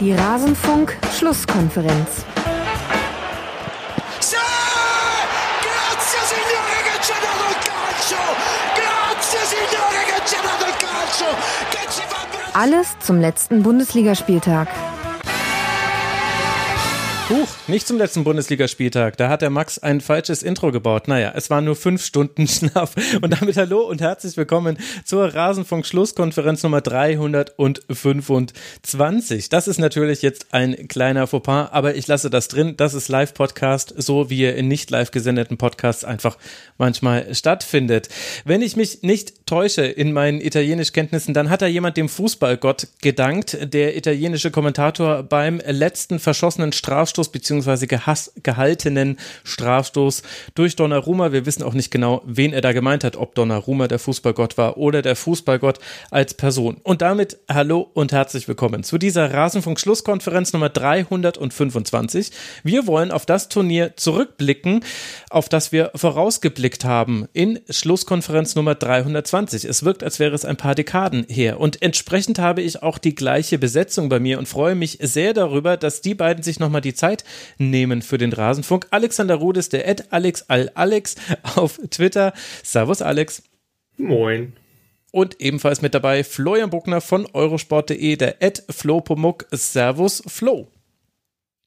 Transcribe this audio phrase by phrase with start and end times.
[0.00, 2.24] Die Rasenfunk-Schlusskonferenz.
[12.54, 14.68] Alles zum letzten Bundesligaspieltag.
[17.70, 19.16] Nicht zum letzten Bundesligaspieltag.
[19.16, 21.06] Da hat der Max ein falsches Intro gebaut.
[21.06, 22.96] Naja, es waren nur fünf Stunden Schlaf.
[23.22, 29.50] Und damit hallo und herzlich willkommen zur Rasenfunk-Schlusskonferenz Nummer 325.
[29.50, 32.74] Das ist natürlich jetzt ein kleiner Fauxpas, aber ich lasse das drin.
[32.76, 36.38] Das ist Live-Podcast, so wie er in nicht live gesendeten Podcasts einfach
[36.76, 38.08] manchmal stattfindet.
[38.44, 43.58] Wenn ich mich nicht täusche in meinen Italienischkenntnissen, dann hat da jemand dem Fußballgott gedankt,
[43.72, 47.86] der italienische Kommentator beim letzten verschossenen Strafstoß Strafstoß beziehungsweise
[48.42, 50.22] gehaltenen Strafstoß
[50.54, 51.32] durch Donnarumma.
[51.32, 54.78] Wir wissen auch nicht genau, wen er da gemeint hat, ob Donnarumma der Fußballgott war
[54.78, 55.78] oder der Fußballgott
[56.10, 56.78] als Person.
[56.82, 62.30] Und damit hallo und herzlich willkommen zu dieser Rasenfunk-Schlusskonferenz Nummer 325.
[62.62, 64.82] Wir wollen auf das Turnier zurückblicken,
[65.28, 69.66] auf das wir vorausgeblickt haben in Schlusskonferenz Nummer 320.
[69.66, 71.60] Es wirkt, als wäre es ein paar Dekaden her.
[71.60, 75.76] Und entsprechend habe ich auch die gleiche Besetzung bei mir und freue mich sehr darüber,
[75.76, 77.24] dass die beiden sich nochmal die Zeit
[77.58, 78.86] nehmen für den Rasenfunk.
[78.90, 81.16] Alexander Rudes, der Ed Alex Al Alex
[81.54, 82.32] auf Twitter.
[82.62, 83.42] Servus Alex.
[83.96, 84.56] Moin.
[85.12, 89.46] Und ebenfalls mit dabei Florian Buckner von eurosport.de, der Ed Flo Pomuk.
[89.50, 90.70] Servus Flo.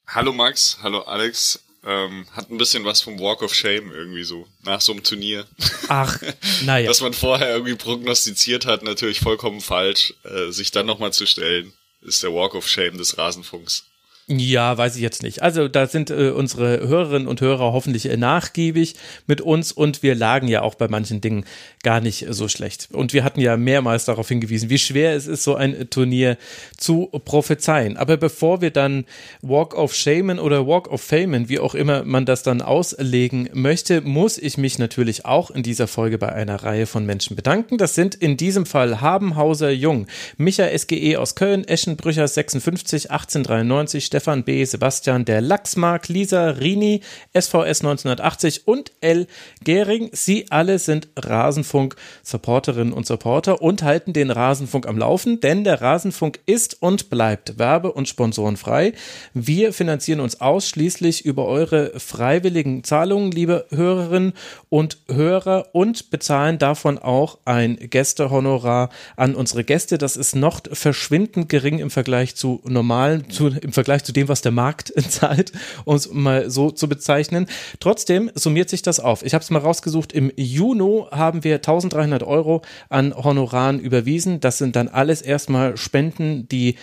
[0.08, 1.64] Hallo Max, hallo Alex.
[1.86, 5.45] Ähm, hat ein bisschen was vom Walk of Shame irgendwie so, nach so einem Turnier.
[5.89, 6.17] Ach,
[6.64, 6.89] naja.
[6.89, 10.14] Was man vorher irgendwie prognostiziert hat, natürlich vollkommen falsch.
[10.23, 13.86] Äh, sich dann nochmal zu stellen, ist der Walk of Shame des Rasenfunks.
[14.27, 15.41] Ja, weiß ich jetzt nicht.
[15.41, 18.95] Also da sind äh, unsere Hörerinnen und Hörer hoffentlich äh, nachgiebig
[19.27, 21.43] mit uns und wir lagen ja auch bei manchen Dingen
[21.83, 22.88] gar nicht so schlecht.
[22.93, 26.38] Und wir hatten ja mehrmals darauf hingewiesen, wie schwer es ist, so ein Turnier
[26.77, 27.97] zu prophezeien.
[27.97, 29.03] Aber bevor wir dann
[29.42, 33.99] Walk of Shamen oder Walk of Famen, wie auch immer man das dann auslegen möchte,
[33.99, 37.77] muss ich mich natürlich auch in dieser Folge bei einer Reihe von Menschen bedanken.
[37.77, 44.43] Das sind in diesem Fall Habenhauser Jung, Micha SGE aus Köln, Eschenbrücher 56 1893, Stefan
[44.43, 47.01] B., Sebastian, der Lachsmark, Lisa, Rini,
[47.33, 49.25] SVS 1980 und L.
[49.63, 50.11] Gehring.
[50.11, 56.41] Sie alle sind Rasenfunk-Supporterinnen und Supporter und halten den Rasenfunk am Laufen, denn der Rasenfunk
[56.45, 58.93] ist und bleibt werbe- und sponsorenfrei.
[59.33, 64.33] Wir finanzieren uns ausschließlich über eure freiwilligen Zahlungen, liebe Hörerinnen
[64.69, 69.97] und Hörer, und bezahlen davon auch ein Gästehonorar an unsere Gäste.
[69.97, 74.41] Das ist noch verschwindend gering im Vergleich zu normalen, zu, im Vergleich zu dem, was
[74.41, 75.52] der Markt zahlt,
[75.86, 77.47] um es mal so zu bezeichnen.
[77.80, 79.23] Trotzdem summiert sich das auf.
[79.23, 80.14] Ich habe es mal rausgesucht.
[80.14, 80.73] Im Juni
[81.11, 84.39] haben wir 1300 Euro an Honoraren überwiesen.
[84.39, 86.75] Das sind dann alles erstmal Spenden, die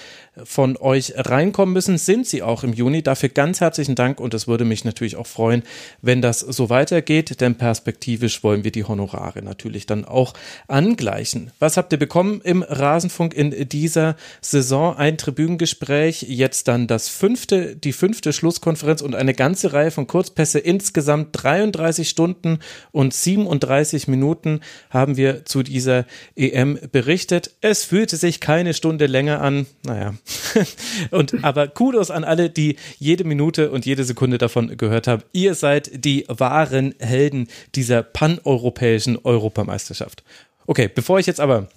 [0.45, 3.03] von euch reinkommen müssen, sind sie auch im Juni.
[3.03, 5.63] Dafür ganz herzlichen Dank und es würde mich natürlich auch freuen,
[6.03, 10.35] wenn das so weitergeht, denn perspektivisch wollen wir die Honorare natürlich dann auch
[10.69, 11.53] angleichen.
[11.59, 14.97] Was habt ihr bekommen im Rasenfunk in dieser Saison?
[14.97, 20.59] Ein Tribünengespräch, jetzt dann das fünfte, die fünfte Schlusskonferenz und eine ganze Reihe von Kurzpässe.
[20.59, 22.59] Insgesamt 33 Stunden
[22.93, 27.53] und 37 Minuten haben wir zu dieser EM berichtet.
[27.61, 29.67] Es fühlte sich keine Stunde länger an.
[29.85, 30.15] Naja,
[31.11, 35.23] und aber Kudos an alle, die jede Minute und jede Sekunde davon gehört haben.
[35.33, 40.23] Ihr seid die wahren Helden dieser paneuropäischen Europameisterschaft.
[40.67, 41.69] Okay, bevor ich jetzt aber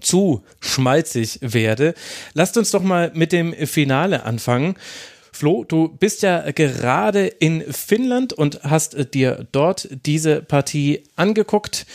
[0.00, 1.94] zu schmalzig werde,
[2.34, 4.76] lasst uns doch mal mit dem Finale anfangen.
[5.32, 11.86] Flo, du bist ja gerade in Finnland und hast dir dort diese Partie angeguckt.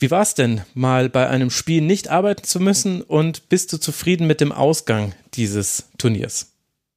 [0.00, 3.76] Wie war es denn, mal bei einem Spiel nicht arbeiten zu müssen und bist du
[3.76, 6.54] zufrieden mit dem Ausgang dieses Turniers?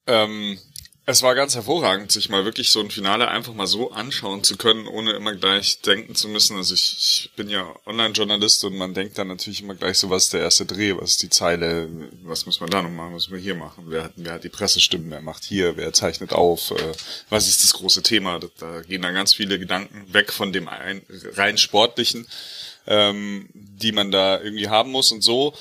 [0.07, 0.57] Ähm,
[1.05, 4.55] es war ganz hervorragend, sich mal wirklich so ein Finale einfach mal so anschauen zu
[4.55, 6.55] können, ohne immer gleich denken zu müssen.
[6.55, 10.23] Also ich, ich bin ja Online-Journalist und man denkt dann natürlich immer gleich so, was
[10.25, 11.89] ist der erste Dreh, was ist die Zeile,
[12.23, 14.45] was muss man da noch machen, was muss man hier machen, wer hat, wer hat
[14.45, 16.93] die Pressestimmen, wer macht hier, wer zeichnet auf, äh,
[17.29, 18.39] was ist das große Thema.
[18.39, 21.01] Da, da gehen dann ganz viele Gedanken weg von dem ein,
[21.35, 22.27] rein sportlichen
[22.87, 25.11] ähm, die man da irgendwie haben muss.
[25.11, 25.53] Und so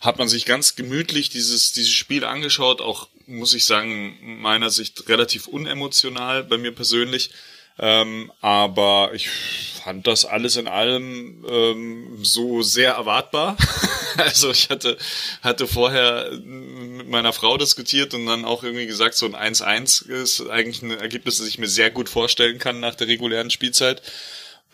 [0.00, 5.08] hat man sich ganz gemütlich dieses, dieses Spiel angeschaut, auch, muss ich sagen, meiner Sicht
[5.08, 7.30] relativ unemotional bei mir persönlich.
[7.76, 13.56] Ähm, aber ich fand das alles in allem ähm, so sehr erwartbar.
[14.16, 14.96] also ich hatte,
[15.42, 20.48] hatte vorher mit meiner Frau diskutiert und dann auch irgendwie gesagt, so ein 1-1 ist
[20.48, 24.02] eigentlich ein Ergebnis, das ich mir sehr gut vorstellen kann nach der regulären Spielzeit.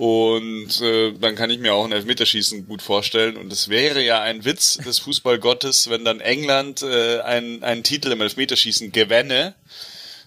[0.00, 3.36] Und äh, dann kann ich mir auch ein Elfmeterschießen gut vorstellen.
[3.36, 8.10] Und es wäre ja ein Witz des Fußballgottes, wenn dann England äh, einen, einen Titel
[8.10, 9.54] im Elfmeterschießen gewänne,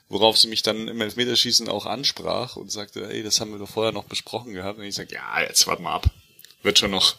[0.10, 3.68] worauf sie mich dann im Elfmeterschießen auch ansprach und sagte, ey, das haben wir doch
[3.68, 4.78] vorher noch besprochen gehabt.
[4.78, 6.06] Und ich sage, ja, jetzt warte mal ab.
[6.62, 7.16] Wird schon noch.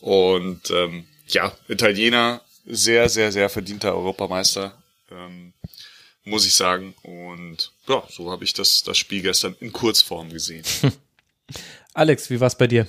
[0.00, 4.76] Und ähm, ja, Italiener, sehr, sehr, sehr verdienter Europameister.
[5.10, 5.54] Ähm,
[6.24, 6.94] muss ich sagen.
[7.02, 10.66] Und ja, so habe ich das, das Spiel gestern in Kurzform gesehen.
[11.94, 12.86] Alex, wie war's bei dir?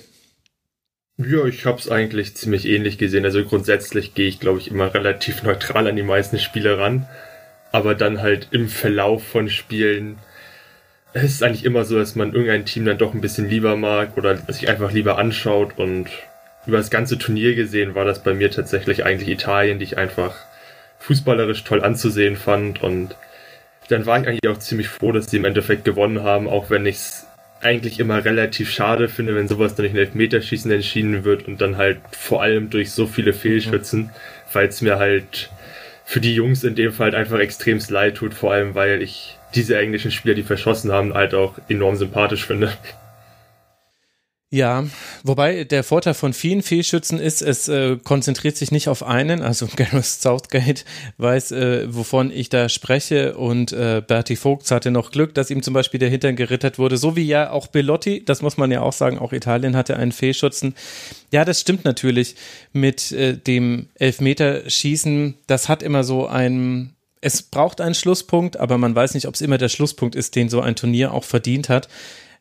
[1.18, 3.24] Ja, ich habe es eigentlich ziemlich ähnlich gesehen.
[3.24, 7.06] Also grundsätzlich gehe ich, glaube ich, immer relativ neutral an die meisten Spiele ran.
[7.70, 10.18] Aber dann halt im Verlauf von Spielen
[11.14, 14.16] es ist eigentlich immer so, dass man irgendein Team dann doch ein bisschen lieber mag
[14.16, 15.78] oder sich einfach lieber anschaut.
[15.78, 16.08] Und
[16.66, 20.36] über das ganze Turnier gesehen war das bei mir tatsächlich eigentlich Italien, die ich einfach
[21.00, 22.82] fußballerisch toll anzusehen fand.
[22.82, 23.14] Und
[23.88, 26.86] dann war ich eigentlich auch ziemlich froh, dass sie im Endeffekt gewonnen haben, auch wenn
[26.86, 27.26] ich es
[27.62, 31.76] eigentlich immer relativ schade finde, wenn sowas dann durch ein Elfmeterschießen entschieden wird und dann
[31.76, 34.10] halt vor allem durch so viele Fehlschützen,
[34.52, 35.50] weil es mir halt
[36.04, 39.38] für die Jungs in dem Fall halt einfach extremst leid tut, vor allem weil ich
[39.54, 42.72] diese englischen Spieler, die verschossen haben, halt auch enorm sympathisch finde.
[44.54, 44.84] Ja,
[45.24, 49.66] wobei der Vorteil von vielen Fehlschützen ist, es äh, konzentriert sich nicht auf einen, also
[49.76, 50.84] Gareth Southgate
[51.16, 53.34] weiß, äh, wovon ich da spreche.
[53.38, 56.98] Und äh, Bertie Vogts hatte noch Glück, dass ihm zum Beispiel der Hintern gerittert wurde,
[56.98, 60.12] so wie ja auch Bellotti, das muss man ja auch sagen, auch Italien hatte einen
[60.12, 60.74] Fehlschützen.
[61.30, 62.36] Ja, das stimmt natürlich
[62.74, 66.92] mit äh, dem Elfmeterschießen, das hat immer so ein
[67.24, 70.48] es braucht einen Schlusspunkt, aber man weiß nicht, ob es immer der Schlusspunkt ist, den
[70.48, 71.88] so ein Turnier auch verdient hat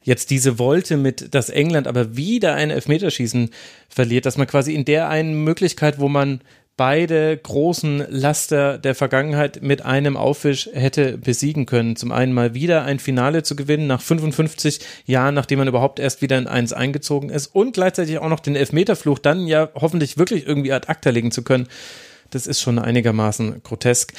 [0.03, 3.51] jetzt diese Wolte mit, dass England aber wieder ein Elfmeterschießen
[3.89, 6.41] verliert, dass man quasi in der einen Möglichkeit, wo man
[6.77, 11.95] beide großen Laster der Vergangenheit mit einem Aufwisch hätte besiegen können.
[11.95, 16.23] Zum einen mal wieder ein Finale zu gewinnen nach 55 Jahren, nachdem man überhaupt erst
[16.23, 20.47] wieder in eins eingezogen ist und gleichzeitig auch noch den Elfmeterfluch dann ja hoffentlich wirklich
[20.47, 21.67] irgendwie ad acta legen zu können.
[22.31, 24.13] Das ist schon einigermaßen grotesk.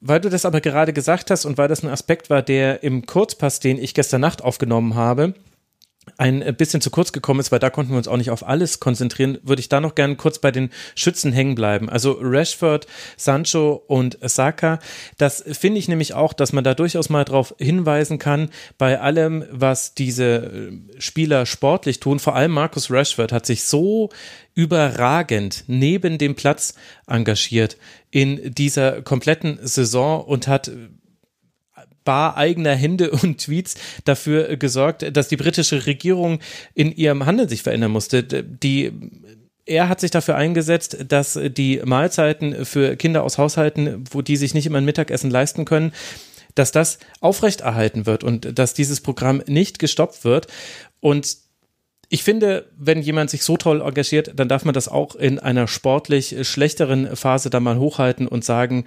[0.00, 3.04] Weil du das aber gerade gesagt hast und weil das ein Aspekt war, der im
[3.04, 5.34] Kurzpass, den ich gestern Nacht aufgenommen habe,
[6.16, 8.80] ein bisschen zu kurz gekommen ist, weil da konnten wir uns auch nicht auf alles
[8.80, 11.88] konzentrieren, würde ich da noch gerne kurz bei den Schützen hängen bleiben.
[11.88, 12.86] Also Rashford,
[13.16, 14.78] Sancho und Saka,
[15.18, 19.44] das finde ich nämlich auch, dass man da durchaus mal darauf hinweisen kann, bei allem,
[19.50, 24.10] was diese Spieler sportlich tun, vor allem Markus Rashford hat sich so
[24.54, 26.74] überragend neben dem Platz
[27.06, 27.76] engagiert
[28.10, 30.70] in dieser kompletten Saison und hat
[32.04, 33.74] bar eigener Hände und Tweets
[34.04, 36.40] dafür gesorgt, dass die britische Regierung
[36.74, 38.22] in ihrem Handeln sich verändern musste.
[38.22, 38.92] Die
[39.66, 44.52] er hat sich dafür eingesetzt, dass die Mahlzeiten für Kinder aus Haushalten, wo die sich
[44.52, 45.92] nicht immer ein Mittagessen leisten können,
[46.56, 50.48] dass das aufrechterhalten wird und dass dieses Programm nicht gestoppt wird.
[50.98, 51.36] Und
[52.08, 55.68] ich finde, wenn jemand sich so toll engagiert, dann darf man das auch in einer
[55.68, 58.84] sportlich schlechteren Phase dann mal hochhalten und sagen,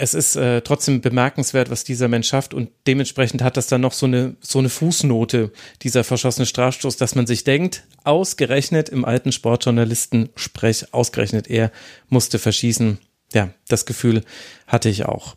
[0.00, 3.92] es ist äh, trotzdem bemerkenswert, was dieser Mensch schafft und dementsprechend hat das dann noch
[3.92, 5.50] so eine so eine Fußnote
[5.82, 11.72] dieser verschossene Strafstoß, dass man sich denkt, ausgerechnet im alten Sportjournalisten Sprech, ausgerechnet er
[12.08, 12.98] musste verschießen.
[13.34, 14.22] Ja, das Gefühl
[14.68, 15.34] hatte ich auch.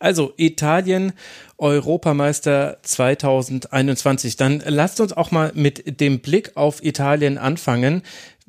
[0.00, 1.12] Also Italien
[1.58, 4.36] Europameister 2021.
[4.36, 8.02] Dann lasst uns auch mal mit dem Blick auf Italien anfangen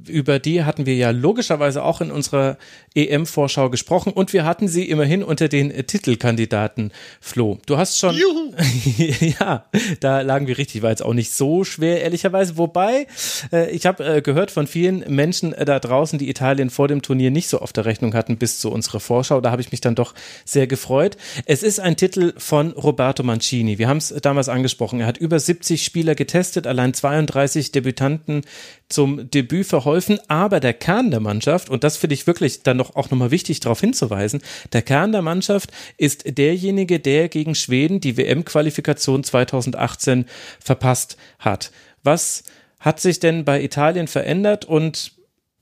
[0.08, 2.58] über die hatten wir ja logischerweise auch in unserer
[2.96, 6.92] EM-Vorschau gesprochen und wir hatten sie immerhin unter den Titelkandidaten,
[7.22, 7.60] Flo.
[7.66, 8.16] Du hast schon.
[8.16, 8.54] Juhu.
[9.40, 9.66] ja,
[10.00, 12.58] da lagen wir richtig, war jetzt auch nicht so schwer, ehrlicherweise.
[12.58, 13.08] Wobei,
[13.52, 17.02] äh, ich habe äh, gehört von vielen Menschen äh, da draußen, die Italien vor dem
[17.02, 19.42] Turnier nicht so auf der Rechnung hatten bis zu unserer Vorschau.
[19.42, 20.14] Da habe ich mich dann doch
[20.46, 21.18] sehr gefreut.
[21.46, 23.78] Es ist ein Titel von Roberto Mancini.
[23.78, 25.00] Wir haben es damals angesprochen.
[25.02, 28.42] Er hat über 70 Spieler getestet, allein 32 Debütanten
[28.90, 32.96] zum Debüt verholfen, aber der Kern der Mannschaft, und das finde ich wirklich dann noch
[32.96, 34.42] auch nochmal wichtig darauf hinzuweisen,
[34.72, 40.26] der Kern der Mannschaft ist derjenige, der gegen Schweden die WM-Qualifikation 2018
[40.60, 41.72] verpasst hat.
[42.04, 42.44] Was
[42.80, 45.14] hat sich denn bei Italien verändert und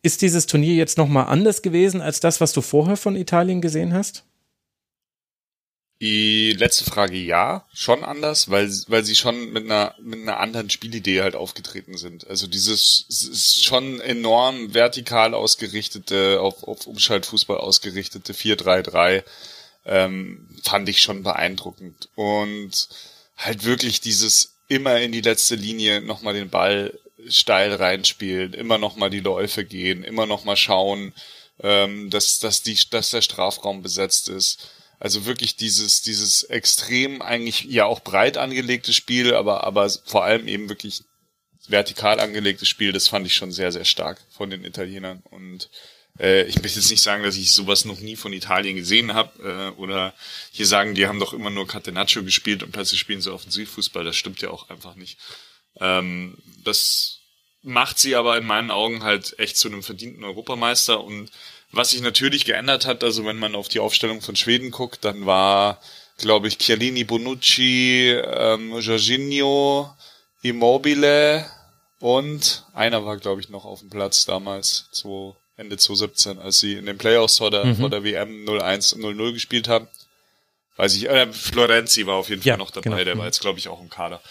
[0.03, 3.93] ist dieses Turnier jetzt nochmal anders gewesen als das, was du vorher von Italien gesehen
[3.93, 4.26] hast?
[6.00, 10.70] Die letzte Frage ja, schon anders, weil, weil sie schon mit einer, mit einer anderen
[10.70, 12.27] Spielidee halt aufgetreten sind.
[12.27, 19.24] Also dieses ist schon enorm vertikal ausgerichtete, auf, auf Umschaltfußball ausgerichtete 4-3-3
[19.86, 22.10] ähm, fand ich schon beeindruckend.
[22.13, 22.89] Und
[23.36, 29.10] halt wirklich dieses immer in die letzte Linie nochmal den Ball steil reinspielen, immer nochmal
[29.10, 31.13] die Läufe gehen, immer nochmal schauen,
[31.63, 37.63] ähm, dass, dass, die, dass der Strafraum besetzt ist also wirklich dieses, dieses extrem eigentlich
[37.63, 41.04] ja auch breit angelegte Spiel, aber, aber vor allem eben wirklich
[41.68, 45.22] vertikal angelegtes Spiel, das fand ich schon sehr, sehr stark von den Italienern.
[45.30, 45.70] Und
[46.20, 49.74] äh, ich möchte jetzt nicht sagen, dass ich sowas noch nie von Italien gesehen habe
[49.75, 50.13] äh, oder
[50.51, 54.04] hier sagen, die haben doch immer nur Catenaccio gespielt und plötzlich spielen sie Offensivfußball.
[54.04, 55.20] Das stimmt ja auch einfach nicht.
[55.80, 57.20] Ähm, das
[57.62, 61.30] macht sie aber in meinen Augen halt echt zu einem verdienten Europameister und
[61.71, 65.25] was sich natürlich geändert hat, also wenn man auf die Aufstellung von Schweden guckt, dann
[65.25, 65.79] war,
[66.17, 69.93] glaube ich, Chiellini, Bonucci, ähm, Jorginho,
[70.41, 71.45] Immobile
[72.00, 76.74] und einer war, glaube ich, noch auf dem Platz damals, so Ende 2017, als sie
[76.74, 77.75] in den Playoffs vor der, mhm.
[77.77, 79.88] vor der WM 0-1 0-0 gespielt haben.
[80.77, 83.03] Weiß ich, äh, Florenzi war auf jeden Fall ja, noch dabei, genau.
[83.03, 83.27] der war mhm.
[83.27, 84.21] jetzt, glaube ich, auch im Kader.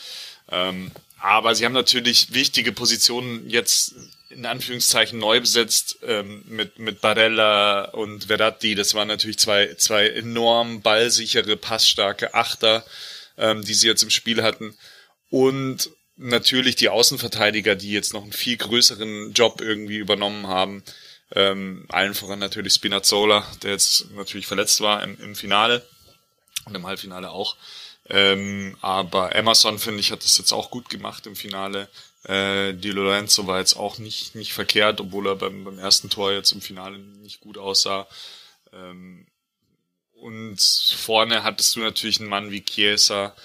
[0.50, 3.96] Ähm, aber sie haben natürlich wichtige Positionen jetzt
[4.28, 8.74] in Anführungszeichen neu besetzt ähm, mit mit Barella und Verratti.
[8.74, 12.84] Das waren natürlich zwei zwei enorm ballsichere, passstarke Achter,
[13.36, 14.76] ähm, die sie jetzt im Spiel hatten
[15.30, 20.82] und natürlich die Außenverteidiger, die jetzt noch einen viel größeren Job irgendwie übernommen haben.
[21.34, 25.86] Ähm, allen voran natürlich Spinazzola, der jetzt natürlich verletzt war im, im Finale
[26.64, 27.56] und im Halbfinale auch.
[28.08, 31.88] Ähm, aber Emerson, finde ich, hat das jetzt auch gut gemacht im Finale.
[32.26, 36.32] Äh, Di Lorenzo war jetzt auch nicht, nicht verkehrt, obwohl er beim, beim ersten Tor
[36.32, 38.08] jetzt im Finale nicht gut aussah.
[38.72, 39.26] Ähm,
[40.12, 43.36] und vorne hattest du natürlich einen Mann wie Chiesa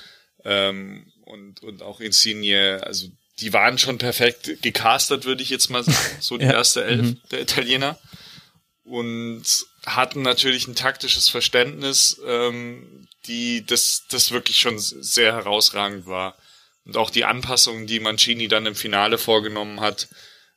[0.45, 2.81] ähm, und, und auch Insigne.
[2.83, 3.07] Also
[3.39, 5.97] die waren schon perfekt gecastet, würde ich jetzt mal sagen.
[6.19, 6.53] So die ja.
[6.53, 7.21] erste Elf mhm.
[7.29, 7.99] der Italiener.
[8.83, 9.43] Und
[9.85, 16.35] hatten natürlich ein taktisches Verständnis, ähm, die das, das wirklich schon sehr herausragend war.
[16.85, 20.07] Und auch die Anpassungen, die Mancini dann im Finale vorgenommen hat,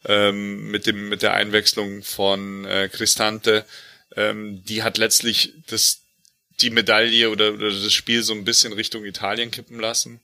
[0.06, 3.64] ähm, mit dem, mit der Einwechslung von äh, Cristante,
[4.16, 6.02] ähm, die hat letztlich das,
[6.60, 10.20] die Medaille oder, oder das Spiel so ein bisschen Richtung Italien kippen lassen.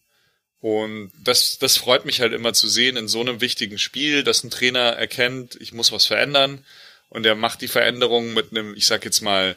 [0.60, 4.44] Und das, das freut mich halt immer zu sehen in so einem wichtigen Spiel, dass
[4.44, 6.64] ein Trainer erkennt, ich muss was verändern
[7.08, 9.56] und er macht die Veränderung mit einem, ich sag jetzt mal,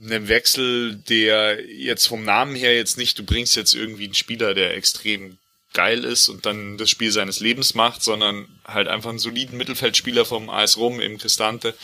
[0.00, 4.52] einem Wechsel, der jetzt vom Namen her jetzt nicht, du bringst jetzt irgendwie einen Spieler,
[4.52, 5.38] der extrem
[5.76, 10.24] geil ist und dann das Spiel seines Lebens macht, sondern halt einfach einen soliden Mittelfeldspieler
[10.24, 11.74] vom AS Rom im Cristante,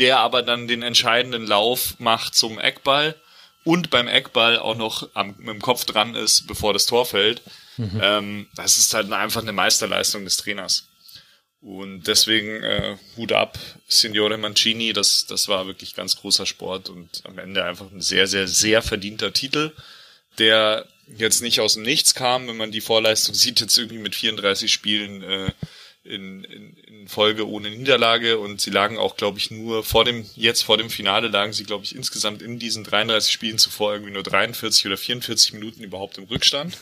[0.00, 3.14] der aber dann den entscheidenden Lauf macht zum Eckball
[3.64, 7.40] und beim Eckball auch noch am, mit dem Kopf dran ist, bevor das Tor fällt.
[7.76, 8.00] Mhm.
[8.02, 10.88] Ähm, das ist halt einfach eine Meisterleistung des Trainers.
[11.60, 17.22] Und deswegen äh, Hut ab, Signore Mancini, das, das war wirklich ganz großer Sport und
[17.24, 19.72] am Ende einfach ein sehr, sehr, sehr verdienter Titel,
[20.38, 24.14] der jetzt nicht aus dem Nichts kam, wenn man die Vorleistung sieht, jetzt irgendwie mit
[24.14, 25.52] 34 Spielen äh,
[26.04, 30.24] in, in, in Folge ohne Niederlage und sie lagen auch, glaube ich, nur vor dem,
[30.34, 34.12] jetzt vor dem Finale lagen sie, glaube ich, insgesamt in diesen 33 Spielen zuvor irgendwie
[34.12, 36.76] nur 43 oder 44 Minuten überhaupt im Rückstand.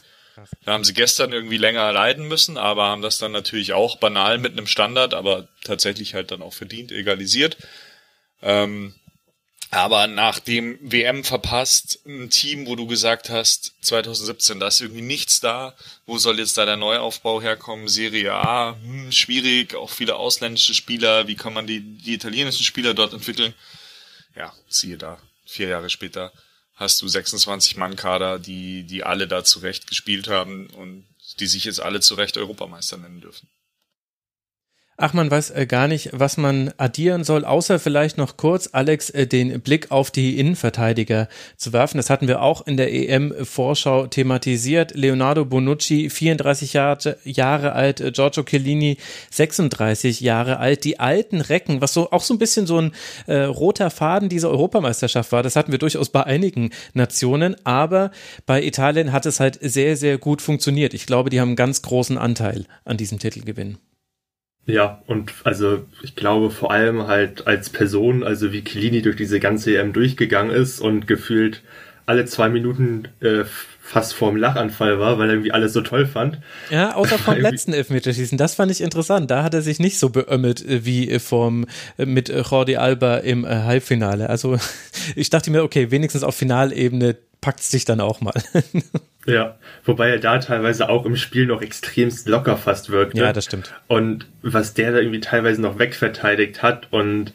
[0.64, 4.38] Da haben sie gestern irgendwie länger leiden müssen, aber haben das dann natürlich auch banal
[4.38, 7.57] mit einem Standard, aber tatsächlich halt dann auch verdient, egalisiert.
[8.43, 8.95] Ähm,
[9.75, 15.02] aber nach dem WM verpasst, ein Team, wo du gesagt hast, 2017, da ist irgendwie
[15.02, 15.75] nichts da.
[16.07, 17.88] Wo soll jetzt da der Neuaufbau herkommen?
[17.88, 21.28] Serie A, hm, schwierig, auch viele ausländische Spieler.
[21.28, 23.54] Wie kann man die, die italienischen Spieler dort entwickeln?
[24.37, 26.33] Ja, siehe da, vier Jahre später
[26.75, 31.07] hast du 26 Mann Kader, die, die alle da zurecht gespielt haben und
[31.38, 33.49] die sich jetzt alle zurecht Europameister nennen dürfen.
[34.97, 39.11] Ach, man weiß äh, gar nicht, was man addieren soll, außer vielleicht noch kurz, Alex,
[39.11, 41.97] äh, den Blick auf die Innenverteidiger zu werfen.
[41.97, 44.95] Das hatten wir auch in der EM-Vorschau thematisiert.
[44.95, 48.99] Leonardo Bonucci, 34 Jahre, Jahre alt, äh, Giorgio Chiellini,
[49.33, 50.85] 36 Jahre alt.
[50.85, 52.93] Die alten Recken, was so auch so ein bisschen so ein
[53.27, 58.13] äh, roter Faden dieser Europameisterschaft war, das hatten wir durchaus bei einigen Nationen, aber
[58.47, 60.95] bei Italien hat es halt sehr, sehr gut funktioniert.
[60.95, 63.79] Ich glaube, die haben einen ganz großen Anteil an diesem Titelgewinn.
[64.66, 69.38] Ja, und also ich glaube vor allem halt als Person, also wie Chiellini durch diese
[69.38, 71.62] ganze EM durchgegangen ist und gefühlt
[72.06, 73.44] alle zwei Minuten äh,
[73.80, 76.38] fast vorm Lachanfall war, weil er irgendwie alles so toll fand.
[76.71, 78.38] Ja, außer vom letzten Elfmeterschießen.
[78.38, 79.30] Das fand ich interessant.
[79.30, 81.66] Da hat er sich nicht so beömmelt äh, wie äh, vom,
[81.99, 84.30] äh, mit Jordi Alba im Halbfinale.
[84.30, 84.59] Also
[85.16, 88.33] ich dachte mir, okay, wenigstens auf Finalebene packt es dich dann auch mal.
[89.26, 93.21] Ja, wobei er da teilweise auch im Spiel noch extremst locker fast wirkte.
[93.21, 93.73] Ja, das stimmt.
[93.87, 97.33] Und was der da irgendwie teilweise noch wegverteidigt hat und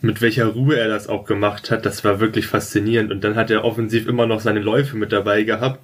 [0.00, 3.10] mit welcher Ruhe er das auch gemacht hat, das war wirklich faszinierend.
[3.10, 5.80] Und dann hat er offensiv immer noch seine Läufe mit dabei gehabt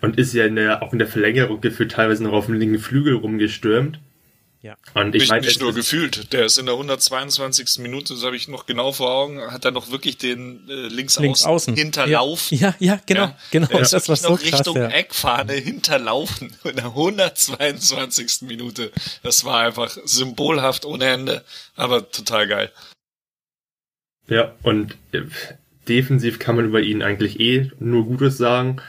[0.00, 2.78] und ist ja in der, auch in der Verlängerung gefühlt teilweise noch auf dem linken
[2.78, 3.98] Flügel rumgestürmt.
[4.64, 4.76] Ja.
[4.94, 7.80] Und ich nicht, meine, nicht nur gefühlt, der ist in der 122.
[7.82, 11.18] Minute, das habe ich noch genau vor Augen, hat er noch wirklich den äh, links,
[11.18, 12.56] links außen, hinterlaufen.
[12.56, 13.68] Ja, ja, genau, ja, genau.
[13.70, 14.88] Ja, das war so noch krass, Richtung ja.
[14.88, 18.40] Eckfahne hinterlaufen in der 122.
[18.48, 18.90] Minute.
[19.22, 21.44] Das war einfach symbolhaft ohne Ende,
[21.76, 22.72] aber total geil.
[24.28, 25.24] Ja, und äh,
[25.88, 28.80] defensiv kann man über ihn eigentlich eh nur Gutes sagen.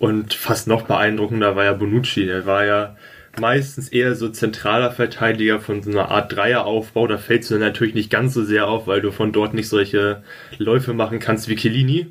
[0.00, 2.26] Und fast noch beeindruckender war ja Bonucci.
[2.26, 2.96] Der war ja
[3.40, 7.06] meistens eher so zentraler Verteidiger von so einer Art Dreieraufbau.
[7.06, 10.22] Da fällst du natürlich nicht ganz so sehr auf, weil du von dort nicht solche
[10.58, 12.08] Läufe machen kannst wie Chiellini.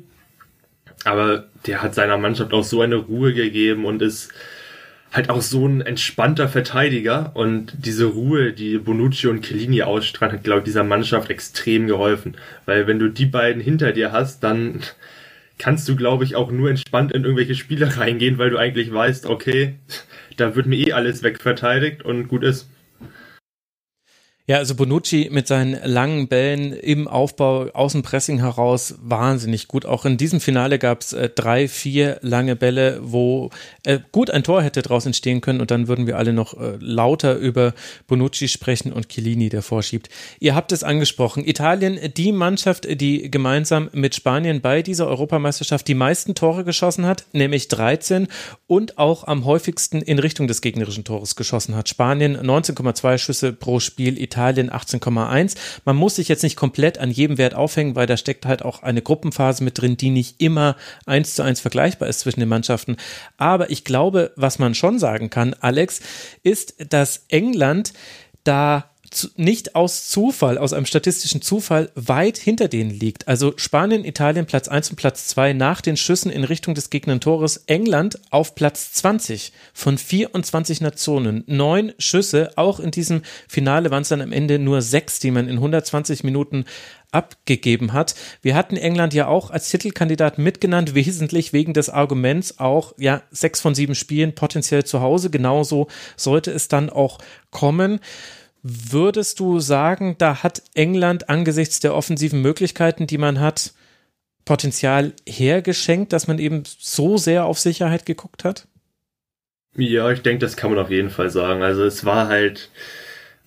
[1.04, 4.32] Aber der hat seiner Mannschaft auch so eine Ruhe gegeben und ist
[5.12, 10.44] halt auch so ein entspannter Verteidiger und diese Ruhe, die Bonucci und Chiellini ausstrahlen, hat,
[10.44, 12.36] glaube ich, dieser Mannschaft extrem geholfen.
[12.64, 14.80] Weil wenn du die beiden hinter dir hast, dann
[15.58, 19.26] kannst du, glaube ich, auch nur entspannt in irgendwelche Spiele reingehen, weil du eigentlich weißt,
[19.26, 19.74] okay,
[20.36, 22.68] da wird mir eh alles wegverteidigt und gut ist.
[24.48, 29.86] Ja, also Bonucci mit seinen langen Bällen im Aufbau aus dem Pressing heraus wahnsinnig gut.
[29.86, 33.50] Auch in diesem Finale gab es äh, drei, vier lange Bälle, wo
[33.84, 36.76] äh, gut ein Tor hätte draus entstehen können und dann würden wir alle noch äh,
[36.80, 37.72] lauter über
[38.08, 40.08] Bonucci sprechen und Chiellini, der vorschiebt.
[40.40, 41.46] Ihr habt es angesprochen.
[41.46, 47.26] Italien, die Mannschaft, die gemeinsam mit Spanien bei dieser Europameisterschaft die meisten Tore geschossen hat,
[47.32, 48.26] nämlich 13
[48.66, 51.88] und auch am häufigsten in Richtung des gegnerischen Tores geschossen hat.
[51.88, 55.56] Spanien 19,2 Schüsse pro Spiel, Italien 18,1.
[55.84, 58.82] Man muss sich jetzt nicht komplett an jedem Wert aufhängen, weil da steckt halt auch
[58.82, 62.96] eine Gruppenphase mit drin, die nicht immer eins zu eins vergleichbar ist zwischen den Mannschaften.
[63.36, 66.00] Aber ich glaube, was man schon sagen kann, Alex,
[66.42, 67.92] ist, dass England
[68.44, 68.91] da
[69.36, 73.28] nicht aus Zufall, aus einem statistischen Zufall weit hinter denen liegt.
[73.28, 77.20] Also Spanien, Italien Platz 1 und Platz 2 nach den Schüssen in Richtung des gegnerischen
[77.20, 77.64] Tores.
[77.66, 81.44] England auf Platz 20 von 24 Nationen.
[81.46, 85.48] Neun Schüsse, auch in diesem Finale waren es dann am Ende nur sechs, die man
[85.48, 86.64] in 120 Minuten
[87.12, 88.14] abgegeben hat.
[88.40, 93.60] Wir hatten England ja auch als Titelkandidat mitgenannt, wesentlich wegen des Arguments auch, ja, sechs
[93.60, 95.30] von sieben Spielen potenziell zu Hause.
[95.30, 97.18] Genauso sollte es dann auch
[97.50, 98.00] kommen.
[98.62, 103.72] Würdest du sagen, da hat England angesichts der offensiven Möglichkeiten, die man hat,
[104.44, 108.66] Potenzial hergeschenkt, dass man eben so sehr auf Sicherheit geguckt hat?
[109.76, 111.62] Ja, ich denke, das kann man auf jeden Fall sagen.
[111.62, 112.70] Also es war halt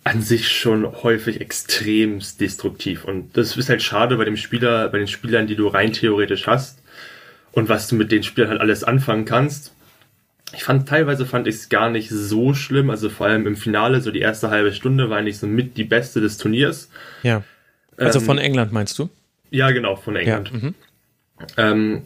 [0.03, 4.99] an sich schon häufig extrem destruktiv und das ist halt schade bei dem Spieler, bei
[4.99, 6.79] den Spielern, die du rein theoretisch hast
[7.51, 9.74] und was du mit den Spielern halt alles anfangen kannst.
[10.53, 14.01] Ich fand, teilweise fand ich es gar nicht so schlimm, also vor allem im Finale,
[14.01, 16.89] so die erste halbe Stunde war eigentlich so mit die beste des Turniers.
[17.23, 17.43] Ja.
[17.97, 19.09] Also ähm, von England meinst du?
[19.49, 20.51] Ja, genau, von England.
[20.53, 20.75] Ja, mhm.
[21.57, 22.01] ähm,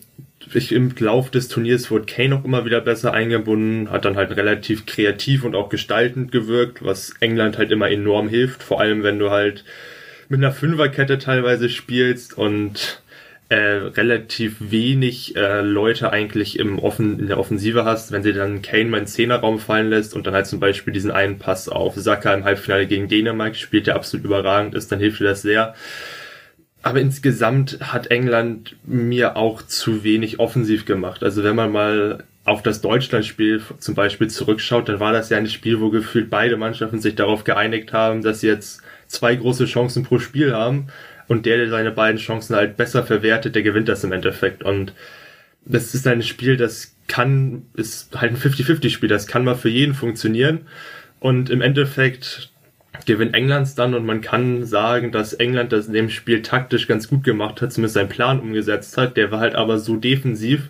[0.53, 4.35] ich, Im Lauf des Turniers wurde Kane auch immer wieder besser eingebunden, hat dann halt
[4.35, 9.19] relativ kreativ und auch gestaltend gewirkt, was England halt immer enorm hilft, vor allem wenn
[9.19, 9.63] du halt
[10.29, 13.01] mit einer Fünferkette teilweise spielst und
[13.49, 18.61] äh, relativ wenig äh, Leute eigentlich im Offen, in der Offensive hast, wenn sie dann
[18.61, 21.67] Kane mal in den Zehnerraum fallen lässt und dann halt zum Beispiel diesen einen Pass
[21.67, 25.41] auf Saka im Halbfinale gegen Dänemark spielt, der absolut überragend ist, dann hilft dir das
[25.41, 25.73] sehr.
[26.83, 31.23] Aber insgesamt hat England mir auch zu wenig offensiv gemacht.
[31.23, 35.47] Also wenn man mal auf das Deutschlandspiel zum Beispiel zurückschaut, dann war das ja ein
[35.47, 40.03] Spiel, wo gefühlt beide Mannschaften sich darauf geeinigt haben, dass sie jetzt zwei große Chancen
[40.03, 40.87] pro Spiel haben
[41.29, 44.63] und der, der seine beiden Chancen halt besser verwertet, der gewinnt das im Endeffekt.
[44.63, 44.93] Und
[45.63, 49.93] das ist ein Spiel, das kann, ist halt ein 50-50-Spiel, das kann mal für jeden
[49.93, 50.61] funktionieren.
[51.19, 52.49] Und im Endeffekt
[53.05, 57.07] gewinnt Englands dann und man kann sagen, dass England das in dem Spiel taktisch ganz
[57.07, 59.15] gut gemacht hat, zumindest seinen Plan umgesetzt hat.
[59.15, 60.69] Der war halt aber so defensiv,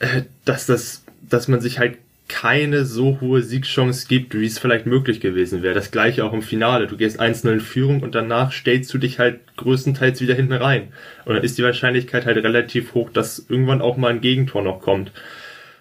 [0.00, 1.98] äh, dass das, dass man sich halt
[2.32, 5.74] keine so hohe Siegchance gibt, wie es vielleicht möglich gewesen wäre.
[5.74, 6.86] Das gleiche auch im Finale.
[6.86, 10.94] Du gehst 1-0 in Führung und danach stellst du dich halt größtenteils wieder hinten rein.
[11.26, 14.80] Und dann ist die Wahrscheinlichkeit halt relativ hoch, dass irgendwann auch mal ein Gegentor noch
[14.80, 15.12] kommt.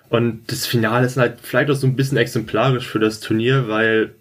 [0.10, 4.12] Und das Finale ist halt vielleicht auch so ein bisschen exemplarisch für das Turnier, weil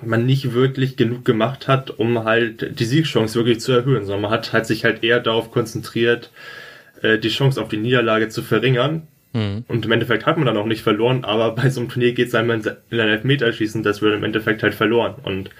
[0.00, 4.30] man nicht wirklich genug gemacht hat, um halt die Siegchance wirklich zu erhöhen, sondern man
[4.30, 6.30] hat halt sich halt eher darauf konzentriert,
[7.02, 9.64] äh, die Chance auf die Niederlage zu verringern Mhm.
[9.68, 12.28] Und im Endeffekt hat man dann auch nicht verloren, aber bei so einem Turnier geht
[12.28, 15.14] es einmal in ein Elfmeterschießen, das wird im Endeffekt halt verloren.
[15.22, 15.50] Und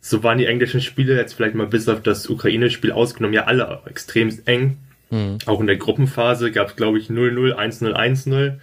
[0.00, 3.82] so waren die englischen Spiele jetzt vielleicht mal bis auf das Ukraine-Spiel ausgenommen ja alle
[3.86, 4.78] extrem eng.
[5.10, 5.38] Mhm.
[5.46, 8.58] Auch in der Gruppenphase gab es, glaube ich, 0-0, 1-0, 1-0.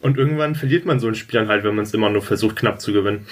[0.00, 2.56] Und irgendwann verliert man so ein Spiel dann halt, wenn man es immer nur versucht,
[2.56, 3.26] knapp zu gewinnen.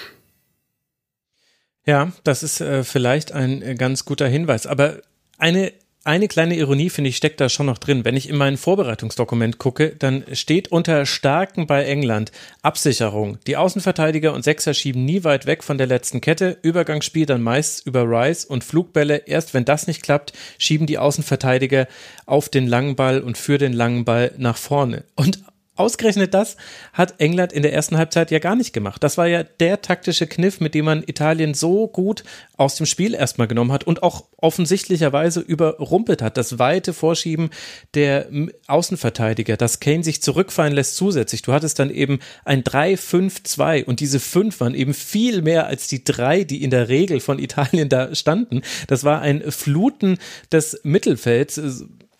[1.85, 4.67] Ja, das ist äh, vielleicht ein äh, ganz guter Hinweis.
[4.67, 4.97] Aber
[5.37, 5.71] eine
[6.07, 8.05] eine kleine Ironie, finde ich, steckt da schon noch drin.
[8.05, 13.37] Wenn ich in mein Vorbereitungsdokument gucke, dann steht unter Starken bei England Absicherung.
[13.45, 16.57] Die Außenverteidiger und Sechser schieben nie weit weg von der letzten Kette.
[16.61, 19.23] Übergangsspiel dann meist über Rice und Flugbälle.
[19.25, 21.87] Erst wenn das nicht klappt, schieben die Außenverteidiger
[22.25, 25.03] auf den langen Ball und für den langen Ball nach vorne.
[25.15, 25.43] Und
[25.77, 26.57] Ausgerechnet das
[26.93, 29.03] hat England in der ersten Halbzeit ja gar nicht gemacht.
[29.03, 32.23] Das war ja der taktische Kniff, mit dem man Italien so gut
[32.57, 36.37] aus dem Spiel erstmal genommen hat und auch offensichtlicherweise überrumpelt hat.
[36.37, 37.51] Das weite Vorschieben
[37.93, 38.27] der
[38.67, 41.43] Außenverteidiger, dass Kane sich zurückfallen lässt zusätzlich.
[41.43, 46.03] Du hattest dann eben ein 3-5-2 und diese 5 waren eben viel mehr als die
[46.03, 48.61] drei, die in der Regel von Italien da standen.
[48.87, 50.17] Das war ein Fluten
[50.51, 51.61] des Mittelfelds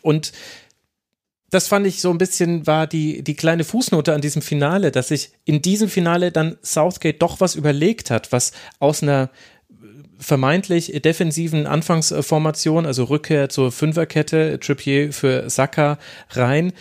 [0.02, 0.32] und
[1.50, 5.10] das fand ich so ein bisschen, war die, die kleine Fußnote an diesem Finale, dass
[5.10, 9.30] sich in diesem Finale dann Southgate doch was überlegt hat, was aus einer
[10.20, 16.00] vermeintlich defensiven Anfangsformation, also Rückkehr zur Fünferkette, Trippier für Saka
[16.32, 16.74] rein,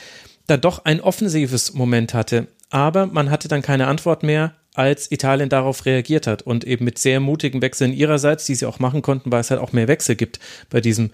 [0.47, 2.49] dann doch ein offensives Moment hatte.
[2.71, 6.99] Aber man hatte dann keine Antwort mehr, als Italien darauf reagiert hat und eben mit
[6.99, 10.17] sehr mutigen Wechseln ihrerseits, die sie auch machen konnten, weil es halt auch mehr Wechsel
[10.17, 11.13] gibt bei diesem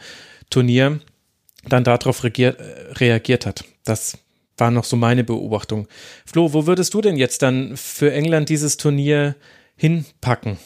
[0.50, 1.00] Turnier,
[1.64, 2.58] dann darauf reagiert,
[2.98, 3.64] reagiert hat.
[3.84, 4.18] Das
[4.56, 5.88] war noch so meine Beobachtung.
[6.26, 9.36] Flo, wo würdest du denn jetzt dann für England dieses Turnier
[9.76, 10.58] hinpacken?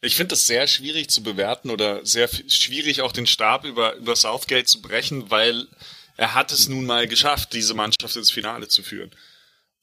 [0.00, 4.16] Ich finde das sehr schwierig zu bewerten oder sehr schwierig auch den Stab über, über
[4.16, 5.66] Southgate zu brechen, weil
[6.16, 9.10] er hat es nun mal geschafft, diese Mannschaft ins Finale zu führen.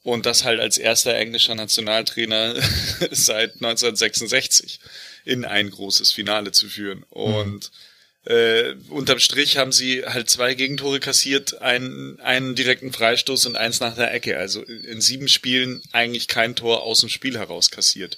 [0.03, 2.55] Und das halt als erster englischer Nationaltrainer
[3.11, 4.79] seit 1966
[5.25, 7.03] in ein großes Finale zu führen.
[7.09, 7.90] Und mhm
[8.25, 13.79] äh, unterm Strich haben sie halt zwei Gegentore kassiert, einen, einen direkten Freistoß und eins
[13.79, 14.37] nach der Ecke.
[14.37, 18.17] Also in sieben Spielen eigentlich kein Tor aus dem Spiel heraus kassiert.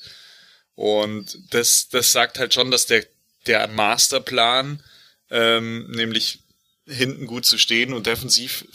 [0.75, 3.05] Und das, das sagt halt schon, dass der,
[3.47, 4.83] der Masterplan,
[5.29, 6.39] ähm, nämlich
[6.85, 8.65] hinten gut zu stehen und defensiv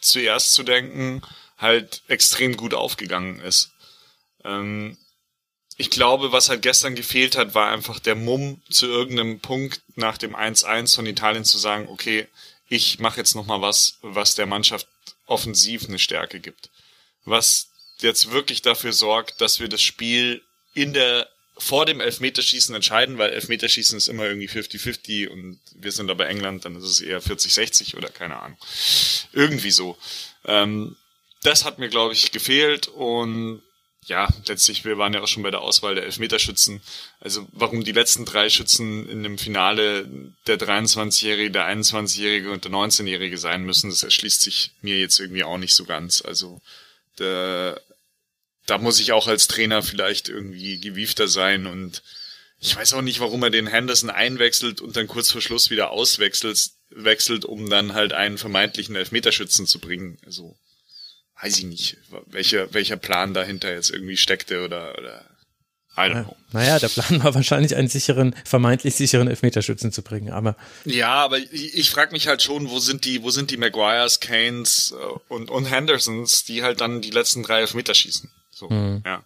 [0.00, 1.22] zuerst zu denken,
[1.58, 3.70] halt extrem gut aufgegangen ist.
[4.44, 4.96] Ähm,
[5.76, 10.18] ich glaube, was halt gestern gefehlt hat, war einfach der Mumm zu irgendeinem Punkt nach
[10.18, 12.28] dem 1-1 von Italien zu sagen, okay,
[12.68, 14.86] ich mache jetzt noch mal was, was der Mannschaft
[15.26, 16.70] offensiv eine Stärke gibt.
[17.24, 17.68] Was
[18.00, 20.42] jetzt wirklich dafür sorgt, dass wir das Spiel
[20.74, 26.10] in der vor dem Elfmeterschießen entscheiden, weil Elfmeterschießen ist immer irgendwie 50-50 und wir sind
[26.10, 28.58] aber England, dann ist es eher 40-60 oder keine Ahnung.
[29.32, 29.96] Irgendwie so.
[30.44, 30.96] Ähm,
[31.42, 33.62] das hat mir, glaube ich, gefehlt und
[34.04, 36.80] ja, letztlich, wir waren ja auch schon bei der Auswahl der Elfmeterschützen.
[37.20, 40.08] Also warum die letzten drei Schützen in dem Finale
[40.46, 45.44] der 23-Jährige, der 21-Jährige und der 19-Jährige sein müssen, das erschließt sich mir jetzt irgendwie
[45.44, 46.20] auch nicht so ganz.
[46.22, 46.60] Also
[47.16, 47.78] da,
[48.66, 52.02] da muss ich auch als Trainer vielleicht irgendwie gewiefter sein und
[52.58, 55.90] ich weiß auch nicht, warum er den Henderson einwechselt und dann kurz vor Schluss wieder
[55.90, 60.18] auswechselt, wechselt, um dann halt einen vermeintlichen Elfmeterschützen zu bringen.
[60.24, 60.56] Also
[61.42, 65.24] weiß ich nicht, welcher, welcher Plan dahinter jetzt irgendwie steckte oder, oder
[65.96, 66.36] I don't know.
[66.52, 70.56] Naja, der Plan war wahrscheinlich einen sicheren, vermeintlich sicheren Elfmeterschützen zu bringen, aber.
[70.84, 74.20] Ja, aber ich, ich frage mich halt schon, wo sind die, wo sind die Maguires,
[74.20, 78.30] Kanes äh, und, und Hendersons, die halt dann die letzten drei Elfmeter schießen.
[78.50, 79.02] So, mhm.
[79.04, 79.22] ja.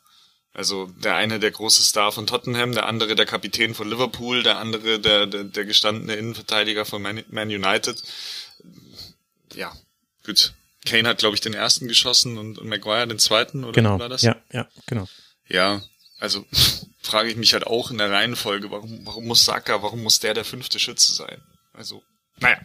[0.54, 4.58] Also der eine der große Star von Tottenham, der andere der Kapitän von Liverpool, der
[4.58, 8.02] andere der, der, der gestandene Innenverteidiger von Man, Man United.
[9.54, 9.70] Ja,
[10.24, 10.54] gut.
[10.86, 13.98] Kane hat, glaube ich, den ersten geschossen und, und Maguire den zweiten, oder genau.
[13.98, 14.22] war das?
[14.22, 15.06] Ja, ja, genau.
[15.48, 15.82] Ja,
[16.18, 16.44] also
[17.02, 20.34] frage ich mich halt auch in der Reihenfolge, warum, warum muss Saka, warum muss der
[20.34, 21.42] der fünfte Schütze sein?
[21.72, 22.02] Also,
[22.38, 22.58] naja,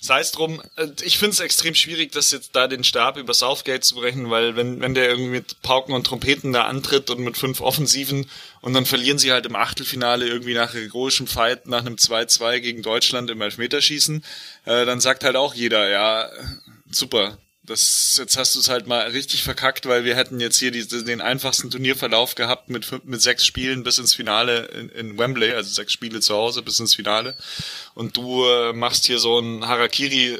[0.00, 0.62] sei es drum.
[0.76, 4.30] Äh, ich finde es extrem schwierig, das jetzt da den Stab über Southgate zu brechen,
[4.30, 8.28] weil wenn, wenn der irgendwie mit Pauken und Trompeten da antritt und mit fünf Offensiven
[8.60, 12.82] und dann verlieren sie halt im Achtelfinale irgendwie nach heroischem Fight nach einem 2-2 gegen
[12.82, 14.24] Deutschland im Elfmeterschießen,
[14.66, 16.30] äh, dann sagt halt auch jeder, ja,
[16.90, 17.38] super,
[17.68, 20.86] das, jetzt hast du es halt mal richtig verkackt, weil wir hätten jetzt hier die,
[20.86, 25.70] den einfachsten Turnierverlauf gehabt mit, mit sechs Spielen bis ins Finale in, in Wembley, also
[25.70, 27.36] sechs Spiele zu Hause bis ins Finale.
[27.94, 30.38] Und du äh, machst hier so ein Harakiri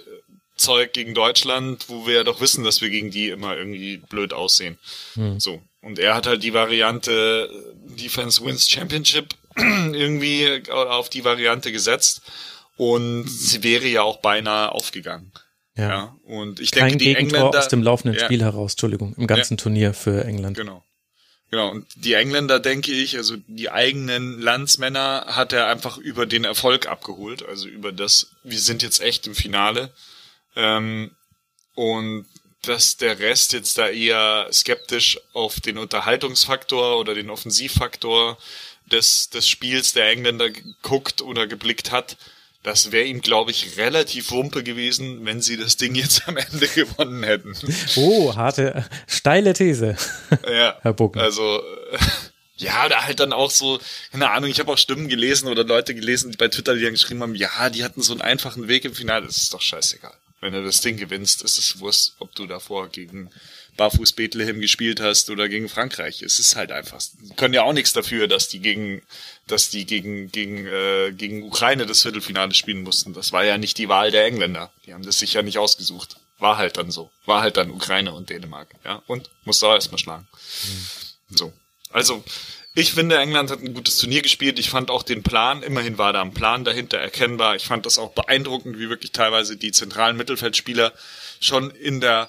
[0.57, 4.33] Zeug gegen Deutschland, wo wir ja doch wissen, dass wir gegen die immer irgendwie blöd
[4.33, 4.79] aussehen.
[5.15, 5.39] Hm.
[5.39, 5.63] So.
[5.83, 7.49] Und er hat halt die Variante
[7.85, 12.23] Defense Wins Championship irgendwie auf die Variante gesetzt.
[12.77, 15.33] Und sie wäre ja auch beinahe aufgegangen.
[15.79, 15.89] Ja.
[15.89, 16.17] ja.
[16.25, 18.25] Und ich Kein denke, die Gegentor Engländer aus dem laufenden ja.
[18.25, 19.63] Spiel heraus, Entschuldigung, im ganzen ja.
[19.63, 20.57] Turnier für England.
[20.57, 20.85] Genau.
[21.51, 26.45] Genau, und die Engländer, denke ich, also die eigenen Landsmänner hat er einfach über den
[26.45, 29.91] Erfolg abgeholt, also über das, wir sind jetzt echt im Finale.
[30.57, 31.13] Ähm,
[31.75, 32.27] und
[32.63, 38.37] dass der Rest jetzt da eher skeptisch auf den Unterhaltungsfaktor oder den Offensivfaktor
[38.85, 40.51] des, des Spiels der Engländer
[40.83, 42.19] guckt oder geblickt hat,
[42.63, 46.67] das wäre ihm, glaube ich, relativ wumpe gewesen, wenn sie das Ding jetzt am Ende
[46.75, 47.55] gewonnen hätten.
[47.97, 49.97] Oh, harte, steile These.
[50.51, 51.21] Ja, Herr Bucken.
[51.21, 51.63] Also,
[52.57, 53.79] ja, oder halt dann auch so,
[54.11, 56.93] keine Ahnung, ich habe auch Stimmen gelesen oder Leute gelesen, die bei Twitter, die dann
[56.93, 60.15] geschrieben haben, ja, die hatten so einen einfachen Weg im Finale, das ist doch scheißegal.
[60.41, 63.31] Wenn du das Ding gewinnst, ist es wurscht, ob du davor gegen
[63.79, 66.21] Barfuß Bethlehem gespielt hast oder gegen Frankreich.
[66.21, 67.01] Es ist halt einfach.
[67.23, 69.01] Die können ja auch nichts dafür, dass die gegen,
[69.47, 73.15] dass die gegen gegen äh, gegen Ukraine das Viertelfinale spielen mussten.
[73.15, 74.71] Das war ja nicht die Wahl der Engländer.
[74.85, 76.17] Die haben das sich ja nicht ausgesucht.
[76.39, 77.11] War halt dann so.
[77.25, 78.69] War halt dann Ukraine und Dänemark.
[78.85, 80.27] Ja und musste auch erstmal schlagen.
[80.65, 81.37] Mhm.
[81.37, 81.53] So.
[81.91, 82.23] Also
[82.75, 84.59] ich finde, England hat ein gutes Turnier gespielt.
[84.59, 87.57] Ich fand auch den Plan, immerhin war da ein Plan dahinter erkennbar.
[87.57, 90.93] Ich fand das auch beeindruckend, wie wirklich teilweise die zentralen Mittelfeldspieler
[91.41, 92.29] schon in der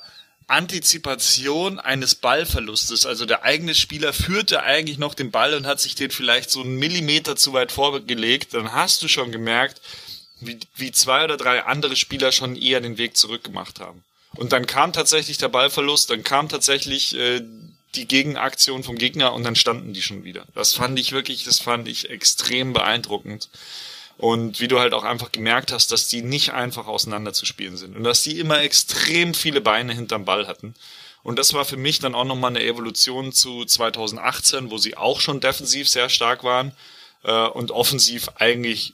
[0.49, 3.05] Antizipation eines Ballverlustes.
[3.05, 6.61] Also der eigene Spieler führte eigentlich noch den Ball und hat sich den vielleicht so
[6.61, 8.53] einen Millimeter zu weit vorgelegt.
[8.53, 9.81] Dann hast du schon gemerkt,
[10.39, 14.03] wie, wie zwei oder drei andere Spieler schon eher den Weg zurückgemacht haben.
[14.35, 17.41] Und dann kam tatsächlich der Ballverlust, dann kam tatsächlich äh,
[17.95, 20.45] die Gegenaktion vom Gegner und dann standen die schon wieder.
[20.53, 23.49] Das fand ich wirklich, das fand ich extrem beeindruckend.
[24.19, 28.03] Und wie du halt auch einfach gemerkt hast, dass die nicht einfach auseinanderzuspielen sind und
[28.03, 30.75] dass die immer extrem viele Beine hinterm Ball hatten.
[31.23, 35.21] Und das war für mich dann auch nochmal eine Evolution zu 2018, wo sie auch
[35.21, 36.73] schon defensiv sehr stark waren
[37.23, 38.93] äh, und offensiv eigentlich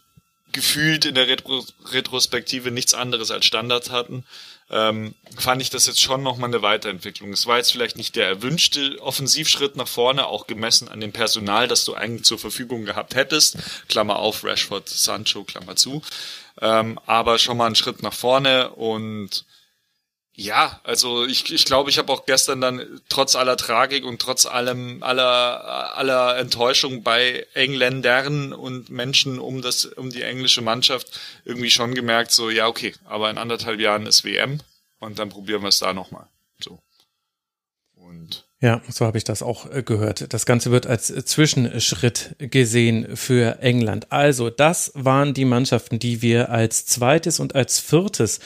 [0.52, 4.26] gefühlt in der Retro Retrospektive nichts anderes als Standards hatten
[4.72, 7.32] ähm, fand ich das jetzt schon nochmal eine Weiterentwicklung.
[7.32, 11.68] Es war jetzt vielleicht nicht der erwünschte Offensivschritt nach vorne, auch gemessen an dem Personal,
[11.68, 13.58] das du eigentlich zur Verfügung gehabt hättest.
[13.88, 16.02] Klammer auf, Rashford, Sancho, Klammer zu.
[16.62, 19.46] Ähm, aber schon mal ein Schritt nach vorne und
[20.38, 24.46] ja, also ich, ich glaube, ich habe auch gestern dann trotz aller Tragik und trotz
[24.46, 31.72] allem aller aller Enttäuschung bei Engländern und Menschen um das um die englische Mannschaft irgendwie
[31.72, 34.60] schon gemerkt, so ja okay, aber in anderthalb Jahren ist WM
[35.00, 36.28] und dann probieren wir es da nochmal.
[36.60, 36.80] So
[37.96, 40.34] und ja, so habe ich das auch äh, gehört.
[40.34, 44.12] Das Ganze wird als Zwischenschritt gesehen für England.
[44.12, 48.40] Also, das waren die Mannschaften, die wir als zweites und als viertes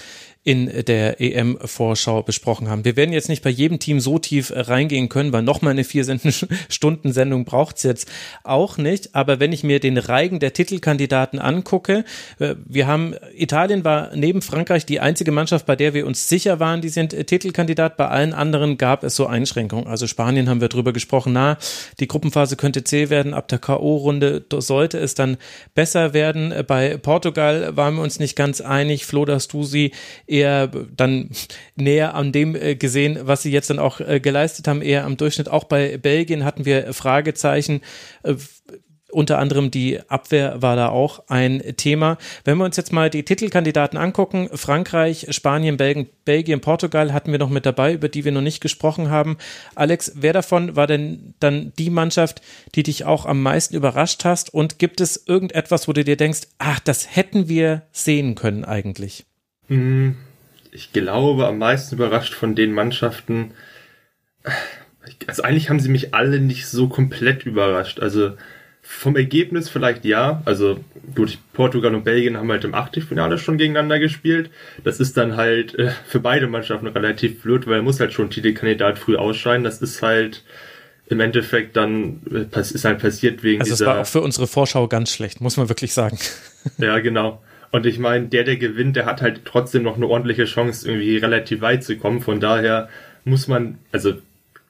[0.44, 2.86] in der EM-Vorschau besprochen haben.
[2.86, 6.06] Wir werden jetzt nicht bei jedem Team so tief reingehen können, weil nochmal eine vier
[6.70, 8.10] Stunden Sendung braucht es jetzt
[8.46, 9.16] auch nicht.
[9.16, 12.06] Aber wenn ich mir den Reigen der Titelkandidaten angucke,
[12.40, 16.62] äh, wir haben, Italien war neben Frankreich die einzige Mannschaft, bei der wir uns sicher
[16.62, 17.98] waren, die sind Titelkandidat.
[17.98, 19.88] Bei allen anderen gab es so Einschränkungen.
[19.88, 21.58] Also Spanien haben wir drüber gesprochen, na,
[22.00, 23.34] die Gruppenphase könnte zäh werden.
[23.34, 25.38] Ab der K.O.-Runde sollte es dann
[25.76, 26.54] besser werden.
[26.66, 29.06] Bei Portugal waren wir uns nicht ganz einig.
[29.06, 29.92] Flo, dass du sie
[30.30, 31.30] eher dann
[31.76, 35.18] näher an dem äh, gesehen, was sie jetzt dann auch äh, geleistet haben, eher am
[35.18, 35.50] Durchschnitt.
[35.50, 37.82] Auch bei Belgien hatten wir Fragezeichen.
[38.24, 38.36] Äh,
[39.12, 42.18] unter anderem die Abwehr war da auch ein Thema.
[42.44, 47.40] Wenn wir uns jetzt mal die Titelkandidaten angucken, Frankreich, Spanien, Belgien, Belgien, Portugal hatten wir
[47.40, 49.38] noch mit dabei, über die wir noch nicht gesprochen haben.
[49.74, 52.42] Alex, wer davon war denn dann die Mannschaft,
[52.76, 54.54] die dich auch am meisten überrascht hast?
[54.54, 59.26] Und gibt es irgendetwas, wo du dir denkst, ach, das hätten wir sehen können eigentlich?
[60.72, 63.52] Ich glaube, am meisten überrascht von den Mannschaften.
[65.28, 68.00] Also eigentlich haben sie mich alle nicht so komplett überrascht.
[68.00, 68.34] Also
[68.82, 70.42] vom Ergebnis vielleicht ja.
[70.46, 70.80] Also
[71.16, 74.50] gut, Portugal und Belgien haben halt im Achtelfinale schon gegeneinander gespielt.
[74.84, 78.32] Das ist dann halt äh, für beide Mannschaften relativ blöd, weil er muss halt schon
[78.32, 79.64] Titelkandidat früh ausscheiden.
[79.64, 80.44] Das ist halt
[81.08, 83.86] im Endeffekt dann äh, ist halt passiert wegen also dieser.
[83.86, 86.18] Also es war auch für unsere Vorschau ganz schlecht, muss man wirklich sagen.
[86.78, 87.42] Ja, genau.
[87.72, 91.18] Und ich meine, der, der gewinnt, der hat halt trotzdem noch eine ordentliche Chance, irgendwie
[91.18, 92.22] relativ weit zu kommen.
[92.22, 92.90] Von daher
[93.26, 94.16] muss man, also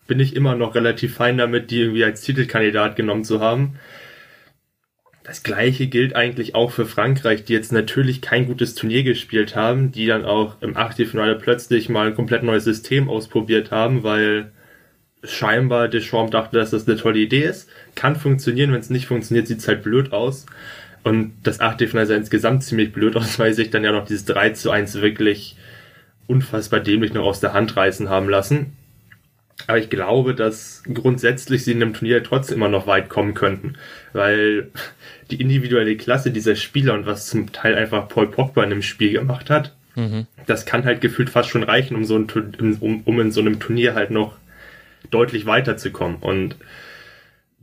[0.07, 3.75] bin ich immer noch relativ fein damit, die irgendwie als Titelkandidat genommen zu haben.
[5.23, 9.91] Das gleiche gilt eigentlich auch für Frankreich, die jetzt natürlich kein gutes Turnier gespielt haben,
[9.91, 14.51] die dann auch im Achtelfinale plötzlich mal ein komplett neues System ausprobiert haben, weil
[15.23, 17.69] scheinbar Deschamps dachte, dass das eine tolle Idee ist.
[17.93, 20.45] Kann funktionieren, wenn es nicht funktioniert, sieht es halt blöd aus.
[21.03, 24.51] Und das Achtelfinale sah insgesamt ziemlich blöd aus, weil sich dann ja noch dieses 3
[24.51, 25.55] zu 1 wirklich
[26.27, 28.77] unfassbar dämlich noch aus der Hand reißen haben lassen.
[29.67, 33.73] Aber ich glaube, dass grundsätzlich sie in dem Turnier trotzdem immer noch weit kommen könnten,
[34.13, 34.69] weil
[35.31, 39.12] die individuelle Klasse dieser Spieler und was zum Teil einfach Paul Pogba in dem Spiel
[39.12, 40.27] gemacht hat, mhm.
[40.47, 42.27] das kann halt gefühlt fast schon reichen, um, so ein,
[42.79, 44.38] um, um in so einem Turnier halt noch
[45.12, 46.17] deutlich weiterzukommen.
[46.17, 46.55] Und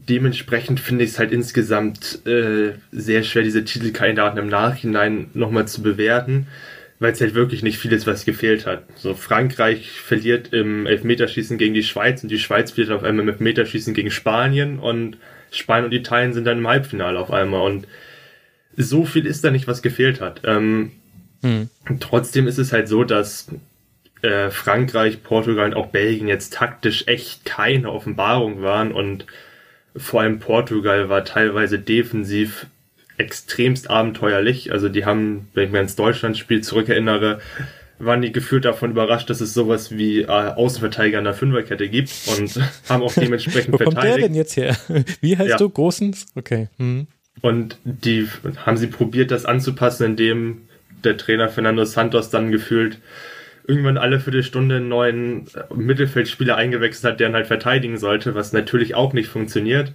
[0.08, 5.82] dementsprechend finde ich es halt insgesamt äh, sehr schwer, diese Titelkandidaten im Nachhinein nochmal zu
[5.82, 6.46] bewerten,
[6.98, 8.84] weil es halt wirklich nicht vieles, was gefehlt hat.
[8.96, 13.28] So Frankreich verliert im Elfmeterschießen gegen die Schweiz und die Schweiz verliert auf einmal im
[13.30, 15.18] Elfmeterschießen gegen Spanien und
[15.50, 17.86] Spanien und Italien sind dann im Halbfinale auf einmal und
[18.76, 20.42] so viel ist da nicht, was gefehlt hat.
[20.44, 20.92] Ähm,
[21.42, 21.68] hm.
[22.00, 23.48] Trotzdem ist es halt so, dass
[24.22, 29.26] äh, Frankreich, Portugal und auch Belgien jetzt taktisch echt keine Offenbarung waren und
[29.96, 32.66] vor allem Portugal war teilweise defensiv
[33.18, 34.72] extremst abenteuerlich.
[34.72, 37.40] Also die haben, wenn ich mir ans Deutschlandspiel zurückerinnere,
[37.98, 42.12] waren die gefühlt davon überrascht, dass es sowas wie äh, Außenverteidiger in der Fünferkette gibt
[42.38, 43.96] und haben auch dementsprechend Wo verteidigt.
[43.96, 44.76] Wo kommt der denn jetzt her?
[45.20, 45.56] Wie heißt ja.
[45.56, 45.70] du?
[45.70, 46.26] Großens?
[46.34, 46.68] Okay.
[46.78, 47.06] Hm.
[47.40, 48.28] Und die
[48.64, 50.62] haben sie probiert, das anzupassen, indem
[51.04, 52.98] der Trainer Fernando Santos dann gefühlt
[53.66, 58.94] irgendwann alle Viertelstunde einen neuen Mittelfeldspieler eingewechselt hat, der ihn halt verteidigen sollte, was natürlich
[58.94, 59.92] auch nicht funktioniert.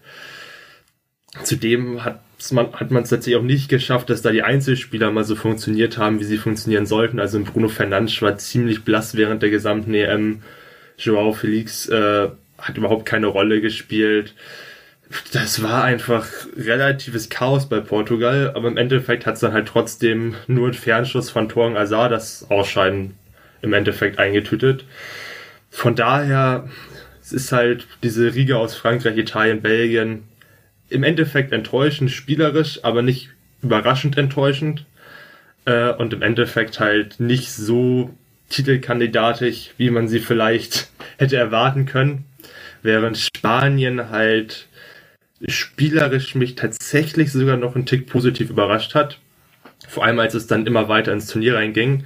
[1.43, 5.23] Zudem hat man hat man es tatsächlich auch nicht geschafft, dass da die Einzelspieler mal
[5.23, 7.19] so funktioniert haben, wie sie funktionieren sollten.
[7.19, 10.41] Also Bruno Fernandes war ziemlich blass während der gesamten EM.
[10.97, 14.33] Joao Felix äh, hat überhaupt keine Rolle gespielt.
[15.33, 20.35] Das war einfach relatives Chaos bei Portugal, aber im Endeffekt hat es dann halt trotzdem
[20.47, 23.15] nur ein Fernschuss von Torgen Azar das Ausscheiden
[23.61, 24.85] im Endeffekt eingetütet.
[25.69, 26.69] Von daher,
[27.21, 30.23] es ist halt diese Riege aus Frankreich, Italien, Belgien,
[30.89, 33.29] im Endeffekt enttäuschend, spielerisch, aber nicht
[33.61, 34.85] überraschend enttäuschend.
[35.65, 38.13] Äh, und im Endeffekt halt nicht so
[38.49, 42.25] titelkandidatisch, wie man sie vielleicht hätte erwarten können.
[42.83, 44.67] Während Spanien halt
[45.47, 49.19] spielerisch mich tatsächlich sogar noch einen Tick positiv überrascht hat.
[49.87, 52.05] Vor allem als es dann immer weiter ins Turnier reinging.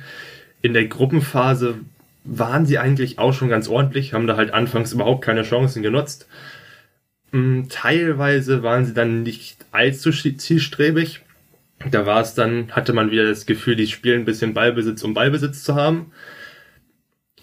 [0.66, 1.76] In der Gruppenphase
[2.24, 6.28] waren sie eigentlich auch schon ganz ordentlich, haben da halt anfangs überhaupt keine Chancen genutzt.
[7.32, 11.22] Hm, teilweise waren sie dann nicht allzu zielstrebig.
[11.92, 15.14] Da war es dann, hatte man wieder das Gefühl, die spielen ein bisschen Ballbesitz, um
[15.14, 16.12] Ballbesitz zu haben.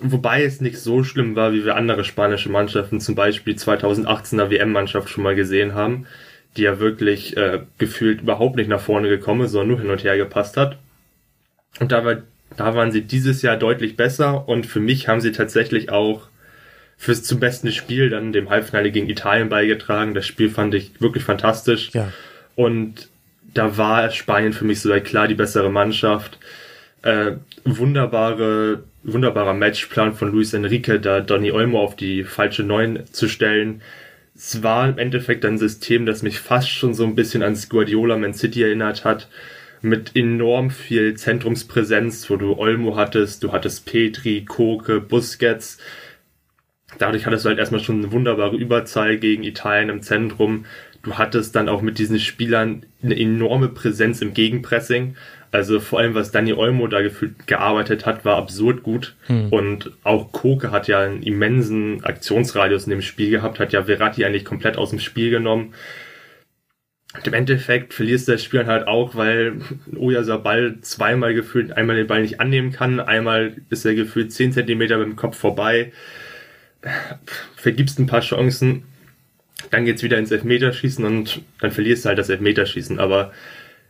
[0.00, 5.08] Wobei es nicht so schlimm war, wie wir andere spanische Mannschaften, zum Beispiel 2018er WM-Mannschaft
[5.08, 6.08] schon mal gesehen haben,
[6.56, 10.02] die ja wirklich äh, gefühlt überhaupt nicht nach vorne gekommen ist, sondern nur hin und
[10.02, 10.76] her gepasst hat.
[11.78, 12.16] Und da, war,
[12.56, 16.28] da waren sie dieses Jahr deutlich besser und für mich haben sie tatsächlich auch
[16.96, 20.14] fürs zum besten Spiel dann dem Halbfinale gegen Italien beigetragen.
[20.14, 21.90] Das Spiel fand ich wirklich fantastisch.
[21.92, 22.12] Ja.
[22.54, 23.08] Und
[23.54, 26.38] da war Spanien für mich so klar die bessere Mannschaft.
[27.02, 27.32] Äh,
[27.64, 33.82] wunderbare, wunderbarer Matchplan von Luis Enrique, da Donny Olmo auf die falsche Neun zu stellen.
[34.36, 38.16] Es war im Endeffekt ein System, das mich fast schon so ein bisschen ans Guardiola
[38.16, 39.28] Man City erinnert hat.
[39.82, 45.78] Mit enorm viel Zentrumspräsenz, wo du Olmo hattest, du hattest Petri, Koke, Busquets,
[46.98, 50.66] Dadurch hattest du halt erstmal schon eine wunderbare Überzahl gegen Italien im Zentrum.
[51.02, 55.16] Du hattest dann auch mit diesen Spielern eine enorme Präsenz im Gegenpressing.
[55.50, 59.14] Also vor allem, was Dani Olmo da gefühlt gearbeitet hat, war absurd gut.
[59.26, 59.48] Hm.
[59.50, 64.24] Und auch Koke hat ja einen immensen Aktionsradius in dem Spiel gehabt, hat ja Verratti
[64.24, 65.74] eigentlich komplett aus dem Spiel genommen.
[67.14, 69.60] Und im Endeffekt verlierst du das Spiel halt auch, weil
[69.94, 74.96] Oyasabal zweimal gefühlt einmal den Ball nicht annehmen kann, einmal ist er gefühlt zehn Zentimeter
[74.96, 75.92] mit dem Kopf vorbei
[77.56, 78.84] vergibst ein paar Chancen,
[79.70, 82.98] dann geht's wieder ins Elfmeterschießen und dann verlierst du halt das Elfmeterschießen.
[82.98, 83.32] Aber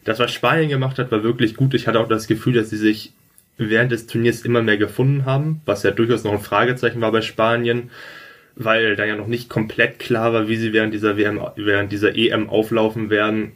[0.04, 1.74] das, was Spanien gemacht hat, war wirklich gut.
[1.74, 3.12] Ich hatte auch das Gefühl, dass sie sich
[3.56, 7.22] während des Turniers immer mehr gefunden haben, was ja durchaus noch ein Fragezeichen war bei
[7.22, 7.90] Spanien,
[8.56, 12.16] weil da ja noch nicht komplett klar war, wie sie während dieser WM, während dieser
[12.16, 13.52] EM auflaufen werden.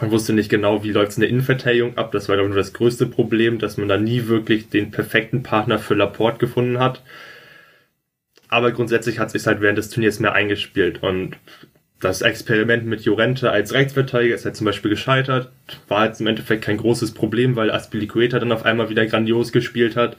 [0.00, 2.12] Man wusste nicht genau, wie läuft's in der Innenverteidigung ab.
[2.12, 5.78] Das war, glaube ich, das größte Problem, dass man da nie wirklich den perfekten Partner
[5.78, 7.02] für Laporte gefunden hat.
[8.48, 11.36] Aber grundsätzlich hat sich halt während des Turniers mehr eingespielt und
[11.98, 15.50] das Experiment mit Jorente als Rechtsverteidiger ist halt zum Beispiel gescheitert.
[15.88, 19.96] War jetzt im Endeffekt kein großes Problem, weil Aspilicueta dann auf einmal wieder grandios gespielt
[19.96, 20.18] hat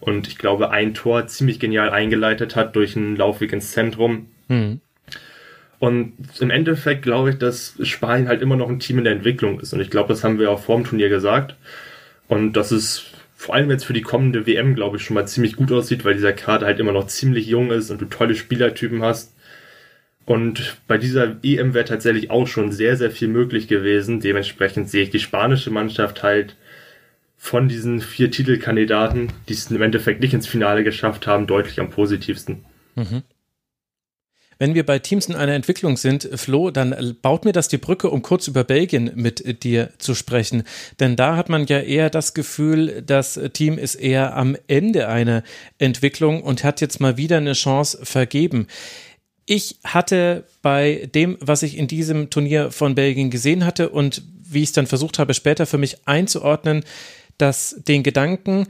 [0.00, 4.26] und ich glaube ein Tor ziemlich genial eingeleitet hat durch einen Laufweg ins Zentrum.
[4.48, 4.80] Mhm.
[5.78, 9.60] Und im Endeffekt glaube ich, dass Spanien halt immer noch ein Team in der Entwicklung
[9.60, 9.72] ist.
[9.74, 11.54] Und ich glaube, das haben wir auch vor dem Turnier gesagt.
[12.28, 15.56] Und das ist vor allem jetzt für die kommende WM, glaube ich, schon mal ziemlich
[15.56, 19.02] gut aussieht, weil dieser Kader halt immer noch ziemlich jung ist und du tolle Spielertypen
[19.02, 19.34] hast.
[20.24, 24.20] Und bei dieser EM wäre tatsächlich auch schon sehr, sehr viel möglich gewesen.
[24.20, 26.56] Dementsprechend sehe ich die spanische Mannschaft halt
[27.36, 31.90] von diesen vier Titelkandidaten, die es im Endeffekt nicht ins Finale geschafft haben, deutlich am
[31.90, 32.64] positivsten.
[32.94, 33.22] Mhm.
[34.58, 38.08] Wenn wir bei Teams in einer Entwicklung sind, Flo, dann baut mir das die Brücke,
[38.08, 40.62] um kurz über Belgien mit dir zu sprechen.
[40.98, 45.42] Denn da hat man ja eher das Gefühl, das Team ist eher am Ende einer
[45.78, 48.66] Entwicklung und hat jetzt mal wieder eine Chance vergeben.
[49.44, 54.62] Ich hatte bei dem, was ich in diesem Turnier von Belgien gesehen hatte und wie
[54.62, 56.82] ich es dann versucht habe, später für mich einzuordnen,
[57.38, 58.66] dass den Gedanken,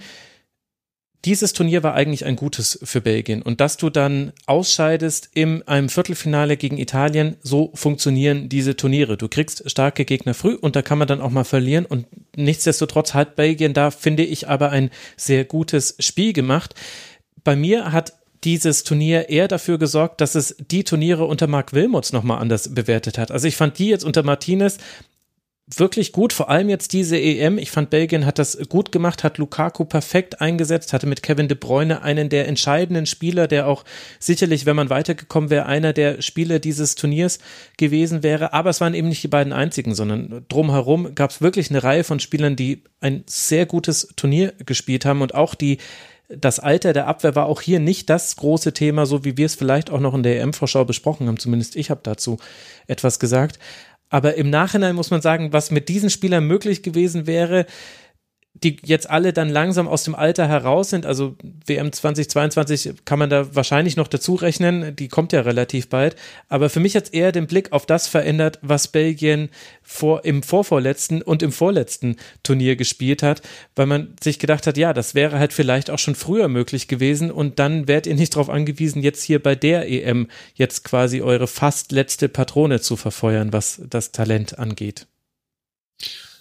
[1.25, 5.89] dieses Turnier war eigentlich ein gutes für Belgien und dass du dann ausscheidest in einem
[5.89, 9.17] Viertelfinale gegen Italien, so funktionieren diese Turniere.
[9.17, 12.07] Du kriegst starke Gegner früh und da kann man dann auch mal verlieren und
[12.37, 16.77] nichtsdestotrotz hat Belgien da, finde ich, aber ein sehr gutes Spiel gemacht.
[17.43, 18.13] Bei mir hat
[18.45, 23.19] dieses Turnier eher dafür gesorgt, dass es die Turniere unter Mark Wilmots nochmal anders bewertet
[23.19, 23.33] hat.
[23.33, 24.79] Also ich fand die jetzt unter Martinez
[25.75, 27.59] wirklich gut, vor allem jetzt diese EM.
[27.59, 31.57] Ich fand, Belgien hat das gut gemacht, hat Lukaku perfekt eingesetzt, hatte mit Kevin de
[31.57, 33.85] Bruyne einen der entscheidenden Spieler, der auch
[34.21, 37.41] sicherlich, wenn man weitergekommen wäre, einer der Spieler dieses Turniers
[37.77, 38.53] gewesen wäre.
[38.53, 42.05] Aber es waren eben nicht die beiden einzigen, sondern drumherum gab es wirklich eine Reihe
[42.05, 45.79] von Spielern, die ein sehr gutes Turnier gespielt haben und auch die
[46.29, 49.55] das Alter der Abwehr war auch hier nicht das große Thema, so wie wir es
[49.55, 51.39] vielleicht auch noch in der EM-Vorschau besprochen haben.
[51.39, 52.39] Zumindest ich habe dazu
[52.89, 53.59] etwas gesagt.
[54.09, 57.67] Aber im Nachhinein muss man sagen, was mit diesen Spielern möglich gewesen wäre,
[58.63, 61.05] die jetzt alle dann langsam aus dem Alter heraus sind.
[61.05, 61.37] Also
[61.67, 64.97] WM 2022 kann man da wahrscheinlich noch dazu rechnen.
[64.97, 66.17] Die kommt ja relativ bald.
[66.49, 69.51] Aber für mich hat es eher den Blick auf das verändert, was Belgien
[69.83, 73.43] vor, im vorvorletzten und im vorletzten Turnier gespielt hat,
[73.75, 77.31] weil man sich gedacht hat, ja, das wäre halt vielleicht auch schon früher möglich gewesen
[77.31, 81.47] und dann wärt ihr nicht darauf angewiesen, jetzt hier bei der EM jetzt quasi eure
[81.47, 85.07] fast letzte Patrone zu verfeuern, was das Talent angeht.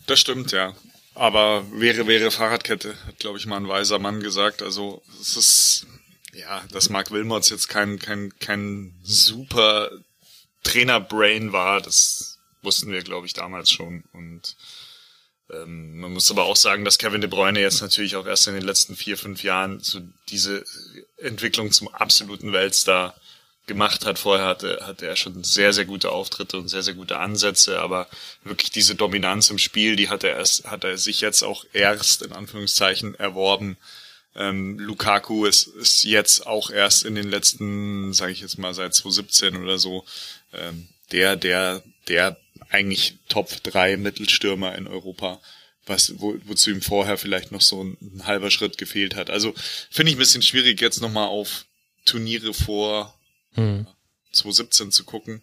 [0.08, 0.74] Das stimmt, ja.
[1.16, 4.62] Aber wäre, wäre Fahrradkette, hat, glaube ich, mal ein weiser Mann gesagt.
[4.62, 5.88] Also es ist,
[6.34, 9.90] ja, dass Mark Wilmots jetzt kein, kein, kein super
[10.64, 14.04] Trainer-Brain war, das wussten wir, glaube ich, damals schon.
[14.12, 14.58] Und
[15.54, 18.56] ähm, man muss aber auch sagen, dass Kevin De Bruyne jetzt natürlich auch erst in
[18.56, 20.66] den letzten vier, fünf Jahren so diese
[21.18, 23.16] Entwicklung zum absoluten Weltstar
[23.66, 24.20] gemacht hat.
[24.20, 28.08] Vorher hatte, hatte er schon sehr, sehr gute Auftritte und sehr, sehr gute Ansätze, aber
[28.44, 32.22] wirklich diese Dominanz im Spiel, die hat er erst, hat er sich jetzt auch erst
[32.22, 33.78] in Anführungszeichen erworben.
[34.36, 38.94] Ähm, Lukaku ist, ist jetzt auch erst in den letzten, sage ich jetzt mal seit
[38.94, 40.06] 2017 oder so,
[40.54, 42.38] ähm, der, der, der
[42.70, 45.40] eigentlich Top 3 Mittelstürmer in Europa,
[45.86, 49.30] was, wo, wozu ihm vorher vielleicht noch so ein, ein halber Schritt gefehlt hat.
[49.30, 49.54] Also
[49.90, 51.66] finde ich ein bisschen schwierig, jetzt nochmal auf
[52.06, 53.15] Turniere vor
[53.56, 53.88] hm.
[54.32, 55.42] 2017 zu gucken.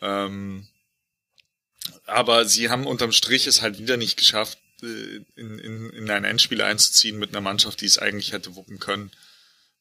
[0.00, 0.66] Ähm,
[2.06, 6.24] aber sie haben unterm Strich es halt wieder nicht geschafft, äh, in, in, in ein
[6.24, 9.10] Endspiel einzuziehen mit einer Mannschaft, die es eigentlich hätte wuppen können.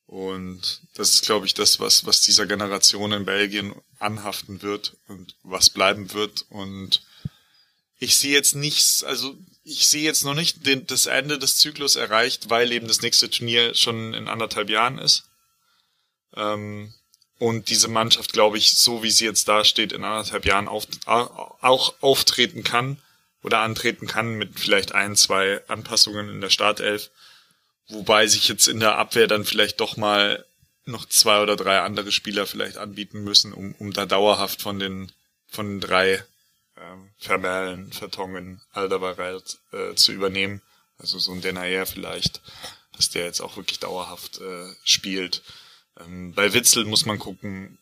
[0.08, 5.36] Und das ist, glaube ich, das, was, was dieser Generation in Belgien anhaften wird und
[5.42, 6.46] was bleiben wird.
[6.50, 7.04] Und
[7.98, 11.96] ich sehe jetzt nichts, also ich sehe jetzt noch nicht den, das Ende des Zyklus
[11.96, 15.24] erreicht, weil eben das nächste Turnier schon in anderthalb Jahren ist.
[16.36, 16.94] Ähm,
[17.38, 21.96] und diese Mannschaft, glaube ich, so wie sie jetzt dasteht, in anderthalb Jahren auf, auch
[22.02, 22.98] auftreten kann
[23.44, 27.12] oder antreten kann mit vielleicht ein, zwei Anpassungen in der Startelf.
[27.88, 30.46] Wobei sich jetzt in der Abwehr dann vielleicht doch mal
[30.86, 35.12] noch zwei oder drei andere Spieler vielleicht anbieten müssen, um, um da dauerhaft von den,
[35.48, 36.24] von den drei
[36.78, 40.62] ähm, Vermerlen, Vertongen, Alderweireld äh, zu übernehmen.
[40.98, 42.42] Also so ein Denayer vielleicht,
[42.96, 45.42] dass der jetzt auch wirklich dauerhaft äh, spielt.
[46.00, 47.78] Ähm, bei Witzel muss man gucken,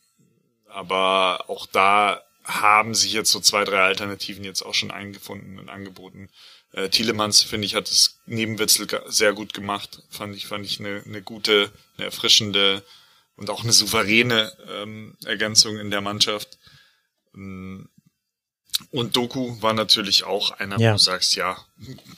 [0.67, 5.69] aber auch da haben sich jetzt so zwei, drei Alternativen jetzt auch schon eingefunden und
[5.69, 6.29] angeboten.
[6.73, 10.03] Äh, Thielemanns, finde ich, hat es neben Witzel sehr gut gemacht.
[10.09, 12.83] Fand ich, fand ich eine, eine gute, eine erfrischende
[13.35, 16.57] und auch eine souveräne ähm, Ergänzung in der Mannschaft.
[17.33, 17.89] Ähm,
[18.91, 20.91] und Doku war natürlich auch einer, ja.
[20.91, 21.57] wo du sagst, ja,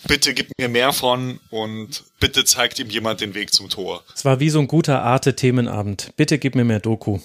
[0.08, 4.04] bitte gib mir mehr von und bitte zeigt ihm jemand den Weg zum Tor.
[4.14, 6.12] Es war wie so ein guter Arte-Themenabend.
[6.16, 7.20] Bitte gib mir mehr Doku.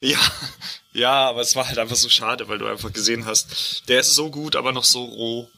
[0.00, 0.18] Ja,
[0.92, 4.14] ja, aber es war halt einfach so schade, weil du einfach gesehen hast, der ist
[4.14, 5.48] so gut, aber noch so roh.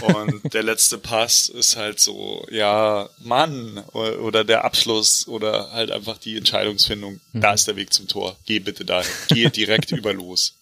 [0.00, 6.18] Und der letzte Pass ist halt so, ja, Mann, oder der Abschluss oder halt einfach
[6.18, 7.20] die Entscheidungsfindung.
[7.32, 7.40] Mhm.
[7.40, 8.36] Da ist der Weg zum Tor.
[8.46, 9.10] Geh bitte dahin.
[9.28, 10.54] Geh direkt über los.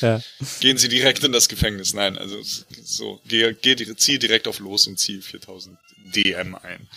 [0.00, 0.20] Ja.
[0.60, 1.94] Gehen Sie direkt in das Gefängnis.
[1.94, 2.40] Nein, also
[2.84, 5.78] so, geh, geh, zieh direkt auf los und zieh 4000
[6.14, 6.88] DM ein.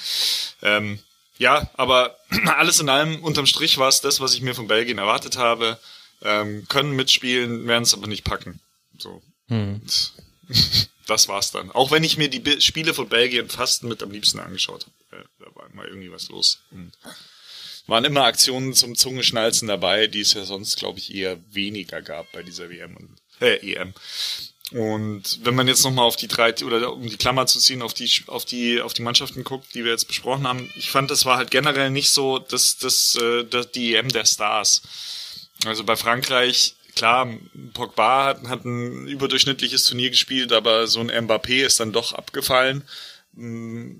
[0.61, 0.99] Ähm,
[1.37, 2.17] ja, aber
[2.57, 5.79] alles in allem, unterm Strich war es das, was ich mir von Belgien erwartet habe.
[6.21, 8.59] Ähm, können mitspielen, werden es aber nicht packen.
[8.97, 9.21] So.
[9.47, 9.81] Hm.
[11.09, 11.71] das war's dann.
[11.71, 15.21] Auch wenn ich mir die Spiele von Belgien fast mit am liebsten angeschaut habe.
[15.21, 16.59] Äh, da war immer irgendwie was los.
[16.71, 16.91] Und
[17.87, 22.31] waren immer Aktionen zum Zungeschnalzen dabei, die es ja sonst, glaube ich, eher weniger gab
[22.31, 23.93] bei dieser WM und äh, EM.
[24.71, 27.95] Und wenn man jetzt nochmal auf die drei, oder um die Klammer zu ziehen, auf
[27.95, 31.25] die, auf die, auf die Mannschaften guckt, die wir jetzt besprochen haben, ich fand, das
[31.25, 34.83] war halt generell nicht so das, das, äh, das, die EM der Stars.
[35.65, 37.33] Also bei Frankreich klar,
[37.73, 42.83] Pogba hat, hat ein überdurchschnittliches Turnier gespielt, aber so ein Mbappé ist dann doch abgefallen.
[43.33, 43.93] Mm,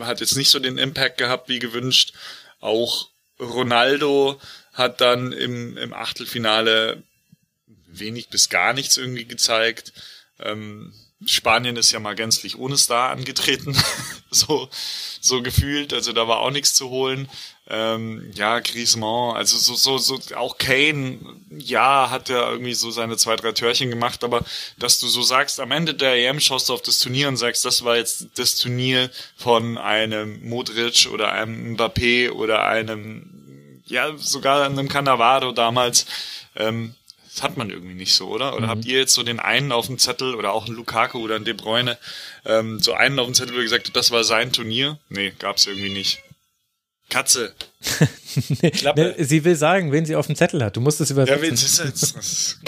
[0.00, 2.12] hat jetzt nicht so den Impact gehabt wie gewünscht.
[2.58, 4.40] Auch Ronaldo
[4.72, 7.04] hat dann im, im Achtelfinale
[7.86, 9.92] wenig bis gar nichts irgendwie gezeigt.
[10.40, 10.92] Ähm,
[11.24, 13.76] Spanien ist ja mal gänzlich ohne Star angetreten,
[14.30, 14.68] so,
[15.20, 17.28] so gefühlt, also da war auch nichts zu holen.
[17.72, 21.20] Ähm, ja, Griezmann, also so, so, so, auch Kane,
[21.56, 24.42] ja, hat ja irgendwie so seine zwei, drei Törchen gemacht, aber
[24.76, 27.64] dass du so sagst, am Ende der EM schaust du auf das Turnier und sagst,
[27.64, 34.64] das war jetzt das Turnier von einem Modric oder einem Mbappé oder einem, ja, sogar
[34.64, 36.06] einem Cannavaro damals,
[36.56, 36.96] ähm,
[37.32, 38.56] das hat man irgendwie nicht so, oder?
[38.56, 38.70] Oder mhm.
[38.70, 41.44] habt ihr jetzt so den einen auf dem Zettel oder auch einen Lukaku oder einen
[41.44, 41.98] De Bruyne,
[42.44, 44.98] ähm, so einen auf dem Zettel, wo ihr gesagt habt, das war sein Turnier?
[45.08, 46.20] Nee, gab's irgendwie nicht.
[47.10, 47.52] Katze.
[48.62, 50.76] nee, sie will sagen, wen sie auf dem Zettel hat.
[50.76, 51.44] Du musst es übersetzen.
[51.44, 52.58] Ja, das ist, das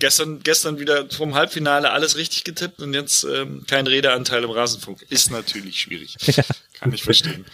[0.00, 5.02] gestern, gestern wieder vom Halbfinale alles richtig getippt und jetzt ähm, kein Redeanteil im Rasenfunk.
[5.08, 6.16] Ist natürlich schwierig.
[6.26, 6.44] Ja.
[6.74, 7.44] Kann ich verstehen.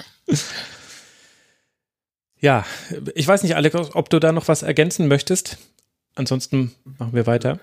[2.39, 2.65] Ja,
[3.15, 5.57] ich weiß nicht, Alex, ob du da noch was ergänzen möchtest.
[6.15, 7.59] Ansonsten machen wir weiter.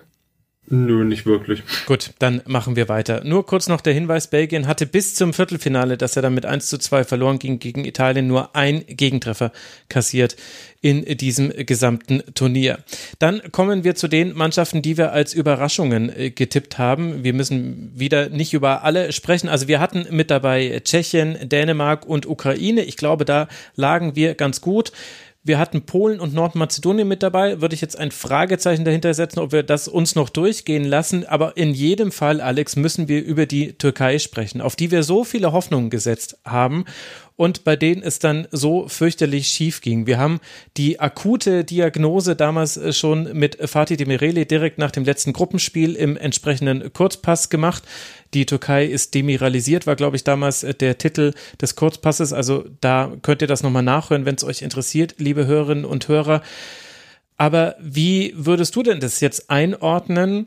[0.66, 1.62] Nö, nicht wirklich.
[1.84, 3.22] Gut, dann machen wir weiter.
[3.22, 6.68] Nur kurz noch der Hinweis, Belgien hatte bis zum Viertelfinale, dass er dann mit 1
[6.68, 9.52] zu 2 verloren ging gegen Italien, nur ein Gegentreffer
[9.90, 10.36] kassiert
[10.80, 12.78] in diesem gesamten Turnier.
[13.18, 17.24] Dann kommen wir zu den Mannschaften, die wir als Überraschungen äh, getippt haben.
[17.24, 19.48] Wir müssen wieder nicht über alle sprechen.
[19.48, 22.82] Also wir hatten mit dabei Tschechien, Dänemark und Ukraine.
[22.82, 24.92] Ich glaube, da lagen wir ganz gut.
[25.46, 27.60] Wir hatten Polen und Nordmazedonien mit dabei.
[27.60, 31.26] Würde ich jetzt ein Fragezeichen dahinter setzen, ob wir das uns noch durchgehen lassen.
[31.26, 35.22] Aber in jedem Fall, Alex, müssen wir über die Türkei sprechen, auf die wir so
[35.22, 36.86] viele Hoffnungen gesetzt haben
[37.36, 40.06] und bei denen es dann so fürchterlich schief ging.
[40.06, 40.40] Wir haben
[40.76, 46.16] die akute Diagnose damals äh, schon mit Fatih Demireli direkt nach dem letzten Gruppenspiel im
[46.16, 47.82] entsprechenden Kurzpass gemacht.
[48.34, 52.32] Die Türkei ist demiralisiert, war, glaube ich, damals äh, der Titel des Kurzpasses.
[52.32, 56.42] Also da könnt ihr das nochmal nachhören, wenn es euch interessiert, liebe Hörerinnen und Hörer.
[57.36, 60.46] Aber wie würdest du denn das jetzt einordnen,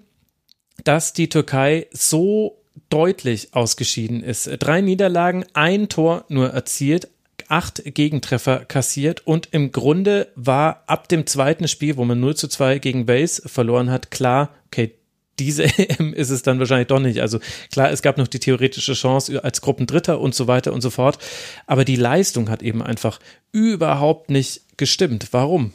[0.85, 2.57] dass die Türkei so
[2.89, 4.49] deutlich ausgeschieden ist.
[4.59, 7.09] Drei Niederlagen, ein Tor nur erzielt,
[7.47, 12.47] acht Gegentreffer kassiert und im Grunde war ab dem zweiten Spiel, wo man 0 zu
[12.47, 14.93] 2 gegen Wales verloren hat, klar, okay,
[15.39, 17.21] diese EM ist es dann wahrscheinlich doch nicht.
[17.21, 17.39] Also
[17.71, 21.19] klar, es gab noch die theoretische Chance als Gruppendritter und so weiter und so fort,
[21.65, 23.19] aber die Leistung hat eben einfach
[23.51, 25.29] überhaupt nicht gestimmt.
[25.31, 25.73] Warum?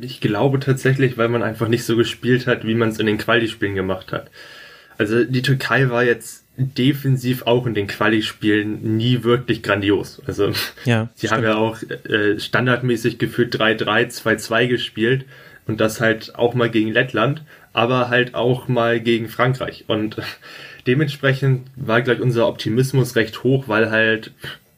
[0.00, 3.18] Ich glaube tatsächlich, weil man einfach nicht so gespielt hat, wie man es in den
[3.18, 4.30] Quali-Spielen gemacht hat.
[4.98, 10.20] Also die Türkei war jetzt defensiv auch in den Quali-Spielen nie wirklich grandios.
[10.26, 10.52] Also
[10.84, 15.24] ja, sie haben ja auch äh, standardmäßig gefühlt 3-3, 2-2 gespielt
[15.68, 17.42] und das halt auch mal gegen Lettland,
[17.72, 19.84] aber halt auch mal gegen Frankreich.
[19.86, 20.16] Und
[20.88, 24.32] dementsprechend war gleich unser Optimismus recht hoch, weil halt,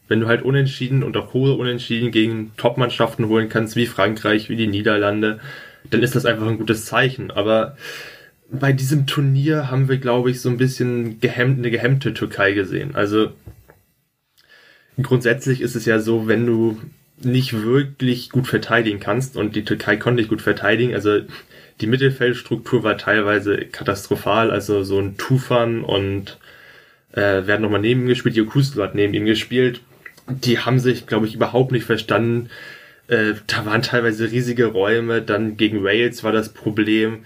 [0.09, 4.57] wenn du halt unentschieden und auch hohe Unentschieden gegen Top-Mannschaften holen kannst, wie Frankreich, wie
[4.57, 5.41] die Niederlande,
[5.89, 7.31] dann ist das einfach ein gutes Zeichen.
[7.31, 7.77] Aber
[8.51, 12.95] bei diesem Turnier haben wir, glaube ich, so ein bisschen gehemmt, eine gehemmte Türkei gesehen.
[12.95, 13.33] Also
[15.01, 16.81] grundsätzlich ist es ja so, wenn du
[17.23, 21.21] nicht wirklich gut verteidigen kannst und die Türkei konnte nicht gut verteidigen, also
[21.81, 26.39] die Mittelfeldstruktur war teilweise katastrophal, also so ein Tufan und
[27.13, 29.81] äh, werden nochmal neben ihm gespielt, Jokuslu hat neben ihm gespielt.
[30.29, 32.51] Die haben sich, glaube ich, überhaupt nicht verstanden.
[33.09, 37.21] Äh, da waren teilweise riesige Räume, dann gegen Wales war das Problem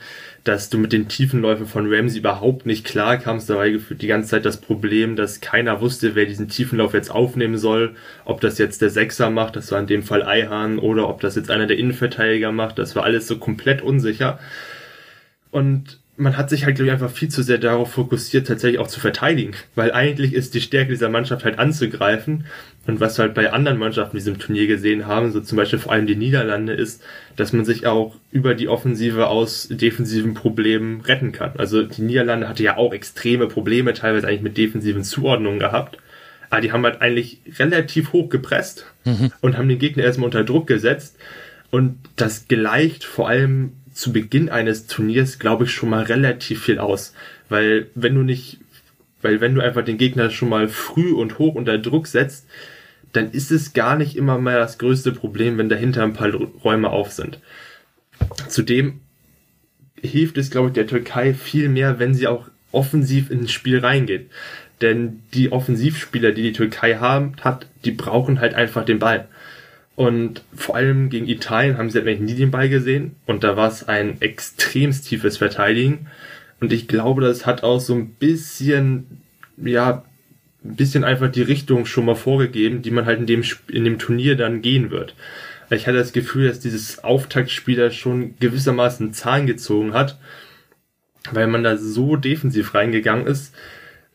[0.45, 3.49] dass du mit den Tiefenläufen von Ramsey überhaupt nicht klar kamst.
[3.49, 7.57] Da war die ganze Zeit das Problem, dass keiner wusste, wer diesen Tiefenlauf jetzt aufnehmen
[7.57, 7.97] soll.
[8.27, 11.35] Ob das jetzt der Sechser macht, das war in dem Fall Eihan, oder ob das
[11.35, 12.79] jetzt einer der Innenverteidiger macht.
[12.79, 14.39] Das war alles so komplett unsicher.
[15.51, 18.87] Und man hat sich halt, glaube ich, einfach viel zu sehr darauf fokussiert, tatsächlich auch
[18.87, 19.53] zu verteidigen.
[19.75, 22.45] Weil eigentlich ist die Stärke dieser Mannschaft halt anzugreifen.
[22.87, 25.79] Und was wir halt bei anderen Mannschaften in diesem Turnier gesehen haben, so zum Beispiel
[25.79, 27.03] vor allem die Niederlande, ist,
[27.35, 31.53] dass man sich auch über die Offensive aus defensiven Problemen retten kann.
[31.59, 35.99] Also die Niederlande hatte ja auch extreme Probleme, teilweise eigentlich mit defensiven Zuordnungen gehabt.
[36.51, 39.33] Aber die haben halt eigentlich relativ hoch gepresst mhm.
[39.41, 41.17] und haben den Gegner erstmal unter Druck gesetzt.
[41.73, 46.79] Und das gleicht vor allem zu Beginn eines Turniers, glaube ich, schon mal relativ viel
[46.79, 47.15] aus.
[47.49, 48.59] Weil wenn du nicht,
[49.23, 52.47] weil wenn du einfach den Gegner schon mal früh und hoch unter Druck setzt,
[53.13, 56.91] dann ist es gar nicht immer mal das größte Problem, wenn dahinter ein paar Räume
[56.91, 57.39] auf sind.
[58.49, 59.01] Zudem
[60.01, 64.31] hilft es, glaube ich, der Türkei viel mehr, wenn sie auch offensiv ins Spiel reingeht.
[64.81, 69.29] Denn die Offensivspieler, die die Türkei haben, hat, die brauchen halt einfach den Ball.
[69.97, 73.17] Und vor allem gegen Italien haben sie halt nie den Ball gesehen.
[73.27, 76.07] Und da war es ein extrem tiefes Verteidigen.
[76.61, 79.21] Und ich glaube, das hat auch so ein bisschen,
[79.57, 80.05] ja,
[80.65, 83.99] ein bisschen einfach die Richtung schon mal vorgegeben, die man halt in dem, in dem
[83.99, 85.15] Turnier dann gehen wird.
[85.71, 90.19] Ich hatte das Gefühl, dass dieses Auftaktspiel da schon gewissermaßen Zahlen gezogen hat,
[91.31, 93.55] weil man da so defensiv reingegangen ist,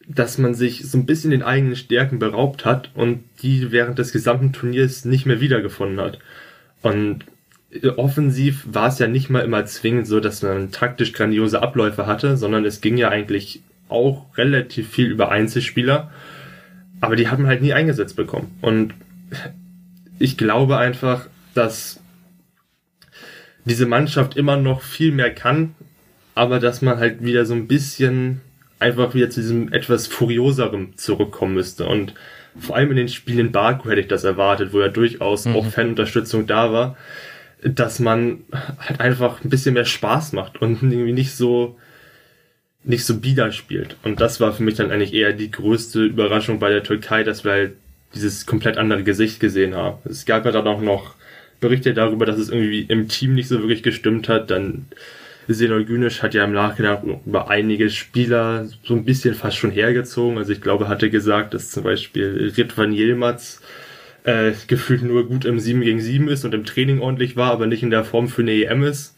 [0.10, 4.12] dass man sich so ein bisschen den eigenen Stärken beraubt hat und die während des
[4.12, 6.18] gesamten Turniers nicht mehr wiedergefunden hat.
[6.82, 7.26] Und
[7.96, 12.38] offensiv war es ja nicht mal immer zwingend so, dass man taktisch grandiose Abläufe hatte,
[12.38, 16.12] sondern es ging ja eigentlich auch relativ viel über Einzelspieler,
[17.02, 18.58] aber die haben halt nie eingesetzt bekommen.
[18.62, 18.96] Und
[20.18, 22.00] ich glaube einfach, dass
[23.66, 25.76] diese Mannschaft immer noch viel mehr kann,
[26.34, 28.42] aber dass man halt wieder so ein bisschen
[28.80, 31.86] einfach wieder zu diesem etwas furioserem zurückkommen müsste.
[31.86, 32.14] Und
[32.58, 35.56] vor allem in den Spielen in Baku hätte ich das erwartet, wo ja durchaus mhm.
[35.56, 36.98] auch Fanunterstützung da war,
[37.62, 38.40] dass man
[38.80, 41.78] halt einfach ein bisschen mehr Spaß macht und irgendwie nicht so
[42.84, 43.98] nicht so bieder spielt.
[44.04, 47.44] Und das war für mich dann eigentlich eher die größte Überraschung bei der Türkei, dass
[47.44, 47.74] wir halt
[48.16, 49.98] dieses komplett andere Gesicht gesehen haben.
[50.06, 51.16] Es gab ja dann auch noch
[51.60, 54.50] Berichte darüber, dass es irgendwie im Team nicht so wirklich gestimmt hat.
[54.50, 54.86] Dann
[55.54, 60.38] Senol Günisch hat ja im Nachhinein über einige Spieler so ein bisschen fast schon hergezogen.
[60.38, 63.60] Also ich glaube, hatte gesagt, dass zum Beispiel Ritvan Yilmaz
[64.26, 67.66] äh, gefühlt nur gut im 7 gegen 7 ist und im Training ordentlich war, aber
[67.66, 69.16] nicht in der Form für eine EM ist.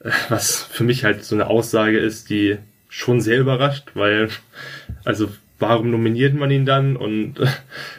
[0.00, 2.58] Äh, was für mich halt so eine Aussage ist, die
[2.88, 4.30] schon sehr überrascht, weil,
[5.04, 5.28] also
[5.60, 7.46] warum nominiert man ihn dann und äh,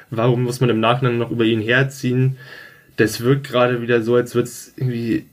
[0.10, 2.38] warum muss man im Nachhinein noch über ihn herziehen?
[2.98, 5.26] Das wirkt gerade wieder so, als würde es irgendwie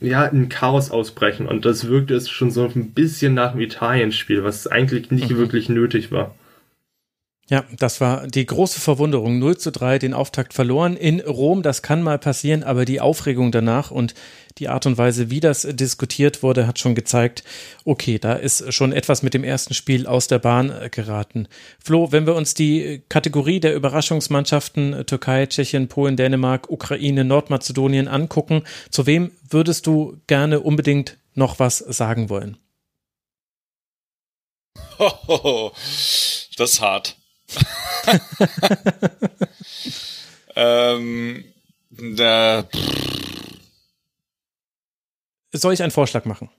[0.00, 4.44] ja, ein Chaos ausbrechen und das wirkte es schon so ein bisschen nach dem Italien-Spiel,
[4.44, 5.38] was eigentlich nicht mhm.
[5.38, 6.34] wirklich nötig war.
[7.50, 9.38] Ja, das war die große Verwunderung.
[9.38, 11.62] 0 zu 3 den Auftakt verloren in Rom.
[11.62, 14.14] Das kann mal passieren, aber die Aufregung danach und
[14.58, 17.44] die Art und Weise, wie das diskutiert wurde, hat schon gezeigt,
[17.86, 21.48] okay, da ist schon etwas mit dem ersten Spiel aus der Bahn äh, geraten.
[21.82, 28.08] Flo, wenn wir uns die Kategorie der Überraschungsmannschaften äh, Türkei, Tschechien, Polen, Dänemark, Ukraine, Nordmazedonien
[28.08, 32.58] angucken, zu wem würdest du gerne unbedingt noch was sagen wollen?
[34.98, 37.16] das ist hart.
[40.56, 41.44] ähm,
[41.90, 42.64] da,
[45.52, 46.50] Soll ich einen Vorschlag machen?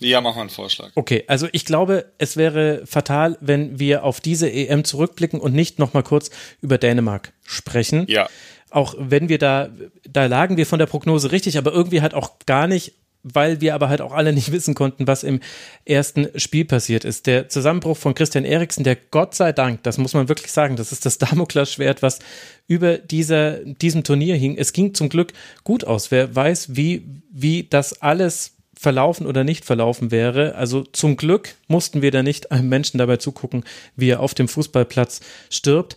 [0.00, 0.90] Ja, mach mal einen Vorschlag.
[0.94, 5.78] Okay, also ich glaube, es wäre fatal, wenn wir auf diese EM zurückblicken und nicht
[5.78, 6.30] nochmal kurz
[6.60, 8.06] über Dänemark sprechen.
[8.08, 8.28] Ja.
[8.70, 9.70] Auch wenn wir da,
[10.08, 12.92] da lagen wir von der Prognose richtig, aber irgendwie halt auch gar nicht
[13.22, 15.40] weil wir aber halt auch alle nicht wissen konnten, was im
[15.84, 17.26] ersten Spiel passiert ist.
[17.26, 20.92] Der Zusammenbruch von Christian Eriksen, der Gott sei Dank, das muss man wirklich sagen, das
[20.92, 22.18] ist das Damoklesschwert, was
[22.66, 24.56] über dieser, diesem Turnier hing.
[24.56, 25.32] Es ging zum Glück
[25.64, 26.10] gut aus.
[26.10, 30.54] Wer weiß, wie, wie das alles verlaufen oder nicht verlaufen wäre.
[30.54, 33.64] Also zum Glück mussten wir da nicht einem Menschen dabei zugucken,
[33.96, 35.96] wie er auf dem Fußballplatz stirbt.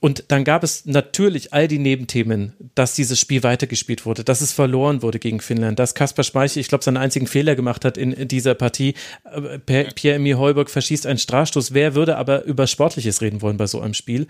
[0.00, 4.52] Und dann gab es natürlich all die Nebenthemen, dass dieses Spiel weitergespielt wurde, dass es
[4.52, 8.28] verloren wurde gegen Finnland, dass Kaspar Schmeichel, ich glaube, seinen einzigen Fehler gemacht hat in
[8.28, 8.94] dieser Partie.
[9.24, 11.74] Äh, Pierre-Emile Heuberg verschießt einen Strafstoß.
[11.74, 14.28] Wer würde aber über Sportliches reden wollen bei so einem Spiel?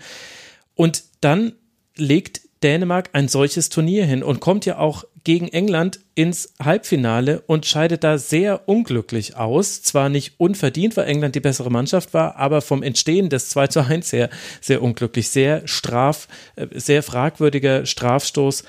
[0.73, 1.53] Und dann
[1.95, 7.65] legt Dänemark ein solches Turnier hin und kommt ja auch gegen England ins Halbfinale und
[7.65, 9.81] scheidet da sehr unglücklich aus.
[9.81, 13.85] Zwar nicht unverdient, weil England die bessere Mannschaft war, aber vom Entstehen des 2 zu
[13.85, 14.29] 1 her
[14.61, 15.29] sehr unglücklich.
[15.29, 18.63] Sehr straf, äh, sehr fragwürdiger Strafstoß,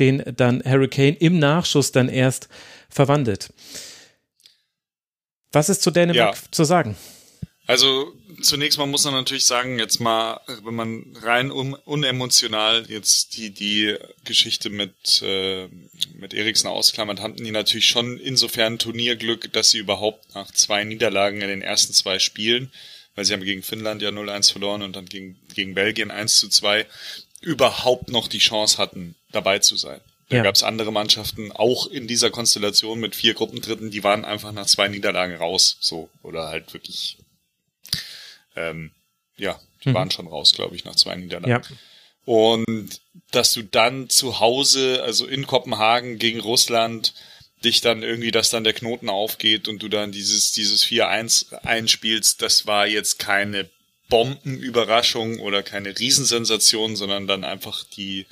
[0.00, 2.48] den dann Harry Kane im Nachschuss dann erst
[2.88, 3.52] verwandelt.
[5.52, 6.42] Was ist zu Dänemark ja.
[6.50, 6.96] zu sagen?
[7.66, 8.12] Also
[8.42, 13.50] zunächst mal muss man natürlich sagen, jetzt mal, wenn man rein un unemotional jetzt die
[13.50, 15.68] die Geschichte mit äh,
[16.14, 21.40] mit Eriksen ausklammert, hatten die natürlich schon insofern Turnierglück, dass sie überhaupt nach zwei Niederlagen
[21.40, 22.70] in den ersten zwei Spielen,
[23.16, 26.48] weil sie haben gegen Finnland ja 0-1 verloren und dann gegen gegen Belgien 1 zu
[26.48, 26.86] 2,
[27.40, 30.00] überhaupt noch die Chance hatten, dabei zu sein.
[30.28, 30.42] Da ja.
[30.42, 34.66] gab es andere Mannschaften, auch in dieser Konstellation mit vier Gruppendritten, die waren einfach nach
[34.66, 37.16] zwei Niederlagen raus, so oder halt wirklich
[38.56, 38.90] ähm,
[39.36, 39.94] ja, die mhm.
[39.94, 41.50] waren schon raus, glaube ich, nach zwei Niederlagen.
[41.50, 41.76] Ja.
[42.24, 43.00] Und
[43.30, 47.14] dass du dann zu Hause, also in Kopenhagen gegen Russland,
[47.64, 52.42] dich dann irgendwie, dass dann der Knoten aufgeht und du dann dieses, dieses 4-1 einspielst,
[52.42, 53.68] das war jetzt keine
[54.08, 58.26] Bombenüberraschung oder keine Riesensensation, sondern dann einfach die,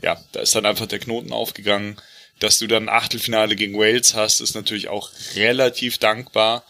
[0.00, 1.96] ja, da ist dann einfach der Knoten aufgegangen.
[2.38, 6.64] Dass du dann Achtelfinale gegen Wales hast, ist natürlich auch relativ dankbar.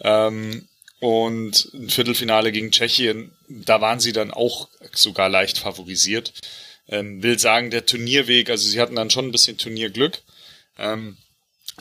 [0.00, 0.68] Ähm,
[1.00, 6.32] und ein Viertelfinale gegen Tschechien, da waren sie dann auch sogar leicht favorisiert.
[6.88, 10.22] Ähm, will sagen, der Turnierweg, also sie hatten dann schon ein bisschen Turnierglück.
[10.78, 11.16] Ähm,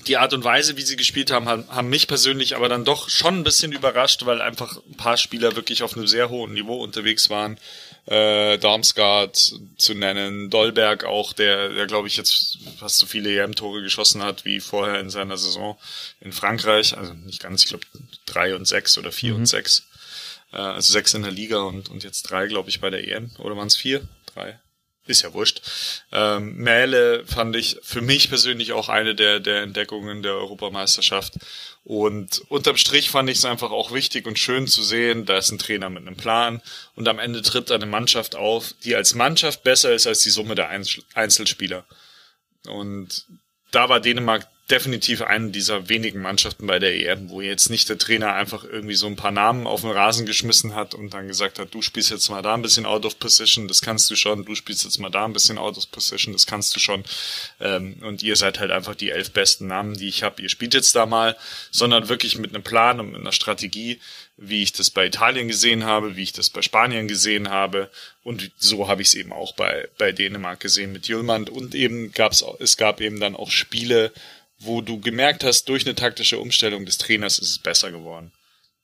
[0.07, 3.39] die Art und Weise, wie sie gespielt haben, haben mich persönlich aber dann doch schon
[3.39, 7.30] ein bisschen überrascht, weil einfach ein paar Spieler wirklich auf einem sehr hohen Niveau unterwegs
[7.30, 7.57] waren.
[8.05, 13.81] Äh, Darmstadt zu nennen, Dolberg auch, der, der glaube ich jetzt fast so viele EM-Tore
[13.81, 15.77] geschossen hat wie vorher in seiner Saison
[16.21, 16.97] in Frankreich.
[16.97, 17.85] Also nicht ganz, ich glaube
[18.25, 19.39] drei und sechs oder vier mhm.
[19.39, 19.87] und sechs.
[20.53, 23.31] Äh, also sechs in der Liga und, und jetzt drei, glaube ich, bei der EM.
[23.39, 24.07] Oder waren es vier?
[24.33, 24.59] Drei
[25.05, 25.61] ist ja wurscht.
[26.11, 31.33] Ähm, Mähle fand ich für mich persönlich auch eine der, der Entdeckungen der Europameisterschaft.
[31.83, 35.51] Und unterm Strich fand ich es einfach auch wichtig und schön zu sehen, da ist
[35.51, 36.61] ein Trainer mit einem Plan
[36.95, 40.55] und am Ende tritt eine Mannschaft auf, die als Mannschaft besser ist als die Summe
[40.55, 40.69] der
[41.13, 41.85] Einzelspieler.
[42.65, 43.25] Und
[43.71, 47.99] da war Dänemark definitiv eine dieser wenigen Mannschaften bei der EM, wo jetzt nicht der
[47.99, 51.59] Trainer einfach irgendwie so ein paar Namen auf den Rasen geschmissen hat und dann gesagt
[51.59, 54.43] hat, du spielst jetzt mal da ein bisschen out of position, das kannst du schon,
[54.43, 57.03] du spielst jetzt mal da ein bisschen out of position, das kannst du schon.
[57.59, 60.41] Ähm, und ihr seid halt einfach die elf besten Namen, die ich habe.
[60.41, 61.38] Ihr spielt jetzt da mal,
[61.70, 63.99] sondern wirklich mit einem Plan und mit einer Strategie,
[64.38, 67.89] wie ich das bei Italien gesehen habe, wie ich das bei Spanien gesehen habe.
[68.24, 71.51] Und so habe ich es eben auch bei, bei Dänemark gesehen mit Jülmand.
[71.51, 74.11] Und eben gab's, es gab eben dann auch Spiele,
[74.66, 78.32] wo du gemerkt hast, durch eine taktische Umstellung des Trainers ist es besser geworden.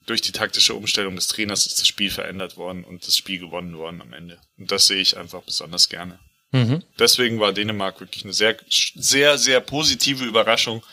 [0.06, 3.78] Durch die taktische Umstellung des Trainers ist das Spiel verändert worden und das Spiel gewonnen
[3.78, 4.40] worden am Ende.
[4.58, 6.20] Und das sehe ich einfach besonders gerne.
[6.52, 6.84] Mhm.
[7.00, 10.84] Deswegen war Dänemark wirklich eine sehr, sehr, sehr positive Überraschung.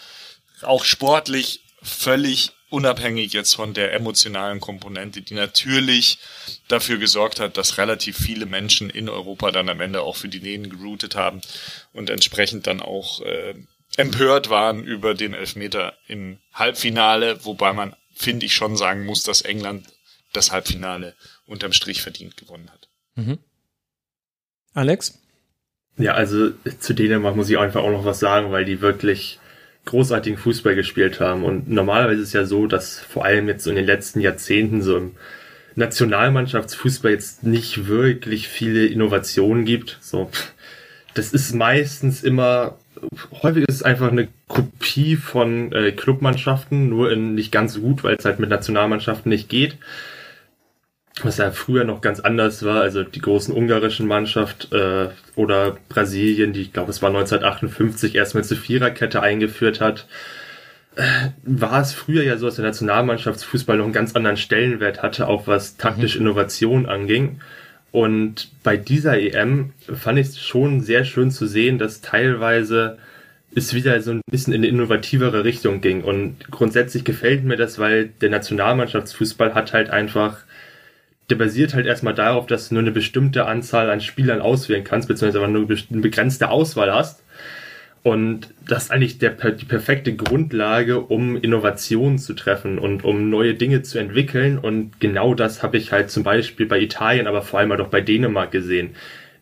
[0.63, 6.19] Auch sportlich völlig unabhängig jetzt von der emotionalen Komponente, die natürlich
[6.69, 10.41] dafür gesorgt hat, dass relativ viele Menschen in Europa dann am Ende auch für die
[10.41, 11.41] Dänen geroutet haben
[11.93, 13.55] und entsprechend dann auch äh,
[13.99, 19.43] empört waren über den Elfmeter im Halbfinale, wobei man, finde ich, schon sagen muss, dass
[19.43, 19.87] England
[20.33, 21.15] das Halbfinale
[21.47, 22.89] unterm Strich verdient gewonnen hat.
[23.17, 23.39] Mhm.
[24.73, 25.19] Alex?
[25.97, 29.41] Ja, also zu Dänemark muss ich einfach auch noch was sagen, weil die wirklich
[29.85, 31.45] großartigen Fußball gespielt haben.
[31.45, 34.97] Und normalerweise ist es ja so, dass vor allem jetzt in den letzten Jahrzehnten so
[34.97, 35.17] im
[35.75, 39.99] Nationalmannschaftsfußball jetzt nicht wirklich viele Innovationen gibt.
[40.01, 40.31] So,
[41.15, 42.79] das ist meistens immer
[43.43, 48.05] häufig ist es einfach eine Kopie von äh, Clubmannschaften, nur in nicht ganz so gut,
[48.05, 49.77] weil es halt mit Nationalmannschaften nicht geht.
[51.23, 56.53] Was ja früher noch ganz anders war, also die großen ungarischen Mannschaft äh, oder Brasilien,
[56.53, 60.07] die ich glaube es war 1958 erstmal zur Viererkette eingeführt hat,
[60.95, 65.27] äh, war es früher ja so, dass der Nationalmannschaftsfußball noch einen ganz anderen Stellenwert hatte,
[65.27, 66.27] auch was taktische mhm.
[66.27, 67.41] Innovation anging.
[67.91, 72.99] Und bei dieser EM fand ich es schon sehr schön zu sehen, dass teilweise
[73.55, 76.03] es wieder so ein bisschen in eine innovativere Richtung ging.
[76.03, 80.39] Und grundsätzlich gefällt mir das, weil der Nationalmannschaftsfußball hat halt einfach,
[81.31, 85.09] der basiert halt erstmal darauf, dass du nur eine bestimmte Anzahl an Spielern auswählen kannst,
[85.09, 87.23] beziehungsweise nur eine begrenzte Auswahl hast.
[88.09, 93.53] Und das ist eigentlich der, die perfekte Grundlage, um Innovationen zu treffen und um neue
[93.53, 94.57] Dinge zu entwickeln.
[94.57, 97.89] Und genau das habe ich halt zum Beispiel bei Italien, aber vor allem halt auch
[97.89, 98.95] bei Dänemark gesehen,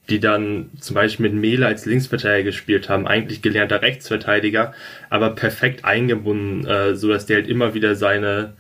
[0.09, 4.75] die dann zum Beispiel mit Mele als Linksverteidiger gespielt haben, eigentlich gelernter Rechtsverteidiger,
[5.11, 8.55] aber perfekt eingebunden, äh, so dass der halt immer wieder seine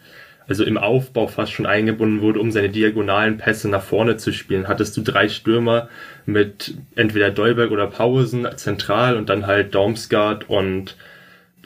[0.48, 4.68] also im Aufbau fast schon eingebunden wurde, um seine diagonalen Pässe nach vorne zu spielen.
[4.68, 5.88] Hattest du drei Stürmer
[6.26, 10.96] mit entweder Dolberg oder Pausen zentral und dann halt Dormsgaard und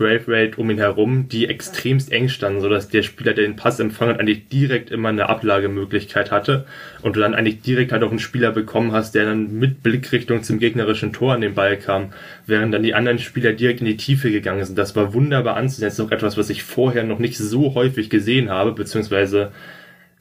[0.01, 4.15] Braithwaite um ihn herum, die extremst eng standen, sodass der Spieler, der den Pass empfangen
[4.15, 6.65] hat, eigentlich direkt immer eine Ablagemöglichkeit hatte
[7.03, 10.43] und du dann eigentlich direkt halt auch einen Spieler bekommen hast, der dann mit Blickrichtung
[10.43, 12.15] zum gegnerischen Tor an den Ball kam,
[12.47, 14.79] während dann die anderen Spieler direkt in die Tiefe gegangen sind.
[14.79, 15.89] Das war wunderbar anzusehen.
[15.89, 19.53] Das ist auch etwas, was ich vorher noch nicht so häufig gesehen habe, beziehungsweise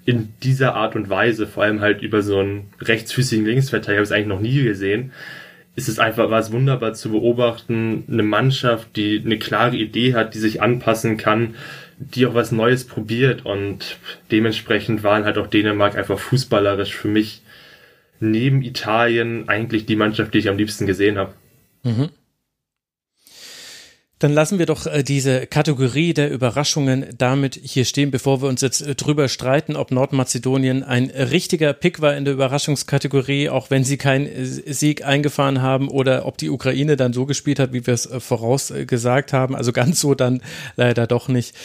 [0.09, 4.09] in dieser Art und Weise, vor allem halt über so einen rechtsfüßigen Linksverteidiger, habe ich
[4.09, 5.11] es eigentlich noch nie gesehen
[5.79, 10.39] ist es einfach was wunderbar zu beobachten, eine Mannschaft, die eine klare Idee hat, die
[10.39, 11.55] sich anpassen kann,
[11.97, 13.97] die auch was Neues probiert und
[14.29, 17.41] dementsprechend waren halt auch Dänemark einfach fußballerisch für mich
[18.19, 21.33] neben Italien eigentlich die Mannschaft, die ich am liebsten gesehen habe.
[21.83, 22.09] Mhm.
[24.19, 28.59] Dann lassen wir doch äh, diese Kategorie der Überraschungen damit hier stehen, bevor wir uns
[28.59, 33.85] jetzt äh, drüber streiten, ob Nordmazedonien ein richtiger Pick war in der Überraschungskategorie, auch wenn
[33.85, 37.87] sie keinen äh, Sieg eingefahren haben, oder ob die Ukraine dann so gespielt hat, wie
[37.87, 39.55] wir es vorausgesagt haben.
[39.55, 40.41] Also ganz so dann
[40.75, 41.55] leider doch nicht.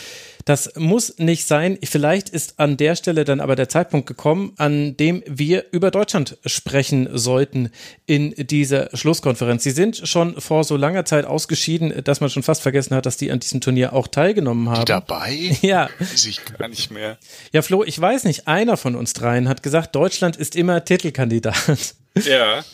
[0.44, 1.78] Das muss nicht sein.
[1.82, 6.36] Vielleicht ist an der Stelle dann aber der Zeitpunkt gekommen, an dem wir über Deutschland
[6.44, 7.70] sprechen sollten
[8.06, 9.62] in dieser Schlusskonferenz.
[9.62, 13.16] Sie sind schon vor so langer Zeit ausgeschieden, dass man schon fast vergessen hat, dass
[13.16, 14.74] die an diesem Turnier auch teilgenommen haben.
[14.84, 15.56] Die dabei?
[15.62, 15.88] Ja.
[15.98, 17.18] Weiß ich gar nicht mehr.
[17.52, 21.94] Ja, Flo, ich weiß nicht, einer von uns dreien hat gesagt, Deutschland ist immer Titelkandidat.
[22.24, 22.64] Ja.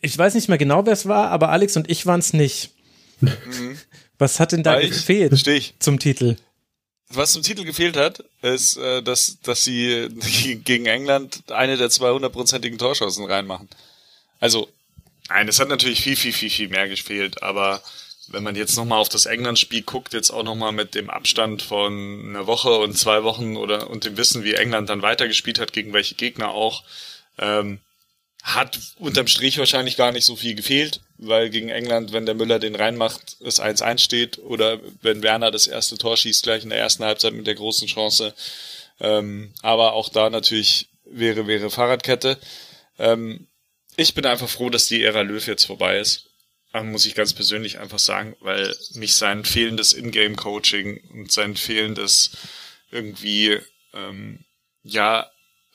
[0.00, 2.70] Ich weiß nicht mehr genau, wer es war, aber Alex und ich waren es nicht.
[3.20, 3.78] Mhm.
[4.18, 5.74] Was hat denn da gefehlt ich?
[5.78, 6.36] zum Titel?
[7.10, 10.08] Was zum Titel gefehlt hat, ist, äh, dass, dass sie
[10.64, 13.68] gegen England eine der 200-prozentigen Torschancen reinmachen.
[14.40, 14.68] Also,
[15.28, 17.82] nein, es hat natürlich viel, viel, viel, viel mehr gefehlt, aber
[18.28, 22.26] wenn man jetzt nochmal auf das England-Spiel guckt, jetzt auch nochmal mit dem Abstand von
[22.28, 25.94] einer Woche und zwei Wochen oder und dem Wissen, wie England dann weitergespielt hat, gegen
[25.94, 26.84] welche Gegner auch,
[27.38, 27.80] ähm,
[28.42, 32.58] hat unterm Strich wahrscheinlich gar nicht so viel gefehlt, weil gegen England, wenn der Müller
[32.58, 36.78] den reinmacht, es 1-1 steht oder wenn Werner das erste Tor schießt gleich in der
[36.78, 38.34] ersten Halbzeit mit der großen Chance.
[39.00, 42.38] Ähm, aber auch da natürlich wäre, wäre Fahrradkette.
[42.98, 43.48] Ähm,
[43.96, 46.24] ich bin einfach froh, dass die Ära Löw jetzt vorbei ist.
[46.72, 52.30] Muss ich ganz persönlich einfach sagen, weil mich sein fehlendes Ingame-Coaching und sein fehlendes
[52.92, 53.58] irgendwie,
[53.94, 54.44] ähm,
[54.84, 55.28] ja,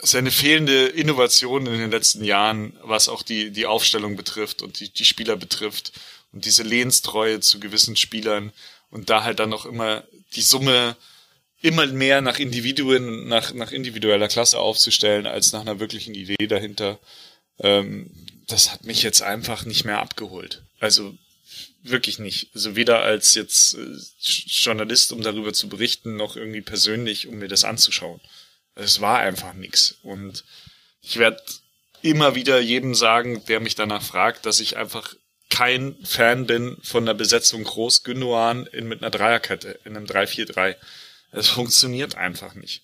[0.03, 4.89] seine fehlende Innovation in den letzten Jahren, was auch die, die Aufstellung betrifft und die,
[4.89, 5.93] die Spieler betrifft
[6.31, 8.51] und diese Lehnstreue zu gewissen Spielern
[8.89, 10.03] und da halt dann noch immer
[10.35, 10.95] die Summe
[11.61, 16.99] immer mehr nach Individuen, nach, nach individueller Klasse aufzustellen, als nach einer wirklichen Idee dahinter.
[17.59, 18.11] Ähm,
[18.47, 20.61] das hat mich jetzt einfach nicht mehr abgeholt.
[20.81, 21.17] Also
[21.81, 22.49] wirklich nicht.
[22.53, 27.47] Also weder als jetzt äh, Journalist, um darüber zu berichten, noch irgendwie persönlich, um mir
[27.47, 28.19] das anzuschauen.
[28.75, 29.97] Es war einfach nix.
[30.03, 30.43] Und
[31.01, 31.41] ich werde
[32.01, 35.15] immer wieder jedem sagen, der mich danach fragt, dass ich einfach
[35.49, 40.75] kein Fan bin von der Besetzung Groß Gündogan in, mit einer Dreierkette, in einem 3-4-3.
[41.31, 42.81] Es funktioniert einfach nicht.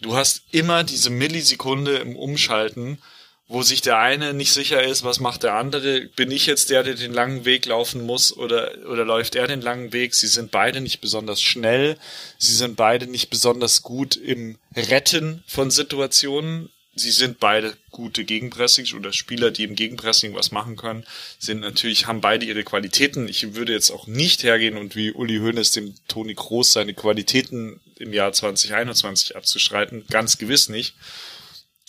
[0.00, 2.98] Du hast immer diese Millisekunde im Umschalten,
[3.46, 6.06] wo sich der eine nicht sicher ist, was macht der andere.
[6.16, 9.60] Bin ich jetzt der, der den langen Weg laufen muss oder, oder läuft er den
[9.60, 10.14] langen Weg?
[10.14, 11.98] Sie sind beide nicht besonders schnell.
[12.38, 16.70] Sie sind beide nicht besonders gut im Retten von Situationen.
[16.96, 21.04] Sie sind beide gute Gegenpressing oder Spieler, die im Gegenpressing was machen können,
[21.40, 23.26] sind natürlich, haben beide ihre Qualitäten.
[23.28, 27.80] Ich würde jetzt auch nicht hergehen und wie Uli Hoeneß dem Toni Kroos seine Qualitäten
[27.98, 30.04] im Jahr 2021 abzustreiten.
[30.08, 30.94] Ganz gewiss nicht.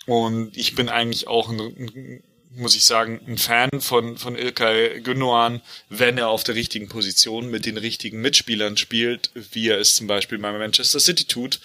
[0.06, 5.62] Und ich bin eigentlich auch, ein, muss ich sagen, ein Fan von, von Ilkay Gündoğan,
[5.90, 10.08] wenn er auf der richtigen Position mit den richtigen Mitspielern spielt, wie er es zum
[10.08, 11.60] Beispiel bei Manchester City tut.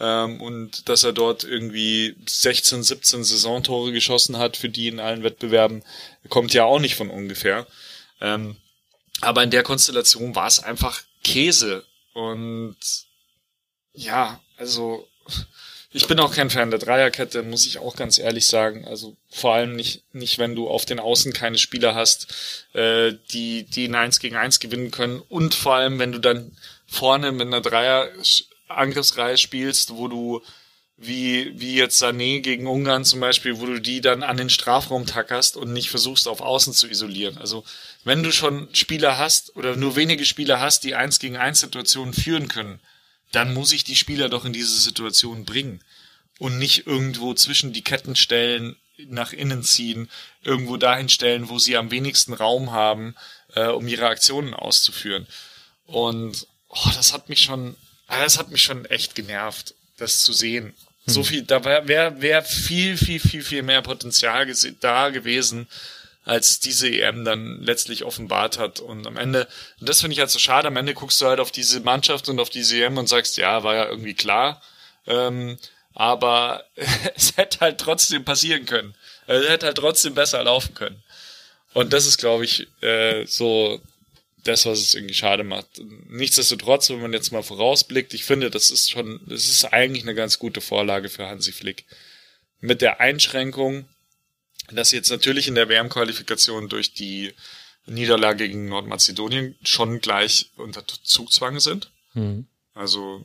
[0.00, 5.22] Ähm, und dass er dort irgendwie 16, 17 Saisontore geschossen hat für die in allen
[5.22, 5.84] Wettbewerben,
[6.28, 7.66] kommt ja auch nicht von ungefähr.
[8.20, 8.56] Ähm,
[9.20, 11.84] aber in der Konstellation war es einfach Käse.
[12.14, 12.76] Und
[13.94, 15.08] ja, also
[15.92, 18.86] ich bin auch kein Fan der Dreierkette, muss ich auch ganz ehrlich sagen.
[18.86, 22.34] Also vor allem nicht, nicht wenn du auf den Außen keine Spieler hast,
[22.72, 25.20] äh, die, die in 1 gegen 1 gewinnen können.
[25.28, 30.42] Und vor allem, wenn du dann vorne mit einer Dreier-Angriffsreihe spielst, wo du
[30.96, 35.04] wie, wie jetzt Sané gegen Ungarn zum Beispiel, wo du die dann an den Strafraum
[35.04, 37.38] tackerst und nicht versuchst, auf Außen zu isolieren.
[37.38, 37.64] Also
[38.04, 42.14] wenn du schon Spieler hast oder nur wenige Spieler hast, die eins gegen eins Situationen
[42.14, 42.80] führen können,
[43.32, 45.80] dann muss ich die Spieler doch in diese Situation bringen
[46.38, 48.76] und nicht irgendwo zwischen die Ketten stellen,
[49.08, 50.08] nach innen ziehen,
[50.42, 53.14] irgendwo dahin stellen, wo sie am wenigsten Raum haben,
[53.54, 55.26] äh, um ihre Aktionen auszuführen.
[55.86, 57.76] Und oh, das hat mich schon,
[58.06, 60.74] ah, das hat mich schon echt genervt, das zu sehen.
[61.04, 61.14] Hm.
[61.14, 65.66] So viel, da wäre wär, wär viel, viel, viel, viel mehr Potenzial da gewesen,
[66.24, 68.80] als diese EM dann letztlich offenbart hat.
[68.80, 69.48] Und am Ende,
[69.80, 72.28] und das finde ich halt so schade, am Ende guckst du halt auf diese Mannschaft
[72.28, 74.62] und auf diese EM und sagst, ja, war ja irgendwie klar.
[75.06, 75.58] Ähm,
[75.94, 76.64] aber
[77.14, 78.94] es hätte halt trotzdem passieren können.
[79.26, 81.02] Es hätte halt trotzdem besser laufen können.
[81.74, 83.80] Und das ist, glaube ich, äh, so
[84.44, 85.66] das, was es irgendwie schade macht.
[86.08, 90.14] Nichtsdestotrotz, wenn man jetzt mal vorausblickt, ich finde, das ist schon, das ist eigentlich eine
[90.14, 91.84] ganz gute Vorlage für Hansi Flick.
[92.60, 93.86] Mit der Einschränkung,
[94.70, 97.32] dass sie jetzt natürlich in der WM-Qualifikation durch die
[97.86, 101.90] Niederlage gegen Nordmazedonien schon gleich unter Zugzwang sind.
[102.14, 102.46] Mhm.
[102.74, 103.24] Also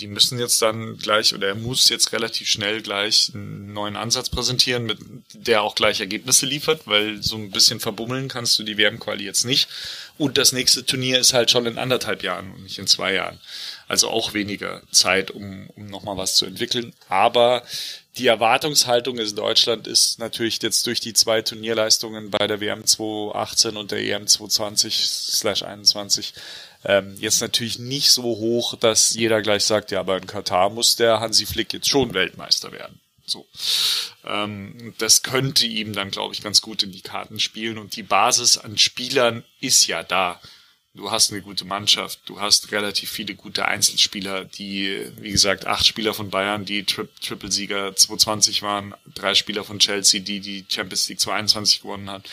[0.00, 4.30] die müssen jetzt dann gleich oder er muss jetzt relativ schnell gleich einen neuen Ansatz
[4.30, 4.98] präsentieren, mit
[5.34, 9.44] der auch gleich Ergebnisse liefert, weil so ein bisschen verbummeln kannst du die WM-Quali jetzt
[9.44, 9.68] nicht.
[10.16, 13.38] Und das nächste Turnier ist halt schon in anderthalb Jahren und nicht in zwei Jahren.
[13.88, 16.92] Also auch weniger Zeit, um, um nochmal was zu entwickeln.
[17.08, 17.64] Aber
[18.20, 23.78] die Erwartungshaltung in Deutschland ist natürlich jetzt durch die zwei Turnierleistungen bei der WM 2018
[23.78, 26.34] und der EM 2020/21
[26.84, 30.96] ähm, jetzt natürlich nicht so hoch, dass jeder gleich sagt, ja, aber in Katar muss
[30.96, 33.00] der Hansi Flick jetzt schon Weltmeister werden.
[33.24, 33.48] So.
[34.26, 38.02] Ähm, das könnte ihm dann, glaube ich, ganz gut in die Karten spielen und die
[38.02, 40.38] Basis an Spielern ist ja da
[40.94, 45.86] du hast eine gute Mannschaft, du hast relativ viele gute Einzelspieler, die, wie gesagt, acht
[45.86, 51.08] Spieler von Bayern, die Tri Triple-Sieger 2020 waren, drei Spieler von Chelsea, die die Champions
[51.08, 52.28] League 2021 gewonnen hat.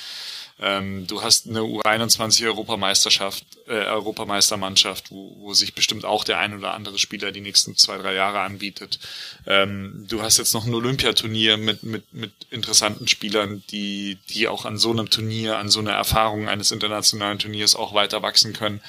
[0.60, 6.58] Ähm, du hast eine U21 Europameisterschaft, äh, Europameistermannschaft, wo, wo sich bestimmt auch der ein
[6.58, 9.00] oder andere Spieler die nächsten zwei, drei Jahre anbietet.
[9.46, 14.66] Ähm, du hast jetzt noch ein Olympiaturnier mit, mit, mit interessanten Spielern, die, die auch
[14.66, 18.82] an so einem Turnier, an so einer Erfahrung eines internationalen Turniers auch weiter wachsen können.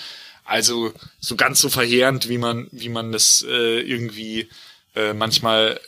[0.45, 4.49] Also so ganz so verheerend, wie man, wie man das äh, irgendwie
[4.97, 5.79] äh, manchmal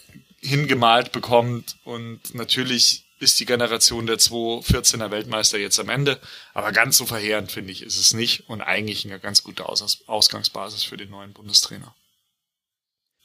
[0.41, 1.77] hingemalt bekommt.
[1.85, 6.19] Und natürlich ist die Generation der 2014er Weltmeister jetzt am Ende.
[6.55, 8.49] Aber ganz so verheerend, finde ich, ist es nicht.
[8.49, 11.95] Und eigentlich eine ganz gute Aus Ausgangsbasis für den neuen Bundestrainer.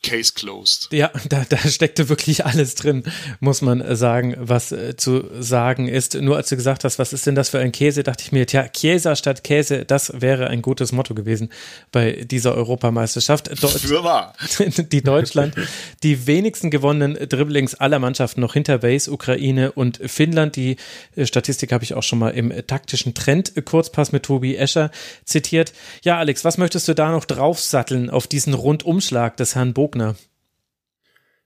[0.06, 0.88] Case closed.
[0.91, 3.03] Ja, da, da steckte wirklich alles drin,
[3.39, 6.14] muss man äh, sagen, was äh, zu sagen ist.
[6.14, 8.45] Nur als du gesagt hast, was ist denn das für ein Käse, dachte ich mir,
[8.45, 11.49] tja, Chiesa statt Käse, das wäre ein gutes Motto gewesen
[11.91, 13.49] bei dieser Europameisterschaft.
[13.58, 14.36] Für wahr.
[14.91, 15.56] die Deutschland
[16.03, 20.56] die wenigsten gewonnenen Dribblings aller Mannschaften noch hinter Wales, Ukraine und Finnland.
[20.56, 20.76] Die
[21.16, 24.91] äh, Statistik habe ich auch schon mal im taktischen Trend Kurzpass mit Tobi Escher
[25.24, 25.74] zitiert.
[26.03, 30.15] Ja, Alex, was möchtest du da noch draufsatteln auf diesen Rundumschlag des Herrn Bog Wagner.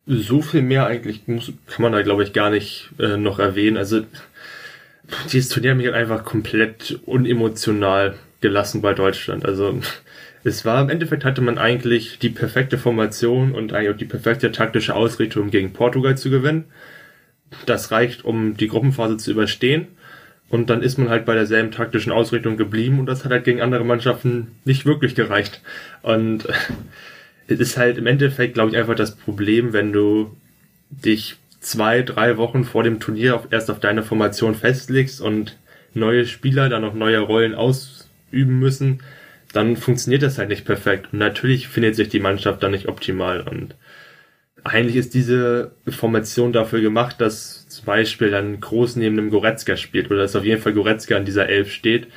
[0.06, 3.78] So viel mehr eigentlich muss, kann man da, glaube ich, gar nicht äh, noch erwähnen.
[3.78, 4.02] Also,
[5.32, 9.46] dieses Turnier hat mich halt einfach komplett unemotional gelassen bei Deutschland.
[9.46, 9.80] Also,
[10.44, 14.52] es war im Endeffekt hatte man eigentlich die perfekte Formation und eigentlich auch die perfekte
[14.52, 16.66] taktische Ausrichtung gegen Portugal zu gewinnen.
[17.66, 19.88] Das reicht, um die Gruppenphase zu überstehen.
[20.50, 23.62] Und dann ist man halt bei derselben taktischen Ausrichtung geblieben und das hat halt gegen
[23.62, 25.62] andere Mannschaften nicht wirklich gereicht.
[26.02, 26.48] Und
[27.50, 30.36] es ist halt im Endeffekt, glaube ich, einfach das Problem, wenn du
[30.90, 35.58] dich zwei, drei Wochen vor dem Turnier auf, erst auf deine Formation festlegst und
[35.94, 39.00] neue Spieler dann noch neue Rollen ausüben müssen,
[39.52, 41.08] dann funktioniert das halt nicht perfekt.
[41.12, 43.42] Und natürlich findet sich die Mannschaft dann nicht optimal.
[43.42, 43.76] Und
[44.64, 50.12] eigentlich ist diese Formation dafür gemacht, dass zum Beispiel dann Groß neben einem Goretzka spielt
[50.12, 52.08] oder dass auf jeden Fall Goretzka in dieser Elf steht,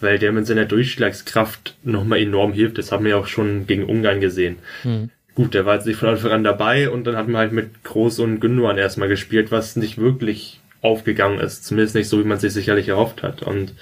[0.00, 2.78] weil der mit seiner Durchschlagskraft nochmal enorm hilft.
[2.78, 4.56] Das haben wir ja auch schon gegen Ungarn gesehen.
[4.84, 5.10] Mhm.
[5.34, 7.84] Gut, der war jetzt nicht von Anfang an dabei und dann hat man halt mit
[7.84, 11.64] Groß und Gündogan erstmal gespielt, was nicht wirklich aufgegangen ist.
[11.64, 13.42] Zumindest nicht so, wie man sich sicherlich erhofft hat.
[13.42, 13.74] Und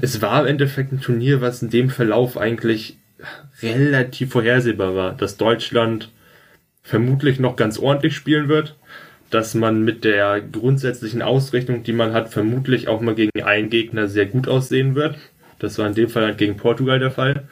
[0.00, 2.96] es war im Endeffekt ein Turnier, was in dem Verlauf eigentlich
[3.62, 6.10] relativ vorhersehbar war, dass Deutschland
[6.82, 8.76] vermutlich noch ganz ordentlich spielen wird
[9.30, 14.08] dass man mit der grundsätzlichen Ausrichtung, die man hat, vermutlich auch mal gegen einen Gegner
[14.08, 15.16] sehr gut aussehen wird.
[15.58, 17.44] Das war in dem Fall halt gegen Portugal der Fall.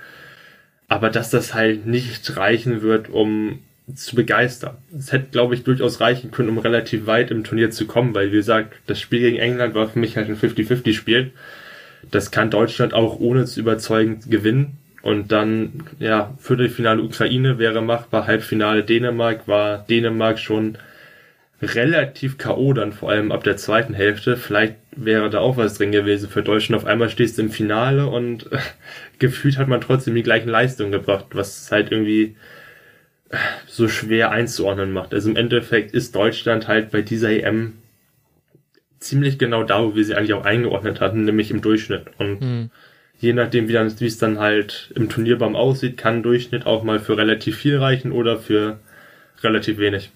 [0.88, 3.60] Aber dass das halt nicht reichen wird, um
[3.94, 4.76] zu begeistern.
[4.96, 8.32] Es hätte, glaube ich, durchaus reichen können, um relativ weit im Turnier zu kommen, weil,
[8.32, 11.30] wie gesagt, das Spiel gegen England war für mich halt ein 50-50-Spiel.
[12.10, 14.78] Das kann Deutschland auch ohne zu überzeugen gewinnen.
[15.02, 20.78] Und dann, ja, Viertelfinale Ukraine wäre machbar, Halbfinale Dänemark war Dänemark schon
[21.62, 22.72] relativ K.O.
[22.72, 24.36] dann, vor allem ab der zweiten Hälfte.
[24.36, 26.82] Vielleicht wäre da auch was drin gewesen für Deutschland.
[26.82, 28.58] Auf einmal stehst du im Finale und äh,
[29.18, 32.36] gefühlt hat man trotzdem die gleichen Leistungen gebracht, was halt irgendwie
[33.30, 33.36] äh,
[33.66, 35.14] so schwer einzuordnen macht.
[35.14, 37.74] Also im Endeffekt ist Deutschland halt bei dieser EM
[38.98, 42.06] ziemlich genau da, wo wir sie eigentlich auch eingeordnet hatten, nämlich im Durchschnitt.
[42.18, 42.70] Und mhm.
[43.18, 46.98] je nachdem, wie, dann, wie es dann halt im Turnierbaum aussieht, kann Durchschnitt auch mal
[46.98, 48.78] für relativ viel reichen oder für
[49.42, 50.10] relativ wenig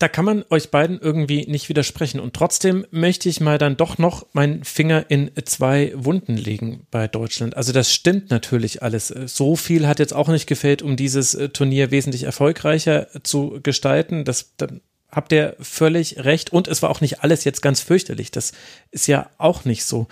[0.00, 2.20] da kann man euch beiden irgendwie nicht widersprechen.
[2.20, 7.06] Und trotzdem möchte ich mal dann doch noch meinen Finger in zwei Wunden legen bei
[7.06, 7.54] Deutschland.
[7.54, 9.08] Also das stimmt natürlich alles.
[9.08, 14.24] So viel hat jetzt auch nicht gefällt, um dieses äh, Turnier wesentlich erfolgreicher zu gestalten.
[14.24, 14.68] Das, da
[15.12, 16.50] habt ihr völlig recht.
[16.50, 18.30] Und es war auch nicht alles jetzt ganz fürchterlich.
[18.30, 18.52] Das
[18.90, 20.08] ist ja auch nicht so.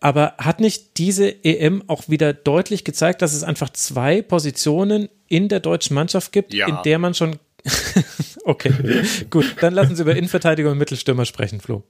[0.00, 5.48] Aber hat nicht diese EM auch wieder deutlich gezeigt, dass es einfach zwei Positionen in
[5.48, 6.66] der deutschen Mannschaft gibt, ja.
[6.66, 7.38] in der man schon
[8.44, 9.56] okay, gut.
[9.60, 11.84] Dann lassen Sie über Innenverteidiger und Mittelstürmer sprechen, Flo.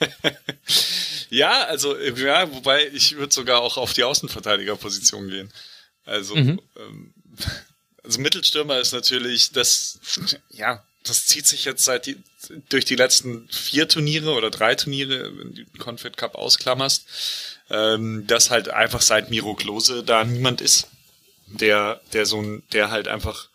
[1.30, 5.52] ja, also, ja, wobei ich würde sogar auch auf die Außenverteidigerposition gehen.
[6.04, 6.60] Also, mhm.
[6.76, 7.14] ähm,
[8.02, 10.00] also Mittelstürmer ist natürlich das,
[10.50, 12.16] ja, das zieht sich jetzt seit die,
[12.68, 17.06] durch die letzten vier Turniere oder drei Turniere, wenn du den Confed Cup ausklammerst,
[17.70, 20.88] ähm, dass halt einfach seit Miro Klose da niemand ist,
[21.46, 23.48] der, der so ein, der halt einfach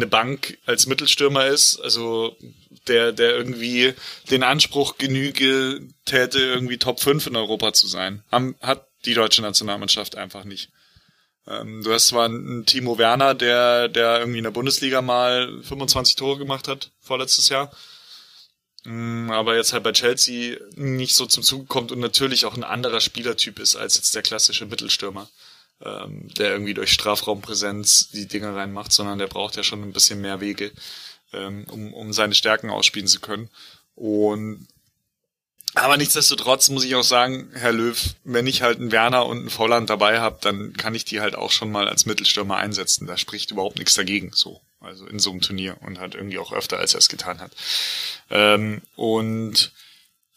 [0.00, 2.36] eine Bank als Mittelstürmer ist, also
[2.88, 3.94] der, der irgendwie
[4.30, 8.22] den Anspruch genüge täte, irgendwie Top 5 in Europa zu sein.
[8.60, 10.70] Hat die deutsche Nationalmannschaft einfach nicht.
[11.46, 16.16] Ähm, du hast zwar einen Timo Werner, der, der irgendwie in der Bundesliga mal 25
[16.16, 17.70] Tore gemacht hat, vorletztes Jahr.
[18.84, 22.64] Mm, aber jetzt halt bei Chelsea nicht so zum Zug kommt und natürlich auch ein
[22.64, 25.28] anderer Spielertyp ist als jetzt der klassische Mittelstürmer
[25.84, 30.20] ähm, der irgendwie durch Strafraumpräsenz die Dinge reinmacht, sondern der braucht ja schon ein bisschen
[30.20, 30.72] mehr Wege,
[31.32, 33.48] ähm, um, um seine Stärken ausspielen zu können.
[33.94, 34.66] Und
[35.74, 39.50] Aber nichtsdestotrotz muss ich auch sagen, Herr Löw, wenn ich halt einen Werner und einen
[39.50, 43.06] Volland dabei habe, dann kann ich die halt auch schon mal als Mittelstürmer einsetzen.
[43.06, 44.60] Da spricht überhaupt nichts dagegen, so.
[44.80, 47.52] Also in so einem Turnier und halt irgendwie auch öfter, als er es getan hat.
[48.30, 49.72] Ähm, und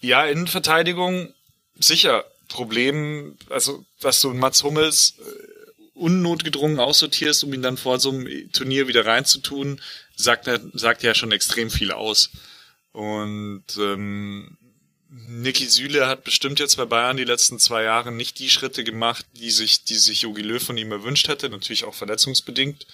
[0.01, 1.33] ja, Innenverteidigung,
[1.79, 8.11] sicher, Problem, also dass du Mats Hummels äh, unnotgedrungen aussortierst, um ihn dann vor so
[8.11, 9.81] einem Turnier wieder reinzutun,
[10.15, 12.29] sagt, sagt ja schon extrem viel aus.
[12.91, 14.55] Und ähm,
[15.09, 19.25] Niki Süle hat bestimmt jetzt bei Bayern die letzten zwei Jahre nicht die Schritte gemacht,
[19.33, 22.85] die sich, die sich Jogi Löw von ihm erwünscht hätte, natürlich auch verletzungsbedingt.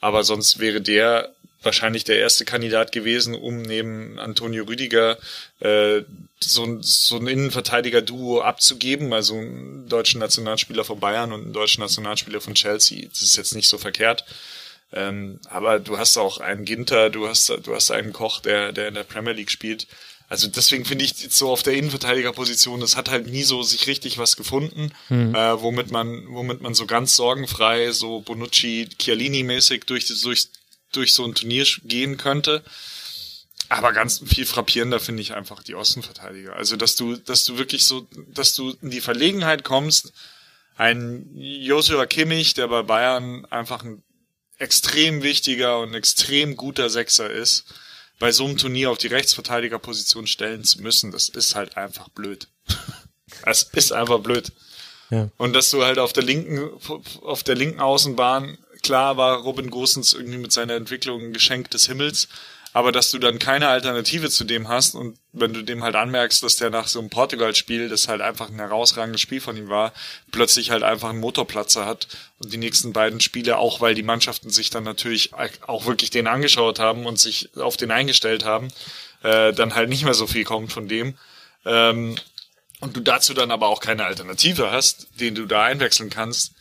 [0.00, 1.32] Aber sonst wäre der
[1.62, 5.18] wahrscheinlich der erste Kandidat gewesen, um neben Antonio Rüdiger
[5.60, 6.02] äh,
[6.40, 12.40] so, so ein Innenverteidiger-Duo abzugeben, also einen deutschen Nationalspieler von Bayern und einen deutschen Nationalspieler
[12.40, 13.08] von Chelsea.
[13.08, 14.24] Das ist jetzt nicht so verkehrt.
[14.92, 18.88] Ähm, aber du hast auch einen Ginter, du hast, du hast einen Koch, der, der
[18.88, 19.86] in der Premier League spielt.
[20.28, 24.18] Also deswegen finde ich so auf der Innenverteidigerposition, das hat halt nie so sich richtig
[24.18, 25.34] was gefunden, mhm.
[25.34, 30.48] äh, womit man, womit man so ganz sorgenfrei, so Bonucci, Chiellini-mäßig durch, durch,
[30.96, 32.62] durch so ein Turnier gehen könnte.
[33.68, 36.54] Aber ganz viel frappierender finde ich einfach die Außenverteidiger.
[36.54, 40.12] Also, dass du, dass du wirklich so, dass du in die Verlegenheit kommst,
[40.76, 44.02] ein Joshua Kimmich, der bei Bayern einfach ein
[44.58, 47.64] extrem wichtiger und extrem guter Sechser ist,
[48.18, 52.48] bei so einem Turnier auf die Rechtsverteidigerposition stellen zu müssen, das ist halt einfach blöd.
[53.44, 54.52] Es ist einfach blöd.
[55.10, 55.28] Ja.
[55.36, 56.70] Und dass du halt auf der linken,
[57.22, 58.56] auf der linken Außenbahn,
[58.86, 62.28] klar war Robin Gosens irgendwie mit seiner Entwicklung ein Geschenk des Himmels,
[62.72, 66.40] aber dass du dann keine Alternative zu dem hast und wenn du dem halt anmerkst,
[66.44, 69.92] dass der nach so einem Portugal-Spiel, das halt einfach ein herausragendes Spiel von ihm war,
[70.30, 72.06] plötzlich halt einfach einen Motorplatzer hat
[72.38, 75.32] und die nächsten beiden Spiele, auch weil die Mannschaften sich dann natürlich
[75.66, 78.68] auch wirklich den angeschaut haben und sich auf den eingestellt haben,
[79.24, 81.18] äh, dann halt nicht mehr so viel kommt von dem.
[81.64, 82.14] Ähm,
[82.78, 86.52] und du dazu dann aber auch keine Alternative hast, den du da einwechseln kannst,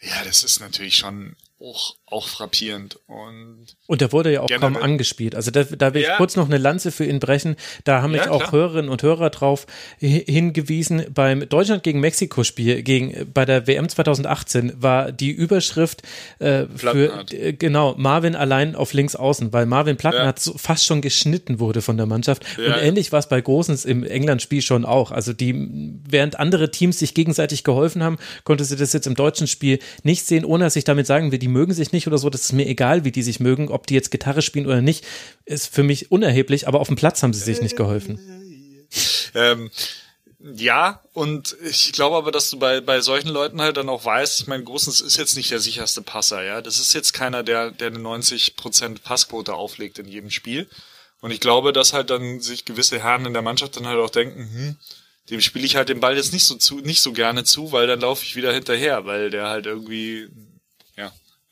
[0.00, 3.00] ja, das ist natürlich schon auch, auch frappierend.
[3.08, 5.34] Und, und der wurde ja auch kaum angespielt.
[5.34, 6.12] Also da, da will ja.
[6.12, 7.56] ich kurz noch eine Lanze für ihn brechen.
[7.82, 8.52] Da haben mich ja, auch klar.
[8.52, 9.66] Hörerinnen und Hörer drauf
[9.98, 11.06] hingewiesen.
[11.12, 16.02] Beim Deutschland gegen Mexiko-Spiel gegen bei der WM 2018 war die Überschrift
[16.38, 20.52] äh, für äh, genau Marvin allein auf links außen, weil Marvin Plattenhardt ja.
[20.52, 22.44] so fast schon geschnitten wurde von der Mannschaft.
[22.56, 25.10] Und ähnlich war es bei Großens im England-Spiel schon auch.
[25.10, 29.48] Also die, während andere Teams sich gegenseitig geholfen haben, konnte sie das jetzt im deutschen
[29.48, 32.30] Spiel nicht sehen, ohne dass ich damit sagen will, die mögen sich nicht oder so,
[32.30, 35.04] das ist mir egal, wie die sich mögen, ob die jetzt Gitarre spielen oder nicht,
[35.44, 38.18] ist für mich unerheblich, aber auf dem Platz haben sie sich nicht geholfen.
[39.34, 39.70] Ähm,
[40.38, 44.40] ja, und ich glaube aber, dass du bei, bei solchen Leuten halt dann auch weißt,
[44.40, 46.60] ich meine, Großens ist jetzt nicht der sicherste Passer, ja.
[46.60, 50.68] Das ist jetzt keiner, der, der eine 90% Passquote auflegt in jedem Spiel.
[51.20, 54.10] Und ich glaube, dass halt dann sich gewisse Herren in der Mannschaft dann halt auch
[54.10, 54.76] denken, hm,
[55.30, 57.86] dem spiele ich halt den Ball jetzt nicht so zu, nicht so gerne zu, weil
[57.86, 60.28] dann laufe ich wieder hinterher, weil der halt irgendwie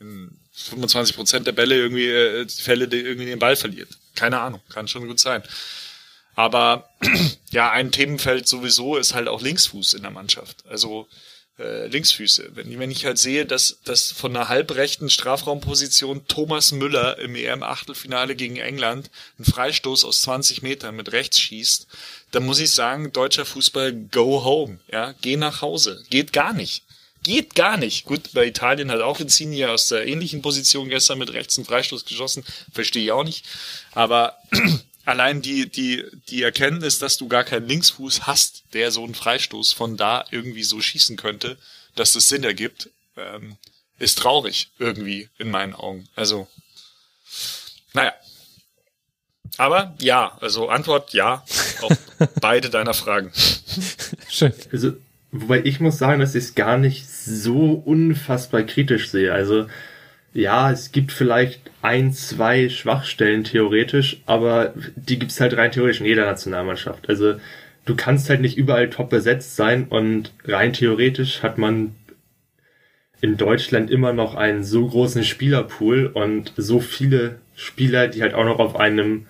[0.03, 3.88] in 25 Prozent der Bälle irgendwie äh, Fälle die irgendwie den Ball verliert.
[4.14, 5.42] Keine Ahnung, kann schon gut sein.
[6.34, 6.90] Aber
[7.50, 10.64] ja, ein Themenfeld sowieso ist halt auch Linksfuß in der Mannschaft.
[10.68, 11.09] Also
[11.59, 12.50] äh, Linksfüße.
[12.55, 18.36] Wenn, wenn ich halt sehe, dass, dass von einer halbrechten Strafraumposition Thomas Müller im EM-Achtelfinale
[18.36, 21.86] gegen England einen Freistoß aus 20 Metern mit rechts schießt,
[22.30, 24.80] dann muss ich sagen, deutscher Fußball, go home.
[24.90, 26.03] Ja, geh nach Hause.
[26.09, 26.84] Geht gar nicht.
[27.22, 28.04] Geht gar nicht.
[28.04, 32.04] Gut, bei Italien hat auch Insigne aus der ähnlichen Position gestern mit rechts einen Freistoß
[32.04, 32.44] geschossen.
[32.72, 33.46] Verstehe ich auch nicht.
[33.92, 34.36] Aber
[35.04, 39.72] allein die, die, die Erkenntnis, dass du gar keinen Linksfuß hast, der so einen Freistoß
[39.72, 41.58] von da irgendwie so schießen könnte,
[41.94, 43.56] dass das Sinn ergibt, ähm,
[43.98, 46.08] ist traurig irgendwie in meinen Augen.
[46.16, 46.48] Also,
[47.92, 48.14] naja.
[49.58, 51.44] Aber ja, also Antwort ja
[51.82, 51.96] auf
[52.40, 53.32] beide deiner Fragen.
[54.28, 54.52] Schön.
[54.72, 54.96] Also
[55.33, 59.33] Wobei ich muss sagen, dass ich es gar nicht so unfassbar kritisch sehe.
[59.33, 59.66] Also
[60.35, 66.07] ja, es gibt vielleicht ein, zwei Schwachstellen theoretisch, aber die gibt's halt rein theoretisch in
[66.07, 67.09] jeder Nationalmannschaft.
[67.09, 67.37] Also
[67.87, 71.95] du kannst halt nicht überall top besetzt sein und rein theoretisch hat man
[73.22, 78.45] in Deutschland immer noch einen so großen Spielerpool und so viele Spieler, die halt auch
[78.45, 79.26] noch auf einem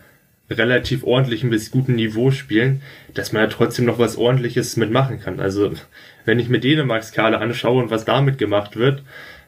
[0.52, 2.82] relativ ordentlichen bis guten Niveau spielen,
[3.14, 5.40] dass man ja trotzdem noch was ordentliches mitmachen kann.
[5.40, 5.72] Also
[6.24, 9.02] wenn ich mir Dänemarks Kader anschaue und was damit gemacht wird,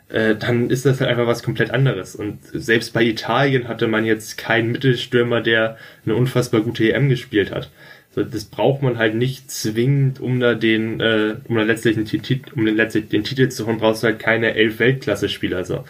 [0.08, 2.14] äh, dann ist das halt einfach was komplett anderes.
[2.14, 7.50] Und selbst bei Italien hatte man jetzt keinen Mittelstürmer, der eine unfassbar gute EM gespielt
[7.50, 7.70] hat.
[8.14, 12.04] So, das braucht man halt nicht zwingend, um da den, äh, um da letztlich den,
[12.04, 15.64] Titel, um den, letztlich den Titel zu holen, brauchst du halt keine elf Weltklasse-Spieler.
[15.64, 15.84] So.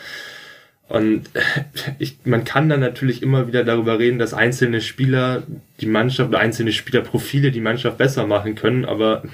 [0.95, 1.25] Und
[1.99, 5.43] ich, man kann dann natürlich immer wieder darüber reden, dass einzelne Spieler
[5.81, 9.25] die Mannschaft oder einzelne Spielerprofile die Mannschaft besser machen können, aber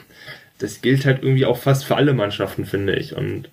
[0.59, 3.15] das gilt halt irgendwie auch fast für alle Mannschaften, finde ich.
[3.15, 3.51] Und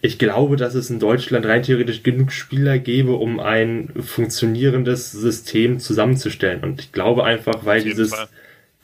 [0.00, 5.80] ich glaube, dass es in Deutschland rein theoretisch genug Spieler gäbe, um ein funktionierendes System
[5.80, 6.62] zusammenzustellen.
[6.62, 8.28] Und ich glaube einfach, weil dieses Fall.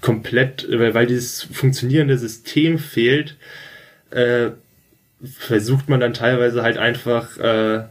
[0.02, 3.36] komplett, weil dieses funktionierende System fehlt,
[4.10, 4.50] äh,
[5.38, 7.84] versucht man dann teilweise halt einfach, äh,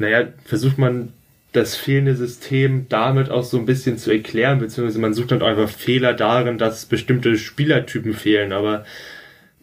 [0.00, 1.12] naja, versucht man
[1.52, 5.68] das fehlende System damit auch so ein bisschen zu erklären, beziehungsweise man sucht dann einfach
[5.68, 8.84] Fehler darin, dass bestimmte Spielertypen fehlen, aber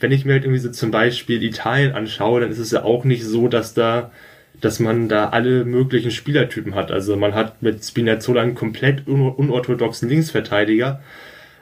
[0.00, 3.04] wenn ich mir halt irgendwie so zum Beispiel Italien anschaue, dann ist es ja auch
[3.04, 4.12] nicht so, dass da,
[4.60, 6.92] dass man da alle möglichen Spielertypen hat.
[6.92, 11.02] Also man hat mit Spinazzola einen komplett unorthodoxen Linksverteidiger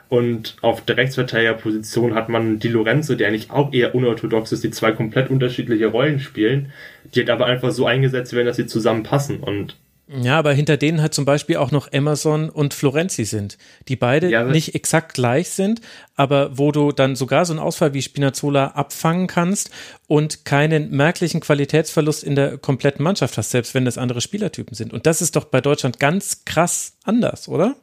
[0.09, 4.71] und auf der Rechtsverteidigerposition hat man Di Lorenzo, der eigentlich auch eher unorthodox ist, die
[4.71, 6.71] zwei komplett unterschiedliche Rollen spielen,
[7.13, 9.39] die halt aber einfach so eingesetzt werden, dass sie zusammenpassen.
[9.39, 9.75] Und
[10.07, 13.57] ja, aber hinter denen halt zum Beispiel auch noch Emerson und Florenzi sind,
[13.87, 15.81] die beide ja, nicht exakt gleich sind,
[16.15, 19.71] aber wo du dann sogar so einen Ausfall wie Spinazzola abfangen kannst
[20.07, 24.93] und keinen merklichen Qualitätsverlust in der kompletten Mannschaft hast, selbst wenn das andere Spielertypen sind.
[24.93, 27.75] Und das ist doch bei Deutschland ganz krass anders, oder?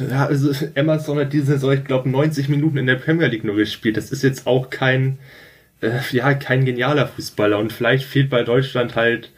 [0.00, 3.56] Ja, also Emerson hat diese Saison, ich glaube, 90 Minuten in der Premier League nur
[3.56, 3.96] gespielt.
[3.96, 5.18] Das ist jetzt auch kein,
[5.80, 7.58] äh, ja, kein genialer Fußballer.
[7.58, 9.30] Und vielleicht fehlt bei Deutschland halt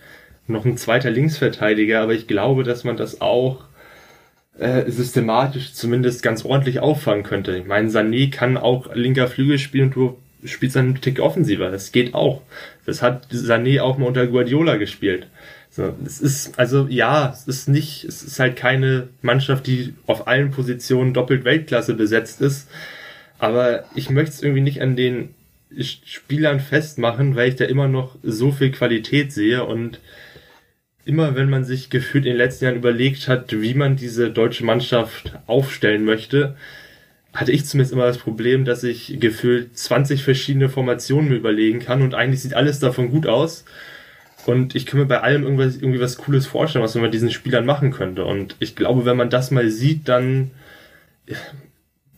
[0.46, 3.64] noch ein zweiter Linksverteidiger, aber ich glaube, dass man das auch
[4.58, 7.56] äh, systematisch zumindest ganz ordentlich auffangen könnte.
[7.56, 11.70] Ich meine, Sané kann auch linker Flügel spielen und du spielst dann einen Tick offensiver.
[11.70, 12.42] Das geht auch.
[12.86, 15.26] Das hat Sané auch mal unter Guardiola gespielt.
[15.74, 20.28] So, es ist, also ja, es ist nicht, es ist halt keine Mannschaft, die auf
[20.28, 22.68] allen Positionen doppelt Weltklasse besetzt ist.
[23.40, 25.34] Aber ich möchte es irgendwie nicht an den
[25.80, 29.98] Spielern festmachen, weil ich da immer noch so viel Qualität sehe und
[31.04, 34.64] immer wenn man sich gefühlt in den letzten Jahren überlegt hat, wie man diese deutsche
[34.64, 36.54] Mannschaft aufstellen möchte,
[37.32, 42.00] hatte ich zumindest immer das Problem, dass ich gefühlt 20 verschiedene Formationen mir überlegen kann
[42.00, 43.64] und eigentlich sieht alles davon gut aus.
[44.46, 47.30] Und ich kann mir bei allem irgendwas, irgendwie was Cooles vorstellen, was man mit diesen
[47.30, 48.24] Spielern machen könnte.
[48.24, 50.50] Und ich glaube, wenn man das mal sieht, dann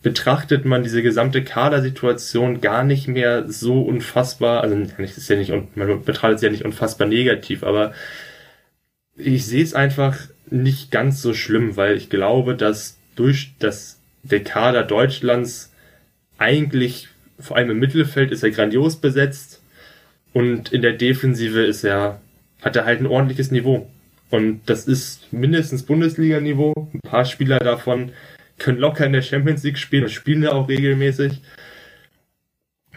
[0.01, 5.51] betrachtet man diese gesamte Kadersituation gar nicht mehr so unfassbar, also das ist ja nicht,
[5.75, 7.93] man betrachtet es ja nicht unfassbar negativ, aber
[9.15, 10.17] ich sehe es einfach
[10.49, 15.71] nicht ganz so schlimm, weil ich glaube, dass durch das der Kader Deutschlands
[16.37, 17.07] eigentlich
[17.39, 19.56] vor allem im Mittelfeld ist er grandios besetzt
[20.37, 22.21] und in der Defensive ist er
[22.61, 23.89] hat er halt ein ordentliches Niveau
[24.29, 26.73] und das ist mindestens Bundesliga-Niveau.
[26.93, 28.11] Ein paar Spieler davon
[28.59, 31.41] können locker in der Champions League spielen und spielen da auch regelmäßig.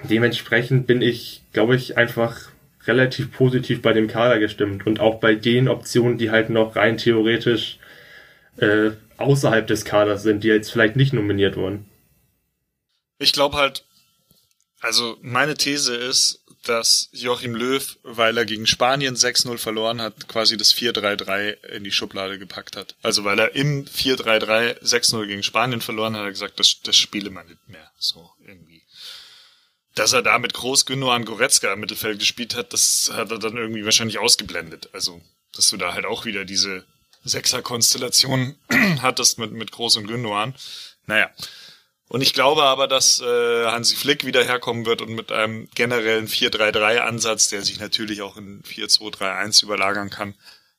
[0.05, 2.51] Dementsprechend bin ich, glaube ich, einfach
[2.87, 6.99] relativ positiv bei dem Kader gestimmt und auch bei den Optionen, die halt noch rein
[6.99, 7.79] theoretisch
[8.59, 11.87] äh, außerhalb des Kaders sind, die jetzt vielleicht nicht nominiert wurden.
[13.19, 13.85] Ich glaube halt,
[14.81, 20.57] also meine These ist, dass Joachim Löw, weil er gegen Spanien 6-0 verloren hat, quasi
[20.57, 22.97] das 4-3-3 in die Schublade gepackt hat.
[23.03, 26.97] Also weil er im 4-3-3 6-0 gegen Spanien verloren hat, hat er gesagt, das, das
[26.97, 27.91] spiele man nicht mehr.
[27.99, 28.81] So irgendwie
[29.95, 33.57] dass er da mit Groß Gündogan Goretzka im Mittelfeld gespielt hat, das hat er dann
[33.57, 34.89] irgendwie wahrscheinlich ausgeblendet.
[34.93, 35.21] Also,
[35.55, 36.85] dass du da halt auch wieder diese
[37.25, 38.57] Sechser-Konstellation
[39.03, 40.55] hattest mit, mit Groß und Gündogan.
[41.07, 41.31] Naja.
[42.11, 46.27] Und ich glaube aber, dass äh, Hansi Flick wieder herkommen wird und mit einem generellen
[46.27, 50.35] 4-3-3-Ansatz, der sich natürlich auch in 4-2-3-1 überlagern kann,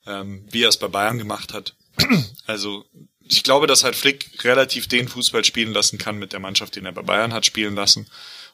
[0.06, 1.74] ähm, wie er es bei Bayern gemacht hat.
[2.48, 2.84] also
[3.22, 6.86] ich glaube, dass halt Flick relativ den Fußball spielen lassen kann mit der Mannschaft, den
[6.86, 8.08] er bei Bayern hat spielen lassen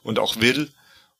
[0.03, 0.71] und auch will.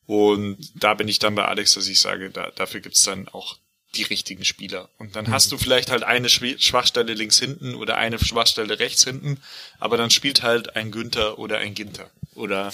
[0.05, 3.57] Und da bin ich dann bei Alex, dass ich sage, da, dafür gibt's dann auch
[3.97, 4.89] die richtigen Spieler.
[4.97, 5.31] Und dann mhm.
[5.31, 9.41] hast du vielleicht halt eine Schwachstelle links hinten oder eine Schwachstelle rechts hinten,
[9.79, 12.09] aber dann spielt halt ein Günther oder ein Ginter.
[12.35, 12.71] Oder,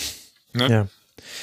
[0.54, 0.70] ne?
[0.70, 0.88] Ja.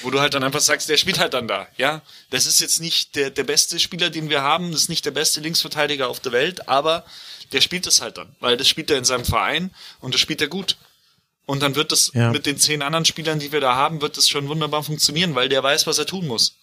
[0.03, 2.03] Wo du halt dann einfach sagst, der spielt halt dann da, ja.
[2.31, 5.11] Das ist jetzt nicht der, der beste Spieler, den wir haben, das ist nicht der
[5.11, 7.05] beste Linksverteidiger auf der Welt, aber
[7.53, 9.71] der spielt es halt dann, weil das spielt er in seinem Verein
[10.01, 10.77] und das spielt er gut.
[11.47, 12.31] Und dann wird das ja.
[12.31, 15.49] mit den zehn anderen Spielern, die wir da haben, wird das schon wunderbar funktionieren, weil
[15.49, 16.55] der weiß, was er tun muss.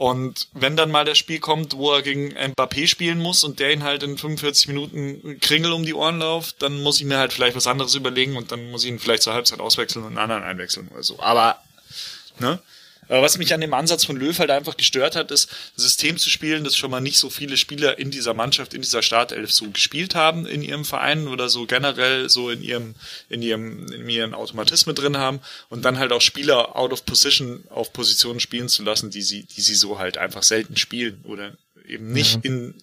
[0.00, 3.70] Und wenn dann mal das Spiel kommt, wo er gegen Mbappé spielen muss und der
[3.70, 7.34] ihn halt in 45 Minuten Kringel um die Ohren läuft, dann muss ich mir halt
[7.34, 10.18] vielleicht was anderes überlegen und dann muss ich ihn vielleicht zur Halbzeit auswechseln und einen
[10.18, 11.20] anderen einwechseln oder so.
[11.20, 11.58] Aber,
[12.38, 12.60] ne?
[13.10, 16.16] Aber was mich an dem Ansatz von Löw halt einfach gestört hat, ist, ein System
[16.16, 19.50] zu spielen, das schon mal nicht so viele Spieler in dieser Mannschaft, in dieser Startelf
[19.52, 22.94] so gespielt haben in ihrem Verein oder so generell so in ihrem,
[23.28, 27.64] in ihrem, in ihren Automatismen drin haben und dann halt auch Spieler out of position
[27.68, 31.56] auf Positionen spielen zu lassen, die sie, die sie so halt einfach selten spielen oder
[31.88, 32.74] eben nicht in,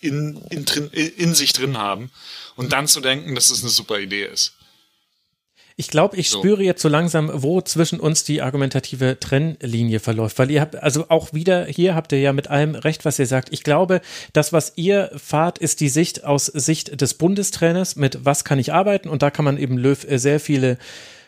[0.00, 2.10] in, in, in, in sich drin haben
[2.56, 4.54] und dann zu denken, dass das eine super Idee ist.
[5.76, 6.38] Ich glaube, ich so.
[6.38, 11.06] spüre jetzt so langsam, wo zwischen uns die argumentative Trennlinie verläuft, weil ihr habt, also
[11.08, 13.52] auch wieder hier habt ihr ja mit allem recht, was ihr sagt.
[13.52, 14.00] Ich glaube,
[14.32, 18.72] das, was ihr fahrt, ist die Sicht aus Sicht des Bundestrainers mit was kann ich
[18.72, 20.78] arbeiten und da kann man eben Löw äh, sehr viele,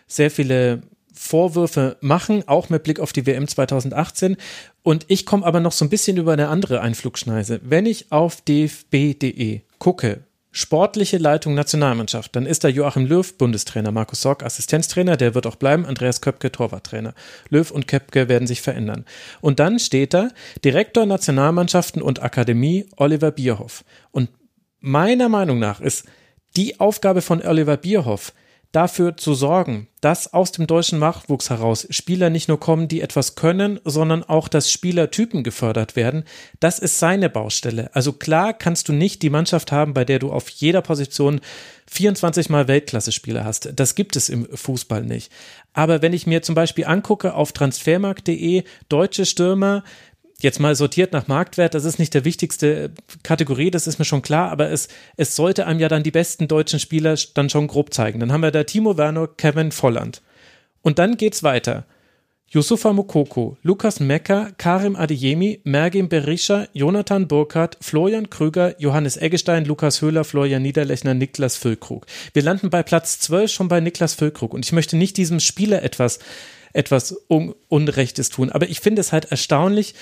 [0.07, 0.83] sehr viele
[1.13, 4.37] Vorwürfe machen, auch mit Blick auf die WM 2018.
[4.85, 7.61] Und ich komme aber noch so ein bisschen über eine andere Einflugschneise.
[7.65, 10.21] Wenn ich auf dfb.de gucke,
[10.57, 12.35] sportliche Leitung Nationalmannschaft.
[12.35, 16.51] Dann ist da Joachim Löw, Bundestrainer, Markus Sorg, Assistenztrainer, der wird auch bleiben, Andreas Köpke,
[16.51, 17.13] Torwarttrainer.
[17.51, 19.05] Löw und Köpke werden sich verändern.
[19.43, 20.31] Und dann steht da
[20.65, 23.85] Direktor Nationalmannschaften und Akademie Oliver Bierhoff.
[24.13, 24.31] Und
[24.81, 26.07] meiner Meinung nach ist
[26.57, 28.33] die Aufgabe von Oliver Bierhoff,
[28.77, 33.35] dafür zu sorgen, dass aus dem deutschen Nachwuchs heraus Spieler nicht nur kommen, die etwas
[33.35, 36.25] können, sondern auch, dass Spielertypen gefördert werden.
[36.61, 37.89] Das ist seine Baustelle.
[37.95, 41.41] Also klar kannst du nicht die Mannschaft haben, bei der du auf jeder Position
[41.89, 43.71] 24 mal Weltklasse-Spieler hast.
[43.75, 45.33] Das gibt es im Fußball nicht.
[45.73, 49.85] Aber wenn ich mir zum Beispiel angucke auf transfermarkt.de deutsche Stürmer,
[50.41, 52.91] jetzt mal sortiert nach Marktwert, das ist nicht der wichtigste
[53.23, 56.49] Kategorie, das ist mir schon klar, aber es, es sollte einem ja dann die besten
[56.49, 58.21] deutschen Spieler dann schon grob zeigen.
[58.21, 60.23] Dann haben wir da Timo Werner, Kevin Volland.
[60.83, 61.87] Und dann geht's weiter.
[62.49, 70.01] Yusufa Mokoko, Lukas Mecker, Karim Adeyemi, Mergim Berisha, Jonathan Burkhardt, Florian Krüger, Johannes Eggestein, Lukas
[70.01, 72.07] Höhler, Florian Niederlechner, Niklas Füllkrug.
[72.35, 75.83] Wir landen bei Platz 12 schon bei Niklas Füllkrug und ich möchte nicht diesem Spieler
[75.83, 76.21] etwas
[76.77, 78.51] etwas Un Unrechtes tun.
[78.51, 79.95] Aber ich finde es halt erstaunlich,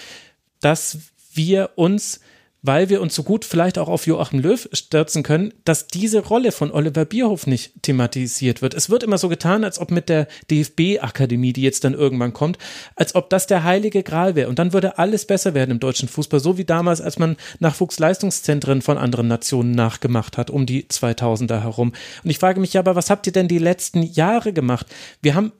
[0.64, 0.98] dass
[1.34, 2.20] wir uns
[2.66, 6.50] weil wir uns so gut vielleicht auch auf Joachim Löw stürzen können, dass diese Rolle
[6.50, 8.72] von Oliver Bierhoff nicht thematisiert wird.
[8.72, 12.56] Es wird immer so getan, als ob mit der DFB-Akademie, die jetzt dann irgendwann kommt,
[12.96, 14.48] als ob das der heilige Gral wäre.
[14.48, 18.80] Und dann würde alles besser werden im deutschen Fußball, so wie damals, als man Nachwuchsleistungszentren
[18.80, 21.92] von anderen Nationen nachgemacht hat, um die 2000er herum.
[22.24, 24.86] Und ich frage mich ja, aber was habt ihr denn die letzten Jahre gemacht?
[25.20, 25.52] Wir haben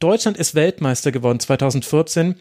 [0.00, 2.34] Deutschland ist Weltmeister geworden 2014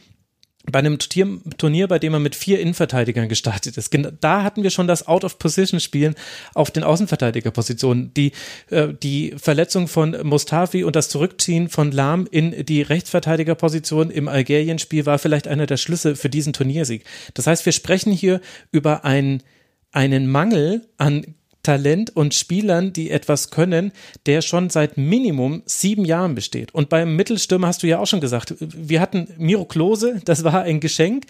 [0.71, 3.93] bei einem Turnier, bei dem er mit vier Innenverteidigern gestartet ist.
[4.21, 6.15] Da hatten wir schon das Out-of-Position-Spielen
[6.53, 8.13] auf den Außenverteidigerpositionen.
[8.13, 8.31] Die,
[8.69, 15.05] äh, die Verletzung von Mustafi und das Zurückziehen von Lahm in die Rechtsverteidigerposition im Algerien-Spiel
[15.05, 17.03] war vielleicht einer der Schlüsse für diesen Turniersieg.
[17.33, 18.39] Das heißt, wir sprechen hier
[18.71, 19.43] über einen,
[19.91, 23.93] einen Mangel an Talent und Spielern, die etwas können,
[24.25, 26.73] der schon seit Minimum sieben Jahren besteht.
[26.73, 30.63] Und beim Mittelstürmer hast du ja auch schon gesagt, wir hatten Miro Klose, das war
[30.63, 31.25] ein Geschenk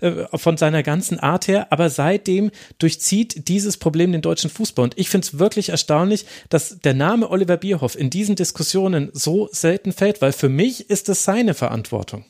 [0.00, 4.84] äh, von seiner ganzen Art her, aber seitdem durchzieht dieses Problem den deutschen Fußball.
[4.84, 9.48] Und ich finde es wirklich erstaunlich, dass der Name Oliver Bierhoff in diesen Diskussionen so
[9.52, 12.24] selten fällt, weil für mich ist es seine Verantwortung.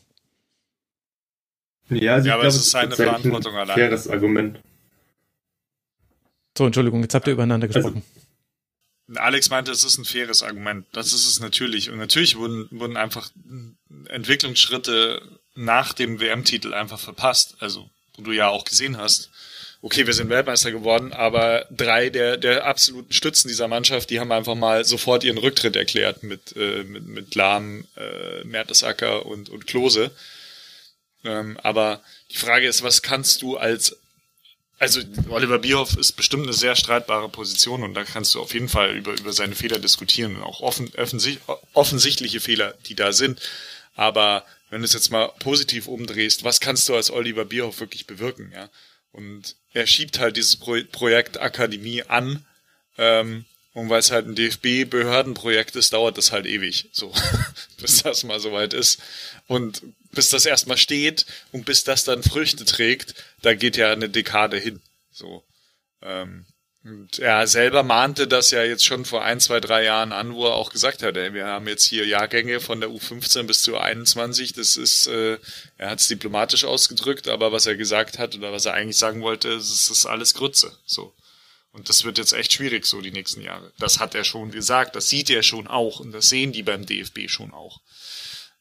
[1.90, 3.74] Ja, also ja aber glaub, es ist seine Verantwortung allein.
[3.74, 4.60] Faires Argument.
[6.58, 8.02] So, Entschuldigung, jetzt habt ihr übereinander also, gesprochen.
[9.14, 10.86] Alex meinte, es ist ein faires Argument.
[10.90, 11.88] Das ist es natürlich.
[11.88, 13.30] Und natürlich wurden, wurden einfach
[14.08, 15.22] Entwicklungsschritte
[15.54, 17.54] nach dem WM-Titel einfach verpasst.
[17.60, 19.30] Also, wo du ja auch gesehen hast,
[19.82, 24.32] okay, wir sind Weltmeister geworden, aber drei der, der absoluten Stützen dieser Mannschaft, die haben
[24.32, 29.68] einfach mal sofort ihren Rücktritt erklärt mit, äh, mit, mit Lahm, äh, Mertesacker und, und
[29.68, 30.10] Klose.
[31.22, 32.02] Ähm, aber
[32.32, 33.96] die Frage ist, was kannst du als
[34.78, 38.68] also Oliver Bierhoff ist bestimmt eine sehr streitbare Position und da kannst du auf jeden
[38.68, 41.40] Fall über, über seine Fehler diskutieren und auch offen, offensicht,
[41.72, 43.40] offensichtliche Fehler, die da sind.
[43.94, 48.06] Aber wenn du es jetzt mal positiv umdrehst, was kannst du als Oliver Bierhoff wirklich
[48.06, 48.52] bewirken?
[48.54, 48.70] Ja?
[49.12, 52.44] Und er schiebt halt dieses Pro Projekt Akademie an.
[52.96, 53.44] Ähm,
[53.78, 57.12] und weil es halt ein DFB-Behördenprojekt ist, dauert das halt ewig, so,
[57.80, 59.00] bis das mal soweit ist.
[59.46, 64.08] Und bis das erstmal steht und bis das dann Früchte trägt, da geht ja eine
[64.08, 64.80] Dekade hin.
[65.12, 65.44] So.
[66.02, 66.44] Ähm,
[66.82, 70.46] und er selber mahnte das ja jetzt schon vor ein, zwei, drei Jahren an, wo
[70.46, 73.80] er auch gesagt hat, ey, wir haben jetzt hier Jahrgänge von der U15 bis zur
[73.80, 74.54] 21.
[74.54, 75.38] Das ist, äh,
[75.76, 79.22] er hat es diplomatisch ausgedrückt, aber was er gesagt hat oder was er eigentlich sagen
[79.22, 80.76] wollte, es ist alles Grütze.
[80.84, 81.14] So.
[81.78, 83.72] Und das wird jetzt echt schwierig so die nächsten Jahre.
[83.78, 86.84] Das hat er schon gesagt, das sieht er schon auch und das sehen die beim
[86.84, 87.80] DFB schon auch.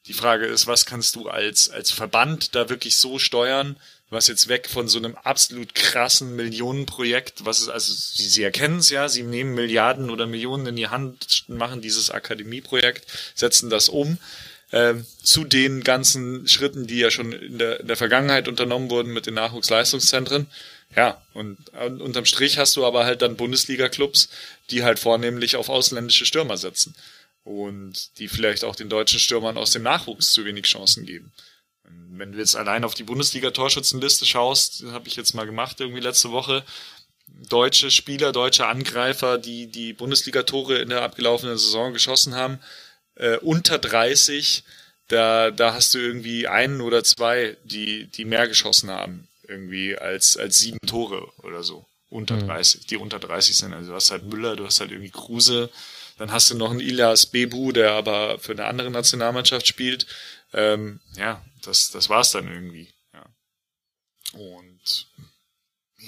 [0.06, 3.76] Die Frage ist, was kannst du als, als Verband da wirklich so steuern,
[4.08, 8.78] was jetzt weg von so einem absolut krassen Millionenprojekt, was ist, also sie, sie erkennen
[8.78, 13.04] es ja, sie nehmen Milliarden oder Millionen in die Hand, machen dieses Akademieprojekt,
[13.34, 14.16] setzen das um,
[14.70, 19.12] äh, zu den ganzen Schritten, die ja schon in der, in der Vergangenheit unternommen wurden
[19.12, 20.46] mit den Nachwuchsleistungszentren.
[20.96, 24.30] Ja, und, und unterm Strich hast du aber halt dann Bundesliga-Clubs,
[24.70, 26.94] die halt vornehmlich auf ausländische Stürmer setzen
[27.44, 31.32] und die vielleicht auch den deutschen Stürmern aus dem Nachwuchs zu wenig Chancen geben.
[31.84, 36.32] Wenn du jetzt allein auf die Bundesliga-Torschützenliste schaust, habe ich jetzt mal gemacht irgendwie letzte
[36.32, 36.64] Woche,
[37.48, 42.58] deutsche Spieler, deutsche Angreifer, die die Bundesliga-Tore in der abgelaufenen Saison geschossen haben,
[43.14, 44.64] äh, unter 30,
[45.08, 50.36] da, da hast du irgendwie einen oder zwei, die, die mehr geschossen haben, irgendwie als,
[50.36, 51.86] als sieben Tore oder so.
[52.10, 52.46] Unter mhm.
[52.46, 53.74] 30, die unter 30 sind.
[53.74, 55.70] Also du hast halt Müller, du hast halt irgendwie Kruse,
[56.16, 60.06] dann hast du noch einen Ilias Bebu, der aber für eine andere Nationalmannschaft spielt.
[60.52, 62.88] Ähm, ja, das, das war's dann irgendwie.
[63.12, 63.26] Ja.
[64.32, 65.06] Und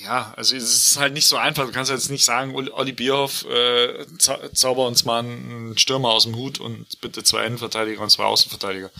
[0.04, 1.66] ja, also es ist halt nicht so einfach.
[1.66, 6.36] Du kannst jetzt nicht sagen, Olli Bierhoff, äh, zauber uns mal einen Stürmer aus dem
[6.36, 8.90] Hut und bitte zwei Innenverteidiger und zwei Außenverteidiger.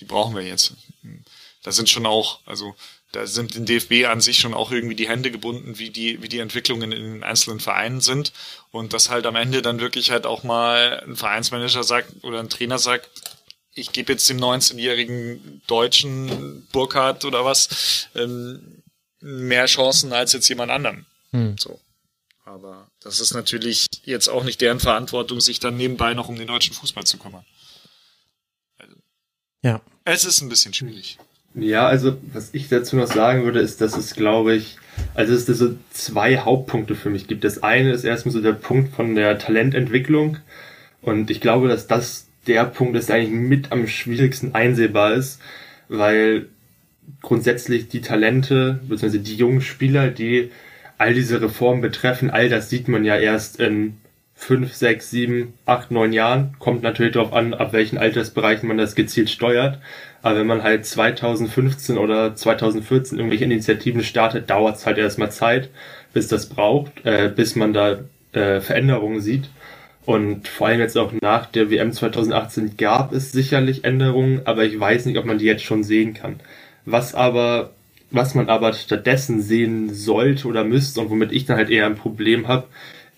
[0.00, 0.74] Die brauchen wir jetzt.
[1.62, 2.74] Da sind schon auch, also
[3.12, 6.28] da sind den DFB an sich schon auch irgendwie die Hände gebunden, wie die, wie
[6.28, 8.32] die Entwicklungen in den einzelnen Vereinen sind.
[8.70, 12.48] Und dass halt am Ende dann wirklich halt auch mal ein Vereinsmanager sagt oder ein
[12.48, 13.08] Trainer sagt,
[13.72, 18.82] ich gebe jetzt dem 19-jährigen deutschen Burkhardt oder was ähm,
[19.20, 21.06] mehr Chancen als jetzt jemand anderen.
[21.30, 21.56] Hm.
[21.58, 21.80] So.
[22.44, 26.48] Aber das ist natürlich jetzt auch nicht deren Verantwortung, sich dann nebenbei noch um den
[26.48, 27.44] deutschen Fußball zu kümmern.
[28.78, 28.94] Also,
[29.62, 29.80] ja.
[30.04, 31.18] Es ist ein bisschen schwierig.
[31.54, 34.76] Ja, also was ich dazu noch sagen würde, ist, dass es, glaube ich,
[35.14, 37.44] also es so zwei Hauptpunkte für mich gibt.
[37.44, 40.38] Das eine ist erstmal so der Punkt von der Talententwicklung.
[41.02, 45.40] Und ich glaube, dass das der Punkt ist, der eigentlich mit am schwierigsten einsehbar ist,
[45.88, 46.46] weil
[47.20, 50.50] grundsätzlich die Talente, beziehungsweise die jungen Spieler, die
[50.98, 53.98] all diese Reformen betreffen, all das sieht man ja erst in
[54.34, 56.56] fünf, sechs, sieben, acht, neun Jahren.
[56.58, 59.78] Kommt natürlich darauf an, ab welchen Altersbereichen man das gezielt steuert.
[60.22, 65.70] Aber wenn man halt 2015 oder 2014 irgendwelche Initiativen startet, dauert es halt erstmal Zeit,
[66.12, 68.00] bis das braucht, äh, bis man da
[68.32, 69.48] äh, Veränderungen sieht.
[70.04, 74.78] Und vor allem jetzt auch nach der WM 2018 gab es sicherlich Änderungen, aber ich
[74.78, 76.40] weiß nicht, ob man die jetzt schon sehen kann.
[76.84, 77.70] Was aber,
[78.10, 81.96] was man aber stattdessen sehen sollte oder müsste und womit ich dann halt eher ein
[81.96, 82.66] Problem habe,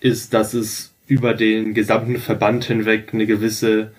[0.01, 3.91] ist, dass es über den gesamten Verband hinweg eine gewisse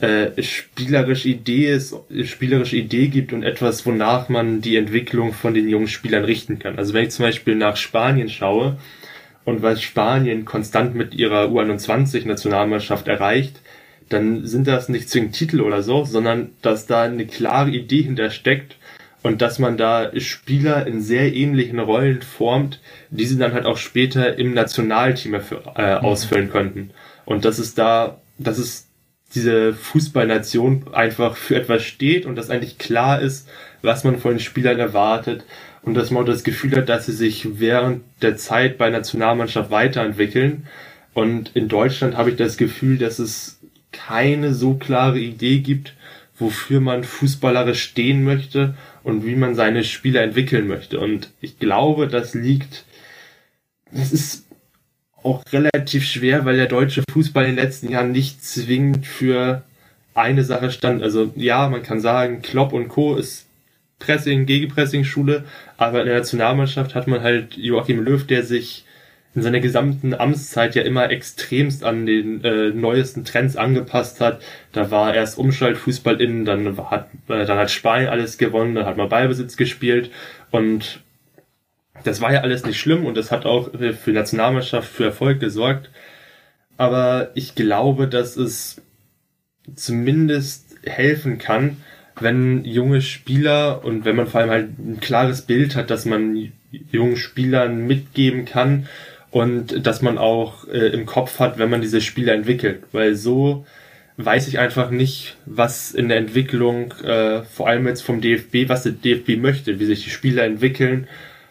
[0.00, 1.94] äh, spielerische Idee ist,
[2.24, 6.78] spielerische Idee gibt und etwas, wonach man die Entwicklung von den jungen Spielern richten kann.
[6.78, 8.78] Also wenn ich zum Beispiel nach Spanien schaue
[9.44, 13.60] und was Spanien konstant mit ihrer U21-Nationalmannschaft erreicht,
[14.08, 18.76] dann sind das nicht zwingend Titel oder so, sondern dass da eine klare Idee hintersteckt
[19.22, 22.80] und dass man da Spieler in sehr ähnlichen Rollen formt,
[23.10, 26.04] die sie dann halt auch später im Nationalteam äh, mhm.
[26.04, 26.90] ausfüllen könnten.
[27.24, 28.87] Und dass es da, dass es
[29.34, 33.48] diese Fußballnation einfach für etwas steht und dass eigentlich klar ist,
[33.82, 35.44] was man von den Spielern erwartet
[35.82, 39.70] und dass man auch das Gefühl hat, dass sie sich während der Zeit bei Nationalmannschaft
[39.70, 40.66] weiterentwickeln.
[41.14, 43.60] Und in Deutschland habe ich das Gefühl, dass es
[43.92, 45.94] keine so klare Idee gibt,
[46.38, 51.00] wofür man fußballerisch stehen möchte und wie man seine Spieler entwickeln möchte.
[51.00, 52.84] Und ich glaube, das liegt,
[53.92, 54.47] das ist
[55.22, 59.62] auch relativ schwer, weil der deutsche Fußball in den letzten Jahren nicht zwingend für
[60.14, 61.02] eine Sache stand.
[61.02, 63.16] Also ja, man kann sagen, Klopp und Co.
[63.16, 63.46] ist
[63.98, 65.44] Pressing, Gegenpressing-Schule,
[65.76, 68.84] aber in der Nationalmannschaft hat man halt Joachim Löw, der sich
[69.34, 74.40] in seiner gesamten Amtszeit ja immer extremst an den äh, neuesten Trends angepasst hat.
[74.72, 78.96] Da war erst Umschaltfußball innen, dann hat, äh, dann hat Spanien alles gewonnen, dann hat
[78.96, 80.10] man Ballbesitz gespielt
[80.50, 81.00] und
[82.04, 85.90] das war ja alles nicht schlimm und das hat auch für Nationalmannschaft für Erfolg gesorgt.
[86.76, 88.80] Aber ich glaube, dass es
[89.74, 91.78] zumindest helfen kann,
[92.20, 96.52] wenn junge Spieler und wenn man vor allem halt ein klares Bild hat, dass man
[96.90, 98.88] jungen Spielern mitgeben kann
[99.30, 102.84] und dass man auch äh, im Kopf hat, wenn man diese Spieler entwickelt.
[102.92, 103.66] Weil so
[104.16, 108.82] weiß ich einfach nicht, was in der Entwicklung, äh, vor allem jetzt vom DFB, was
[108.82, 111.06] der DFB möchte, wie sich die Spieler entwickeln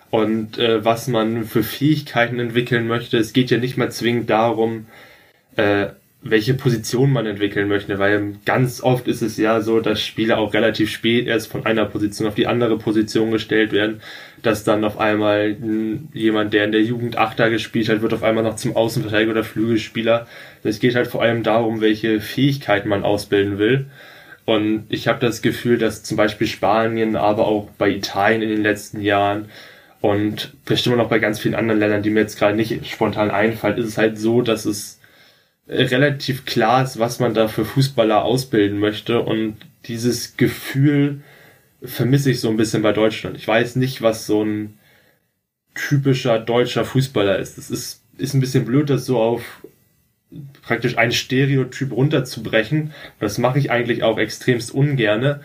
[0.09, 3.17] und äh, was man für Fähigkeiten entwickeln möchte.
[3.17, 4.88] Es geht ja nicht mal zwingend darum,
[5.55, 5.88] äh,
[6.21, 10.53] welche Position man entwickeln möchte, weil ganz oft ist es ja so, dass Spieler auch
[10.53, 14.01] relativ spät erst von einer Position auf die andere Position gestellt werden,
[14.41, 15.55] dass dann auf einmal
[16.13, 19.43] jemand, der in der Jugend Achter gespielt hat, wird auf einmal noch zum Außenverteidiger oder
[19.43, 20.27] Flügelspieler.
[20.63, 23.85] Es geht halt vor allem darum, welche Fähigkeiten man ausbilden will.
[24.45, 28.63] Und ich habe das Gefühl, dass zum Beispiel Spanien, aber auch bei Italien in den
[28.63, 29.49] letzten Jahren
[30.01, 33.77] und bestimmt auch bei ganz vielen anderen Ländern, die mir jetzt gerade nicht spontan einfallen,
[33.77, 34.99] ist es halt so, dass es
[35.67, 39.21] relativ klar ist, was man da für Fußballer ausbilden möchte.
[39.21, 41.21] Und dieses Gefühl
[41.81, 43.37] vermisse ich so ein bisschen bei Deutschland.
[43.37, 44.77] Ich weiß nicht, was so ein
[45.75, 47.57] typischer deutscher Fußballer ist.
[47.57, 49.61] Das ist, ist ein bisschen blöd, das so auf
[50.61, 52.93] praktisch ein Stereotyp runterzubrechen.
[53.19, 55.41] Das mache ich eigentlich auch extremst ungerne.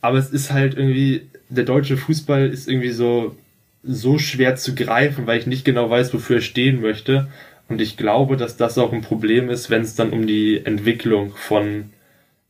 [0.00, 3.36] aber es ist halt irgendwie, der deutsche Fußball ist irgendwie so,
[3.82, 7.28] so schwer zu greifen, weil ich nicht genau weiß, wofür er stehen möchte.
[7.68, 11.34] Und ich glaube, dass das auch ein Problem ist, wenn es dann um die Entwicklung
[11.34, 11.90] von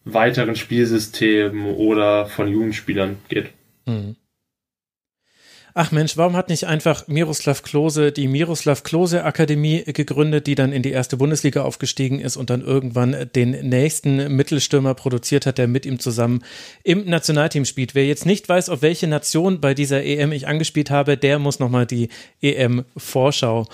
[0.04, 3.50] weiteren Spielsystemen oder von Jugendspielern geht.
[3.86, 4.16] Mhm.
[5.80, 10.72] Ach Mensch, warum hat nicht einfach Miroslav Klose die Miroslav Klose Akademie gegründet, die dann
[10.72, 15.68] in die erste Bundesliga aufgestiegen ist und dann irgendwann den nächsten Mittelstürmer produziert hat, der
[15.68, 16.42] mit ihm zusammen
[16.82, 17.94] im Nationalteam spielt.
[17.94, 21.60] Wer jetzt nicht weiß, auf welche Nation bei dieser EM ich angespielt habe, der muss
[21.60, 22.08] nochmal die
[22.42, 23.68] EM-Vorschau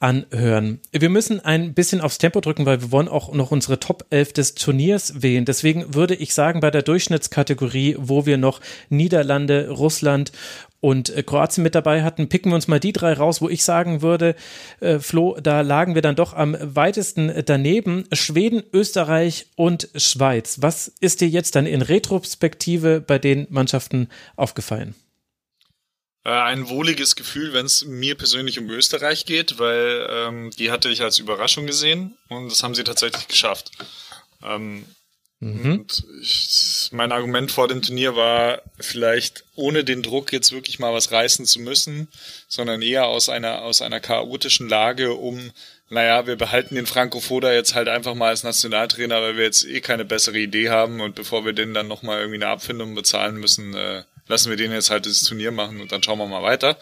[0.00, 0.80] anhören.
[0.90, 4.32] Wir müssen ein bisschen aufs Tempo drücken, weil wir wollen auch noch unsere Top 11
[4.32, 5.44] des Turniers wählen.
[5.44, 10.32] Deswegen würde ich sagen, bei der Durchschnittskategorie, wo wir noch Niederlande, Russland
[10.82, 13.64] und äh, Kroatien mit dabei hatten, picken wir uns mal die drei raus, wo ich
[13.64, 14.34] sagen würde,
[14.80, 18.04] äh, Flo, da lagen wir dann doch am weitesten daneben.
[18.12, 20.58] Schweden, Österreich und Schweiz.
[20.60, 24.96] Was ist dir jetzt dann in Retrospektive bei den Mannschaften aufgefallen?
[26.24, 30.88] Äh, ein wohliges Gefühl, wenn es mir persönlich um Österreich geht, weil ähm, die hatte
[30.88, 33.70] ich als Überraschung gesehen und das haben sie tatsächlich geschafft.
[34.42, 34.84] Ähm,
[35.42, 35.86] mhm.
[36.20, 41.10] Ich, mein Argument vor dem Turnier war vielleicht ohne den Druck jetzt wirklich mal was
[41.10, 42.08] reißen zu müssen,
[42.48, 45.50] sondern eher aus einer aus einer chaotischen Lage, um
[45.90, 49.66] naja, wir behalten den Franco Foda jetzt halt einfach mal als Nationaltrainer, weil wir jetzt
[49.66, 53.36] eh keine bessere Idee haben und bevor wir den dann nochmal irgendwie eine Abfindung bezahlen
[53.36, 56.42] müssen, äh, lassen wir den jetzt halt das Turnier machen und dann schauen wir mal
[56.42, 56.78] weiter.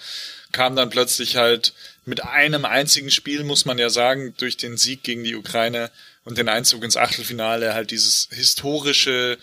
[0.52, 1.72] Kam dann plötzlich halt
[2.04, 5.90] mit einem einzigen Spiel, muss man ja sagen, durch den Sieg gegen die Ukraine
[6.24, 9.38] und den Einzug ins Achtelfinale halt dieses historische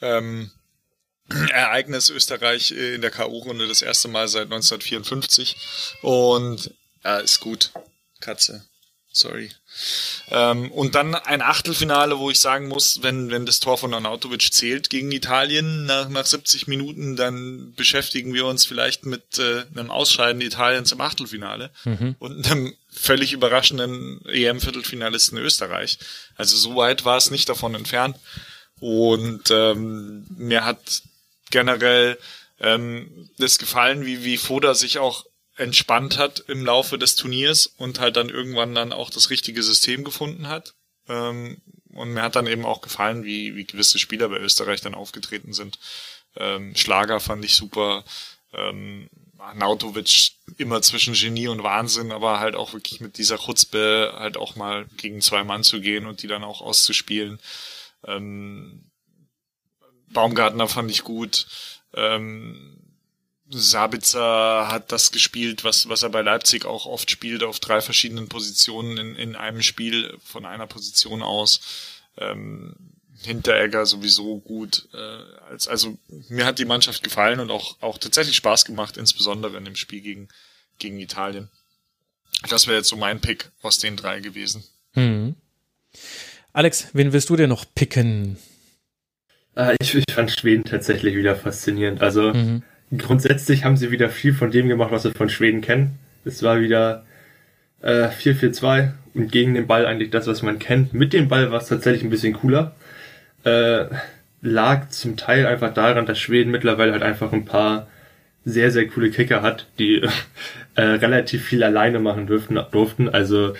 [0.00, 0.50] ähm,
[1.52, 5.56] Ereignis Österreich in der K.O.-Runde das erste Mal seit 1954.
[6.02, 7.70] Und ja, ist gut.
[8.20, 8.64] Katze.
[9.12, 9.50] Sorry.
[10.30, 14.52] Ähm, und dann ein Achtelfinale, wo ich sagen muss, wenn, wenn das Tor von Arnautovic
[14.52, 19.90] zählt gegen Italien nach, nach 70 Minuten, dann beschäftigen wir uns vielleicht mit äh, einem
[19.90, 22.16] Ausscheiden Italiens im Achtelfinale mhm.
[22.18, 25.98] und einem völlig überraschenden EM-Viertelfinalisten Österreich.
[26.36, 28.16] Also so weit war es nicht davon entfernt.
[28.80, 31.02] Und ähm, mir hat
[31.50, 32.18] generell
[32.58, 35.24] ähm, das gefallen, wie, wie Foda sich auch
[35.56, 40.04] entspannt hat im Laufe des Turniers und halt dann irgendwann dann auch das richtige System
[40.04, 40.74] gefunden hat.
[41.08, 41.60] Ähm,
[41.92, 45.52] und mir hat dann eben auch gefallen, wie, wie gewisse Spieler bei Österreich dann aufgetreten
[45.52, 45.78] sind.
[46.36, 48.04] Ähm, Schlager fand ich super.
[48.54, 49.08] Ähm,
[49.54, 54.54] Nautovic immer zwischen Genie und Wahnsinn, aber halt auch wirklich mit dieser Chutzpe halt auch
[54.54, 57.40] mal gegen zwei Mann zu gehen und die dann auch auszuspielen.
[58.06, 58.90] Ähm,
[60.08, 61.46] Baumgartner fand ich gut.
[61.94, 62.81] Ähm,
[63.54, 68.28] Sabitzer hat das gespielt, was, was er bei Leipzig auch oft spielt, auf drei verschiedenen
[68.28, 71.60] Positionen in, in einem Spiel von einer Position aus.
[72.16, 72.74] Ähm,
[73.22, 74.88] Hinteregger sowieso gut.
[74.94, 75.96] Äh, als, also
[76.28, 80.00] mir hat die Mannschaft gefallen und auch, auch tatsächlich Spaß gemacht, insbesondere in dem Spiel
[80.00, 80.28] gegen,
[80.78, 81.48] gegen Italien.
[82.48, 84.64] Das wäre jetzt so mein Pick aus den drei gewesen.
[84.94, 85.36] Hm.
[86.52, 88.38] Alex, wen willst du dir noch picken?
[89.54, 92.02] Äh, ich, ich fand Schweden tatsächlich wieder faszinierend.
[92.02, 92.64] Also mhm
[92.98, 95.98] grundsätzlich haben sie wieder viel von dem gemacht, was wir von Schweden kennen.
[96.24, 97.04] Es war wieder
[97.80, 100.94] äh, 4-4-2 und gegen den Ball eigentlich das, was man kennt.
[100.94, 102.74] Mit dem Ball war es tatsächlich ein bisschen cooler.
[103.44, 103.86] Äh,
[104.42, 107.88] lag zum Teil einfach daran, dass Schweden mittlerweile halt einfach ein paar
[108.44, 110.02] sehr, sehr coole Kicker hat, die
[110.74, 113.08] äh, relativ viel alleine machen dürften, durften.
[113.08, 113.54] Also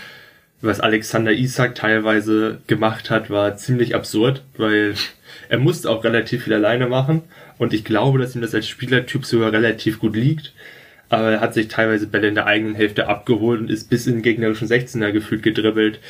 [0.61, 4.95] was Alexander Isak teilweise gemacht hat, war ziemlich absurd, weil
[5.49, 7.23] er musste auch relativ viel alleine machen
[7.63, 10.53] und ich glaube, dass ihm das als Spielertyp sogar relativ gut liegt.
[11.11, 14.15] Aber er hat sich teilweise Bälle in der eigenen Hälfte abgeholt und ist bis in
[14.15, 16.01] den gegnerischen 16er gefühlt gedribbelt.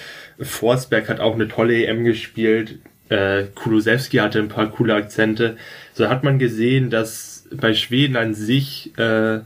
[0.40, 2.78] Forsberg hat auch eine tolle EM gespielt.
[3.10, 5.58] Äh, Kulusewski hatte ein paar coole Akzente.
[5.92, 9.40] So hat man gesehen, dass bei Schweden an sich äh,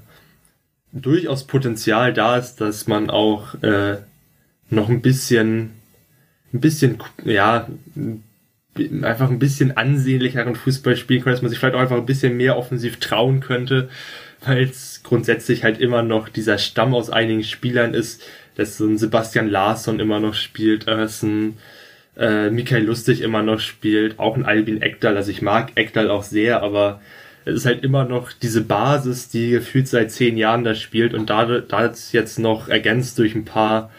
[0.92, 3.96] durchaus Potenzial da ist, dass man auch äh,
[4.70, 5.72] noch ein bisschen,
[6.52, 7.66] ein bisschen, ja,
[9.02, 12.36] einfach ein bisschen ansehnlicheren Fußball spielen könnte, dass man sich vielleicht auch einfach ein bisschen
[12.36, 13.88] mehr offensiv trauen könnte,
[14.44, 18.22] weil es grundsätzlich halt immer noch dieser Stamm aus einigen Spielern ist,
[18.56, 21.58] dass so ein Sebastian Larsson immer noch spielt, dass ein
[22.16, 26.22] äh, Michael Lustig immer noch spielt, auch ein Albin Ekdal, also ich mag Ekdal auch
[26.22, 27.00] sehr, aber
[27.44, 31.30] es ist halt immer noch diese Basis, die gefühlt seit zehn Jahren da spielt und
[31.30, 33.90] da, da jetzt noch ergänzt durch ein paar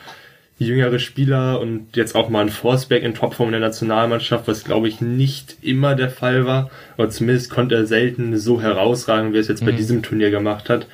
[0.60, 4.88] jüngere Spieler und jetzt auch mal ein Forsberg in Topform in der Nationalmannschaft, was glaube
[4.88, 9.42] ich nicht immer der Fall war, aber zumindest konnte er selten so herausragen, wie er
[9.42, 9.68] es jetzt mhm.
[9.68, 10.88] bei diesem Turnier gemacht hat.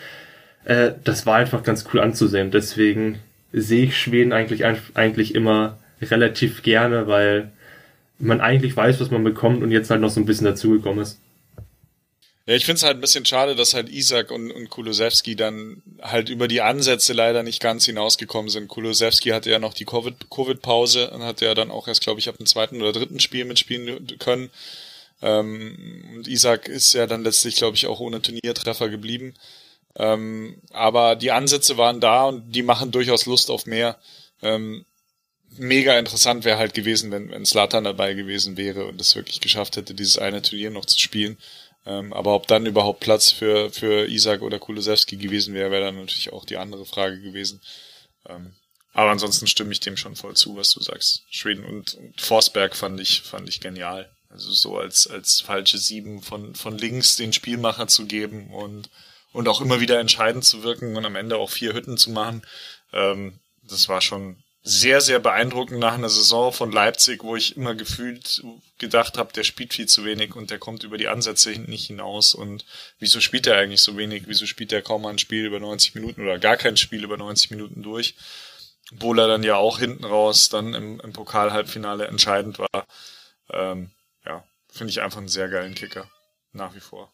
[0.66, 2.52] Äh, das war einfach ganz cool anzusehen.
[2.52, 3.20] Deswegen
[3.54, 7.52] sehe ich Schweden eigentlich eigentlich immer relativ gerne, weil
[8.20, 11.20] man eigentlich weiß, was man bekommt und jetzt halt noch so ein bisschen dazugekommen ist.
[12.46, 15.82] Ja, ich finde es halt ein bisschen schade, dass halt Isaac und, und Kulosewski dann
[16.02, 18.68] halt über die Ansätze leider nicht ganz hinausgekommen sind.
[18.68, 22.38] Kulosewski hatte ja noch die Covid-Pause und hatte ja dann auch erst, glaube ich, ab
[22.38, 24.50] dem zweiten oder dritten Spiel mitspielen können.
[25.22, 29.36] Ähm, und Isaac ist ja dann letztlich, glaube ich, auch ohne Turniertreffer geblieben.
[29.96, 33.98] Ähm, aber die Ansätze waren da und die machen durchaus Lust auf mehr.
[34.42, 34.86] Ähm,
[35.58, 39.78] mega interessant wäre halt gewesen, wenn, wenn Slatan dabei gewesen wäre und es wirklich geschafft
[39.78, 41.38] hätte, dieses eine Turnier noch zu spielen.
[41.86, 45.98] Ähm, aber ob dann überhaupt Platz für, für Isaac oder Kulusewski gewesen wäre, wäre dann
[45.98, 47.62] natürlich auch die andere Frage gewesen.
[48.28, 48.54] Ähm,
[48.94, 51.24] aber ansonsten stimme ich dem schon voll zu, was du sagst.
[51.30, 54.10] Schweden und, und Forsberg fand ich, fand ich genial.
[54.30, 58.90] Also so als, als falsche Sieben von, von links den Spielmacher zu geben und,
[59.32, 62.44] und auch immer wieder entscheidend zu wirken und am Ende auch vier Hütten zu machen.
[62.94, 67.76] Ähm, das war schon sehr, sehr beeindruckend nach einer Saison von Leipzig, wo ich immer
[67.76, 68.42] gefühlt
[68.78, 72.34] gedacht habe, der spielt viel zu wenig und der kommt über die Ansätze nicht hinaus.
[72.34, 72.66] Und
[72.98, 74.24] wieso spielt er eigentlich so wenig?
[74.28, 77.52] Wieso spielt er kaum ein Spiel über 90 Minuten oder gar kein Spiel über 90
[77.52, 78.16] Minuten durch?
[78.94, 82.88] Obwohl er dann ja auch hinten raus dann im, im Pokal-Halbfinale entscheidend war.
[83.52, 83.92] Ähm,
[84.26, 86.10] ja, finde ich einfach einen sehr geilen Kicker.
[86.54, 87.13] Nach wie vor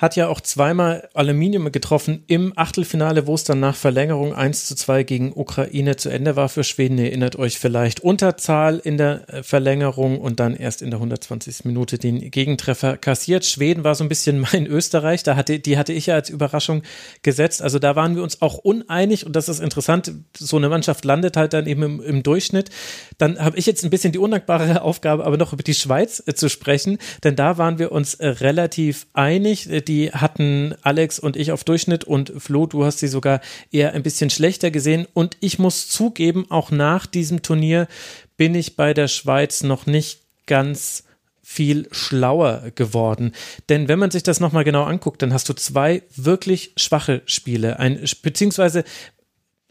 [0.00, 4.74] hat ja auch zweimal Aluminium getroffen im Achtelfinale, wo es dann nach Verlängerung 1 zu
[4.74, 6.96] 2 gegen Ukraine zu Ende war für Schweden.
[6.96, 11.66] Ihr erinnert euch vielleicht Unterzahl in der äh, Verlängerung und dann erst in der 120.
[11.66, 13.44] Minute den Gegentreffer kassiert.
[13.44, 16.82] Schweden war so ein bisschen mein Österreich, da hatte, die hatte ich ja als Überraschung
[17.22, 17.60] gesetzt.
[17.60, 20.12] Also da waren wir uns auch uneinig und das ist interessant.
[20.34, 22.70] So eine Mannschaft landet halt dann eben im, im Durchschnitt.
[23.18, 26.32] Dann habe ich jetzt ein bisschen die undankbare Aufgabe, aber noch über die Schweiz äh,
[26.32, 29.68] zu sprechen, denn da waren wir uns äh, relativ einig
[30.12, 33.40] hatten Alex und ich auf Durchschnitt und Flo, du hast sie sogar
[33.70, 35.06] eher ein bisschen schlechter gesehen.
[35.14, 37.88] Und ich muss zugeben, auch nach diesem Turnier
[38.36, 41.04] bin ich bei der Schweiz noch nicht ganz
[41.42, 43.32] viel schlauer geworden.
[43.68, 47.78] Denn wenn man sich das nochmal genau anguckt, dann hast du zwei wirklich schwache Spiele.
[47.80, 48.84] Ein, beziehungsweise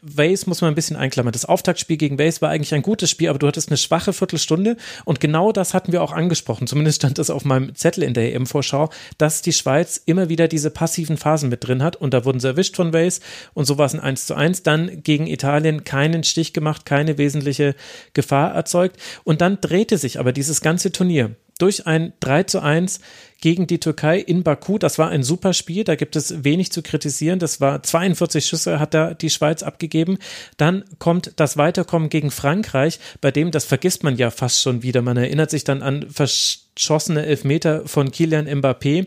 [0.02, 1.32] Waze muss man ein bisschen einklammern.
[1.32, 4.76] Das Auftaktspiel gegen Waze war eigentlich ein gutes Spiel, aber du hattest eine schwache Viertelstunde
[5.04, 6.66] und genau das hatten wir auch angesprochen.
[6.66, 10.70] Zumindest stand das auf meinem Zettel in der EM-Vorschau, dass die Schweiz immer wieder diese
[10.70, 13.20] passiven Phasen mit drin hat und da wurden sie erwischt von Waze
[13.54, 14.62] und so war es ein 1 zu 1.
[14.62, 17.74] Dann gegen Italien keinen Stich gemacht, keine wesentliche
[18.14, 23.00] Gefahr erzeugt und dann drehte sich aber dieses ganze Turnier durch ein 3 zu 1
[23.40, 24.78] gegen die Türkei in Baku.
[24.78, 27.38] Das war ein super Spiel, da gibt es wenig zu kritisieren.
[27.38, 30.18] Das war 42 Schüsse hat da die Schweiz abgegeben.
[30.56, 35.02] Dann kommt das Weiterkommen gegen Frankreich, bei dem, das vergisst man ja fast schon wieder.
[35.02, 39.06] Man erinnert sich dann an verschossene Elfmeter von Kilian Mbappé.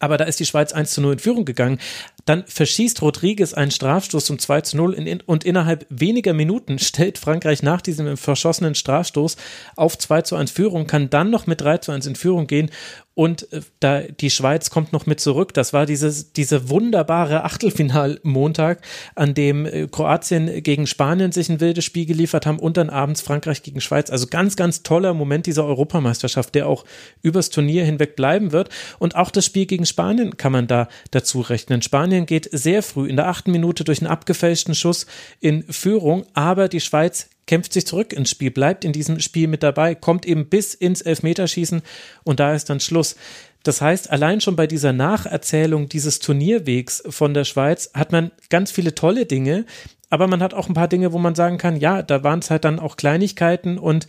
[0.00, 1.78] Aber da ist die Schweiz 1 zu 0 in Führung gegangen.
[2.24, 7.18] Dann verschießt Rodriguez einen Strafstoß zum 2 zu 0 in, und innerhalb weniger Minuten stellt
[7.18, 9.36] Frankreich nach diesem verschossenen Strafstoß
[9.76, 12.70] auf 2 zu 1 Führung, kann dann noch mit 3 zu 1 in Führung gehen
[13.14, 15.54] und äh, da die Schweiz kommt noch mit zurück.
[15.54, 18.80] Das war dieses, diese wunderbare Achtelfinal-Montag,
[19.14, 23.20] an dem äh, Kroatien gegen Spanien sich ein wildes Spiel geliefert haben und dann abends
[23.20, 24.10] Frankreich gegen Schweiz.
[24.10, 26.84] Also ganz, ganz toller Moment dieser Europameisterschaft, der auch
[27.22, 28.68] übers Turnier hinweg bleiben wird.
[28.98, 31.82] Und auch das Spiel gegen Spanien kann man da dazu rechnen.
[31.82, 35.06] Spanien geht sehr früh in der achten Minute durch einen abgefälschten Schuss
[35.40, 39.62] in Führung, aber die Schweiz kämpft sich zurück ins Spiel, bleibt in diesem Spiel mit
[39.62, 41.82] dabei, kommt eben bis ins Elfmeterschießen
[42.24, 43.16] und da ist dann Schluss.
[43.62, 48.70] Das heißt, allein schon bei dieser Nacherzählung dieses Turnierwegs von der Schweiz hat man ganz
[48.70, 49.64] viele tolle Dinge,
[50.10, 52.50] aber man hat auch ein paar Dinge, wo man sagen kann, ja, da waren es
[52.50, 54.06] halt dann auch Kleinigkeiten und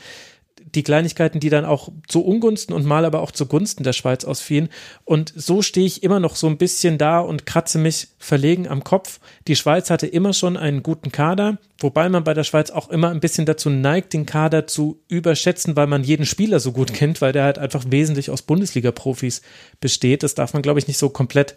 [0.73, 4.69] die Kleinigkeiten, die dann auch zu Ungunsten und mal aber auch zugunsten der Schweiz ausfielen.
[5.03, 8.83] Und so stehe ich immer noch so ein bisschen da und kratze mich verlegen am
[8.83, 9.19] Kopf.
[9.47, 13.09] Die Schweiz hatte immer schon einen guten Kader, wobei man bei der Schweiz auch immer
[13.09, 17.21] ein bisschen dazu neigt, den Kader zu überschätzen, weil man jeden Spieler so gut kennt,
[17.21, 19.41] weil der halt einfach wesentlich aus Bundesliga-Profis
[19.79, 20.23] besteht.
[20.23, 21.55] Das darf man, glaube ich, nicht so komplett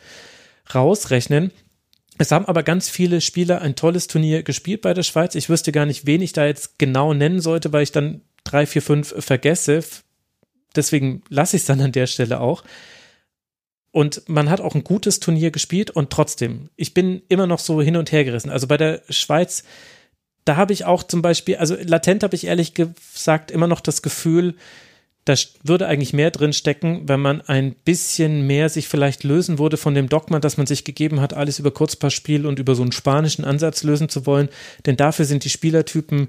[0.75, 1.51] rausrechnen.
[2.19, 5.37] Es haben aber ganz viele Spieler ein tolles Turnier gespielt bei der Schweiz.
[5.37, 8.67] Ich wüsste gar nicht, wen ich da jetzt genau nennen sollte, weil ich dann drei,
[8.67, 9.81] vier, fünf vergesse.
[10.75, 12.65] Deswegen lasse ich es dann an der Stelle auch.
[13.91, 17.81] Und man hat auch ein gutes Turnier gespielt und trotzdem, ich bin immer noch so
[17.81, 18.51] hin und her gerissen.
[18.51, 19.65] Also bei der Schweiz,
[20.45, 24.03] da habe ich auch zum Beispiel, also latent habe ich ehrlich gesagt immer noch das
[24.03, 24.55] Gefühl,
[25.25, 29.77] da würde eigentlich mehr drin stecken, wenn man ein bisschen mehr sich vielleicht lösen würde
[29.77, 32.93] von dem Dogma, das man sich gegeben hat, alles über Kurzpassspiel und über so einen
[32.93, 34.49] spanischen Ansatz lösen zu wollen.
[34.87, 36.29] Denn dafür sind die Spielertypen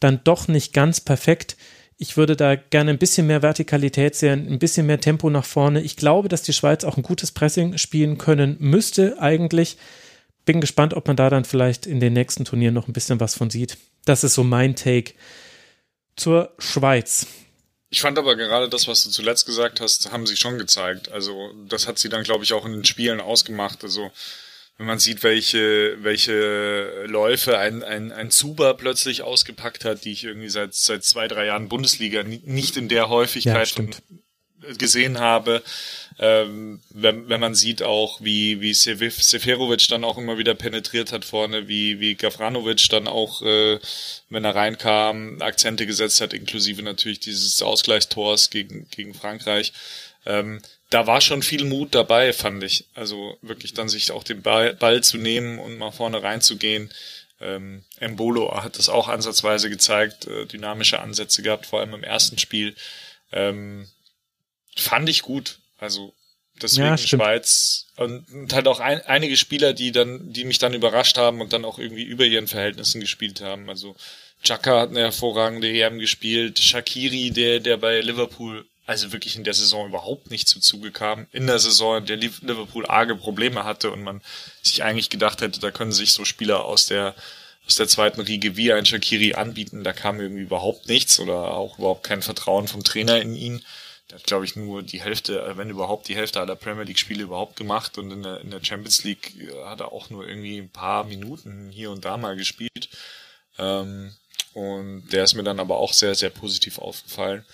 [0.00, 1.56] dann doch nicht ganz perfekt.
[1.96, 5.80] Ich würde da gerne ein bisschen mehr Vertikalität sehen, ein bisschen mehr Tempo nach vorne.
[5.80, 9.76] Ich glaube, dass die Schweiz auch ein gutes Pressing spielen können müsste eigentlich.
[10.44, 13.34] Bin gespannt, ob man da dann vielleicht in den nächsten Turnieren noch ein bisschen was
[13.34, 13.76] von sieht.
[14.04, 15.14] Das ist so mein Take
[16.14, 17.26] zur Schweiz.
[17.90, 21.10] Ich fand aber gerade das, was du zuletzt gesagt hast, haben sie schon gezeigt.
[21.10, 23.82] Also das hat sie dann, glaube ich, auch in den Spielen ausgemacht.
[23.82, 24.10] Also
[24.78, 30.22] wenn man sieht, welche, welche Läufe ein, ein, ein Zuber plötzlich ausgepackt hat, die ich
[30.24, 35.64] irgendwie seit, seit zwei, drei Jahren Bundesliga nicht in der Häufigkeit ja, gesehen habe.
[36.20, 41.24] Ähm, wenn, wenn man sieht auch, wie, wie Seferovic dann auch immer wieder penetriert hat
[41.24, 43.80] vorne, wie, wie Gavranovic dann auch, äh,
[44.30, 49.72] wenn er reinkam, Akzente gesetzt hat, inklusive natürlich dieses Ausgleichstors gegen, gegen Frankreich.
[50.24, 50.60] Ähm,
[50.90, 52.86] da war schon viel Mut dabei, fand ich.
[52.94, 56.90] Also wirklich dann sich auch den Ball, Ball zu nehmen und mal vorne reinzugehen.
[57.40, 62.38] Ähm, Embolo hat das auch ansatzweise gezeigt, äh, dynamische Ansätze gehabt, vor allem im ersten
[62.38, 62.74] Spiel.
[63.32, 63.86] Ähm,
[64.76, 65.58] fand ich gut.
[65.78, 66.14] Also
[66.60, 70.74] deswegen ja, Schweiz und, und halt auch ein, einige Spieler, die dann, die mich dann
[70.74, 73.68] überrascht haben und dann auch irgendwie über ihren Verhältnissen gespielt haben.
[73.68, 73.94] Also
[74.42, 79.52] Chaka hat eine hervorragende EM gespielt, Shakiri, der, der bei Liverpool also wirklich in der
[79.52, 81.26] Saison überhaupt nicht zum Zuge kam.
[81.30, 84.22] In der Saison, in der Liverpool arge Probleme hatte und man
[84.62, 87.14] sich eigentlich gedacht hätte, da können sich so Spieler aus der
[87.66, 89.84] aus der zweiten Riege wie ein Shakiri anbieten.
[89.84, 93.62] Da kam irgendwie überhaupt nichts oder auch überhaupt kein Vertrauen vom Trainer in ihn.
[94.08, 97.56] Der hat, glaube ich, nur die Hälfte, wenn überhaupt die Hälfte aller Premier League-Spiele überhaupt
[97.56, 100.70] gemacht und in der, in der Champions League äh, hat er auch nur irgendwie ein
[100.70, 102.88] paar Minuten hier und da mal gespielt.
[103.58, 104.14] Ähm,
[104.54, 107.44] und der ist mir dann aber auch sehr, sehr positiv aufgefallen.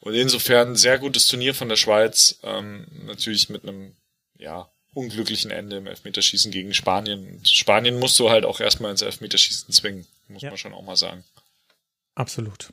[0.00, 2.38] Und insofern sehr gutes Turnier von der Schweiz.
[2.42, 3.96] Ähm, natürlich mit einem,
[4.38, 7.28] ja, unglücklichen Ende im Elfmeterschießen gegen Spanien.
[7.28, 10.50] Und Spanien musst du halt auch erstmal ins Elfmeterschießen zwingen, muss ja.
[10.50, 11.22] man schon auch mal sagen.
[12.14, 12.70] Absolut.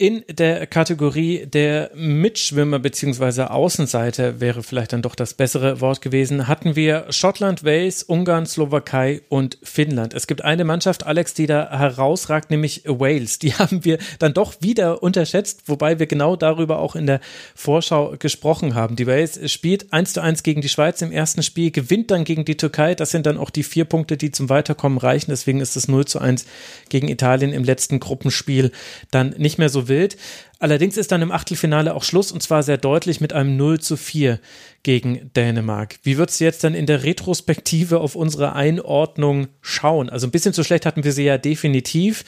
[0.00, 3.42] In der Kategorie der Mitschwimmer bzw.
[3.42, 9.20] Außenseiter wäre vielleicht dann doch das bessere Wort gewesen, hatten wir Schottland, Wales, Ungarn, Slowakei
[9.28, 10.14] und Finnland.
[10.14, 13.40] Es gibt eine Mannschaft, Alex, die da herausragt, nämlich Wales.
[13.40, 17.20] Die haben wir dann doch wieder unterschätzt, wobei wir genau darüber auch in der
[17.54, 18.96] Vorschau gesprochen haben.
[18.96, 22.46] Die Wales spielt 1 zu 1 gegen die Schweiz im ersten Spiel, gewinnt dann gegen
[22.46, 22.94] die Türkei.
[22.94, 25.30] Das sind dann auch die vier Punkte, die zum Weiterkommen reichen.
[25.30, 26.46] Deswegen ist es 0 zu 1
[26.88, 28.72] gegen Italien im letzten Gruppenspiel
[29.10, 30.16] dann nicht mehr so wild.
[30.58, 33.98] Allerdings ist dann im Achtelfinale auch Schluss und zwar sehr deutlich mit einem 0 zu
[33.98, 34.40] 4
[34.82, 35.98] gegen Dänemark.
[36.02, 40.08] Wie wird es jetzt dann in der Retrospektive auf unsere Einordnung schauen?
[40.08, 42.24] Also ein bisschen zu schlecht hatten wir sie ja definitiv.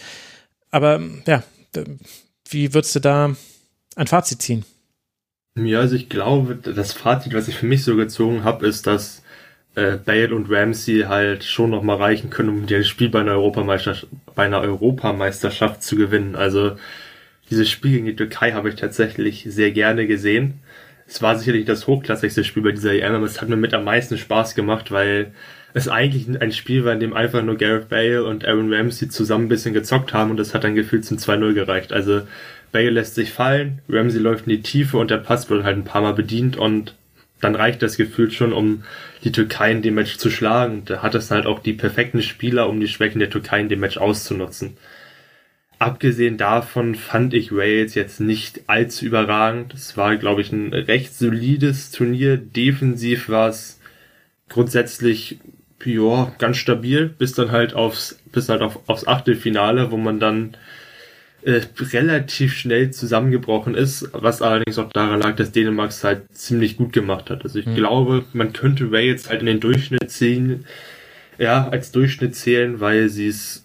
[0.70, 1.42] Aber ja,
[2.50, 3.34] wie würdest du da
[3.96, 4.64] ein Fazit ziehen?
[5.54, 9.22] Ja, also ich glaube, das Fazit, was ich für mich so gezogen habe, ist, dass
[9.74, 13.32] äh, Bale und Ramsey halt schon noch mal reichen können, um das Spiel bei einer
[13.32, 16.36] Europameisterschaft, bei einer Europameisterschaft zu gewinnen.
[16.36, 16.76] Also
[17.52, 20.60] dieses Spiel gegen die Türkei habe ich tatsächlich sehr gerne gesehen.
[21.06, 23.84] Es war sicherlich das hochklassigste Spiel bei dieser EM, aber es hat mir mit am
[23.84, 25.32] meisten Spaß gemacht, weil
[25.74, 29.44] es eigentlich ein Spiel war, in dem einfach nur Gareth Bale und Aaron Ramsey zusammen
[29.44, 31.92] ein bisschen gezockt haben und das hat dann gefühlt zum 2-0 gereicht.
[31.92, 32.22] Also
[32.72, 35.84] Bale lässt sich fallen, Ramsey läuft in die Tiefe und der Pass wird halt ein
[35.84, 36.94] paar Mal bedient und
[37.42, 38.84] dann reicht das Gefühl schon, um
[39.24, 40.84] die Türkei in dem Match zu schlagen.
[40.86, 43.80] Da hat es halt auch die perfekten Spieler, um die Schwächen der Türkei in dem
[43.80, 44.78] Match auszunutzen.
[45.82, 49.74] Abgesehen davon fand ich Wales jetzt nicht allzu überragend.
[49.74, 52.36] Es war, glaube ich, ein recht solides Turnier.
[52.36, 53.80] Defensiv war es
[54.48, 55.40] grundsätzlich
[55.84, 60.56] ja, ganz stabil, bis dann halt aufs, bis halt auf, aufs Achtelfinale, wo man dann
[61.42, 66.76] äh, relativ schnell zusammengebrochen ist, was allerdings auch daran lag, dass Dänemark es halt ziemlich
[66.76, 67.42] gut gemacht hat.
[67.42, 67.74] Also ich mhm.
[67.74, 70.64] glaube, man könnte Wales halt in den Durchschnitt ziehen,
[71.38, 73.64] ja, als Durchschnitt zählen, weil sie es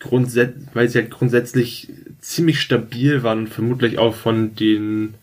[0.00, 1.88] grundsätzlich, weil sie halt grundsätzlich
[2.20, 5.14] ziemlich stabil waren und vermutlich auch von den,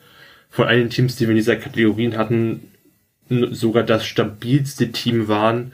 [0.49, 2.61] von allen Teams, die wir in dieser Kategorien hatten,
[3.29, 5.73] sogar das stabilste Team waren.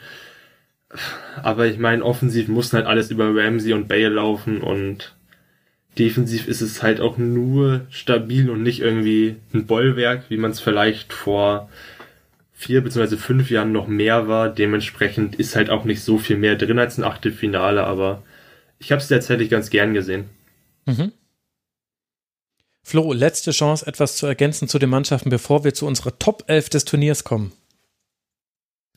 [1.41, 5.15] Aber ich meine, offensiv mussten halt alles über Ramsey und Bale laufen und
[5.98, 10.60] defensiv ist es halt auch nur stabil und nicht irgendwie ein Bollwerk, wie man es
[10.60, 11.69] vielleicht vor
[12.53, 13.18] vier bzw.
[13.18, 14.49] fünf Jahren noch mehr war.
[14.49, 18.23] Dementsprechend ist halt auch nicht so viel mehr drin als ein Achtelfinale, aber
[18.82, 20.30] ich habe es tatsächlich ganz gern gesehen.
[20.86, 21.12] Mhm.
[22.84, 26.70] Flo, letzte Chance, etwas zu ergänzen zu den Mannschaften, bevor wir zu unserer Top 11
[26.70, 27.53] des Turniers kommen.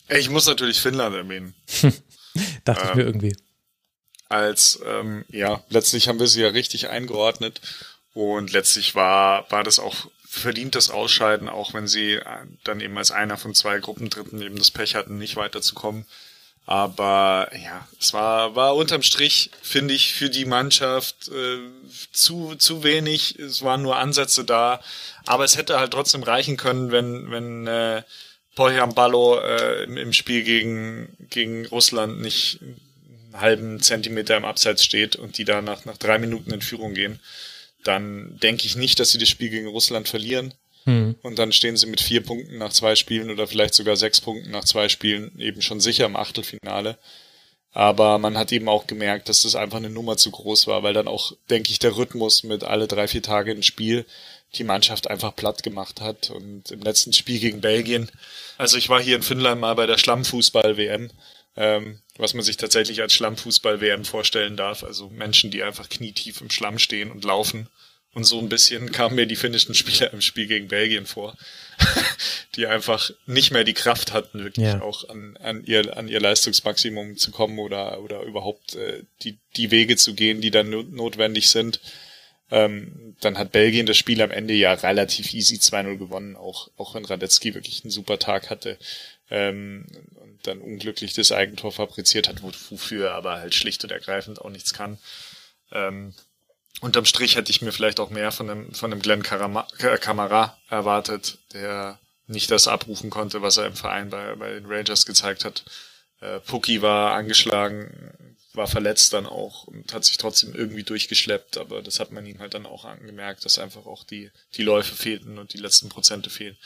[0.09, 1.55] Ich muss natürlich Finnland erwähnen.
[2.65, 3.36] Dachte ähm, ich mir irgendwie.
[4.31, 7.61] Als, ähm, ja, letztlich haben wir sie ja richtig eingeordnet
[8.15, 12.24] und letztlich war, war das auch verdientes Ausscheiden, auch wenn sie äh,
[12.65, 16.06] dann eben als einer von zwei Gruppendritten eben das Pech hatten, nicht weiterzukommen.
[16.66, 21.58] Aber ja, es war, war unterm Strich, finde ich, für die Mannschaft äh,
[22.12, 23.38] zu, zu wenig.
[23.38, 24.80] Es waren nur Ansätze da.
[25.26, 28.02] Aber es hätte halt trotzdem reichen können, wenn, wenn äh,
[28.54, 34.84] Poyam Ballo äh, im, im Spiel gegen, gegen Russland nicht einen halben Zentimeter im Abseits
[34.84, 37.20] steht und die da nach, nach drei Minuten in Führung gehen.
[37.82, 40.54] dann denke ich nicht, dass sie das Spiel gegen Russland verlieren.
[40.85, 41.16] Hm.
[41.23, 44.51] Und dann stehen sie mit vier Punkten nach zwei Spielen oder vielleicht sogar sechs Punkten
[44.51, 46.98] nach zwei Spielen eben schon sicher im Achtelfinale.
[47.73, 50.94] Aber man hat eben auch gemerkt, dass das einfach eine Nummer zu groß war, weil
[50.94, 54.06] dann auch, denke ich, der Rhythmus mit alle drei, vier Tage ein Spiel
[54.55, 56.31] die Mannschaft einfach platt gemacht hat.
[56.31, 58.11] Und im letzten Spiel gegen Belgien,
[58.59, 61.11] also ich war hier in Finnland mal bei der Schlammfußball-WM,
[61.56, 64.85] ähm, was man sich tatsächlich als Schlammfußball-WM vorstellen darf.
[64.85, 67.69] Also Menschen, die einfach knietief im Schlamm stehen und laufen
[68.14, 71.36] und so ein bisschen kamen mir die finnischen Spieler im Spiel gegen Belgien vor,
[72.54, 74.80] die einfach nicht mehr die Kraft hatten, wirklich ja.
[74.80, 79.70] auch an, an, ihr, an ihr Leistungsmaximum zu kommen oder, oder überhaupt äh, die, die
[79.70, 81.80] Wege zu gehen, die dann notwendig sind.
[82.50, 86.94] Ähm, dann hat Belgien das Spiel am Ende ja relativ easy 2-0 gewonnen, auch, auch
[86.94, 88.78] wenn Radetzky wirklich einen super Tag hatte
[89.30, 94.40] ähm, und dann unglücklich das Eigentor fabriziert hat, wofür er aber halt schlicht und ergreifend
[94.40, 94.98] auch nichts kann.
[95.72, 96.14] Ähm,
[96.80, 101.38] unterm Strich hätte ich mir vielleicht auch mehr von einem, von einem Glenn Kamara erwartet,
[101.52, 105.64] der nicht das abrufen konnte, was er im Verein bei, bei den Rangers gezeigt hat.
[106.20, 111.82] Äh, Puki war angeschlagen, war verletzt dann auch und hat sich trotzdem irgendwie durchgeschleppt, aber
[111.82, 115.38] das hat man ihm halt dann auch angemerkt, dass einfach auch die, die Läufe fehlten
[115.38, 116.56] und die letzten Prozente fehlen,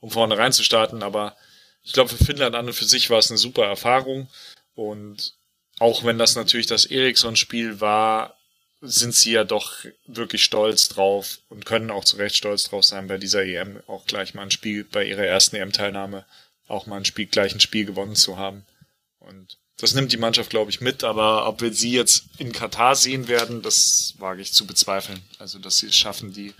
[0.00, 1.02] um vorne reinzustarten.
[1.02, 1.36] Aber
[1.82, 4.28] ich glaube, für Finnland an und für sich war es eine super Erfahrung
[4.74, 5.34] und
[5.78, 8.35] auch wenn das natürlich das Eriksson-Spiel war,
[8.86, 9.72] sind sie ja doch
[10.06, 14.06] wirklich stolz drauf und können auch zu Recht stolz drauf sein, bei dieser EM auch
[14.06, 16.24] gleich mal ein Spiel, bei ihrer ersten EM-Teilnahme
[16.68, 18.64] auch mal ein Spiel, gleich ein Spiel gewonnen zu haben.
[19.20, 22.94] Und das nimmt die Mannschaft, glaube ich, mit, aber ob wir sie jetzt in Katar
[22.96, 25.20] sehen werden, das wage ich zu bezweifeln.
[25.38, 26.54] Also, dass sie es schaffen, die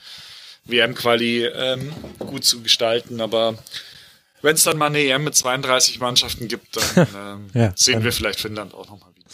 [0.64, 3.56] WM-Quali ähm, gut zu gestalten, aber
[4.42, 8.12] wenn es dann mal eine EM mit 32 Mannschaften gibt, dann ähm, ja, sehen wir
[8.12, 9.28] vielleicht Finnland auch nochmal wieder.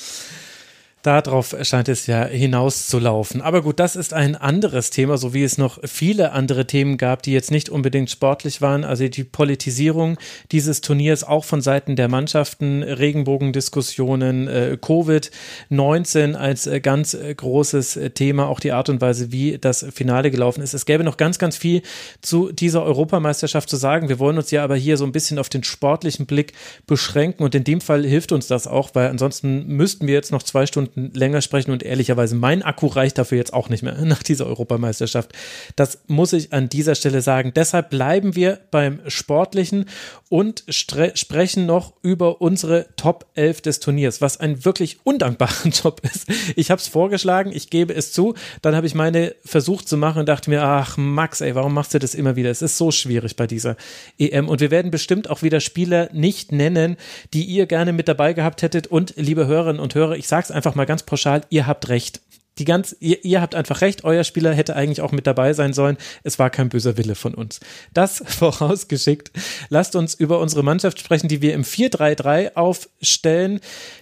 [1.02, 3.42] Darauf scheint es ja hinauszulaufen.
[3.42, 7.24] Aber gut, das ist ein anderes Thema, so wie es noch viele andere Themen gab,
[7.24, 8.84] die jetzt nicht unbedingt sportlich waren.
[8.84, 10.16] Also die Politisierung
[10.52, 17.98] dieses Turniers auch von Seiten der Mannschaften, Regenbogendiskussionen, äh, Covid-19 als äh, ganz äh, großes
[18.14, 20.72] Thema, auch die Art und Weise, wie das Finale gelaufen ist.
[20.72, 21.82] Es gäbe noch ganz, ganz viel
[22.20, 24.08] zu dieser Europameisterschaft zu sagen.
[24.08, 26.52] Wir wollen uns ja aber hier so ein bisschen auf den sportlichen Blick
[26.86, 30.44] beschränken und in dem Fall hilft uns das auch, weil ansonsten müssten wir jetzt noch
[30.44, 33.96] zwei Stunden Stunden länger sprechen und ehrlicherweise mein Akku reicht dafür jetzt auch nicht mehr
[34.04, 35.32] nach dieser Europameisterschaft.
[35.76, 37.52] Das muss ich an dieser Stelle sagen.
[37.54, 39.86] Deshalb bleiben wir beim Sportlichen
[40.28, 46.26] und sprechen noch über unsere Top 11 des Turniers, was ein wirklich undankbarer Job ist.
[46.56, 50.20] Ich habe es vorgeschlagen, ich gebe es zu, dann habe ich meine versucht zu machen
[50.20, 52.50] und dachte mir, ach Max, ey, warum machst du das immer wieder?
[52.50, 53.76] Es ist so schwierig bei dieser
[54.18, 56.96] EM und wir werden bestimmt auch wieder Spieler nicht nennen,
[57.32, 60.50] die ihr gerne mit dabei gehabt hättet und liebe Hörerinnen und Hörer, ich sage es
[60.50, 62.20] einfach mal mal ganz pauschal, ihr habt recht.
[62.58, 65.72] Die ganz, ihr, ihr habt einfach recht, euer Spieler hätte eigentlich auch mit dabei sein
[65.72, 65.96] sollen.
[66.22, 67.60] Es war kein böser Wille von uns.
[67.94, 69.30] Das vorausgeschickt.
[69.70, 73.60] Lasst uns über unsere Mannschaft sprechen, die wir im 4-3-3 aufstellen.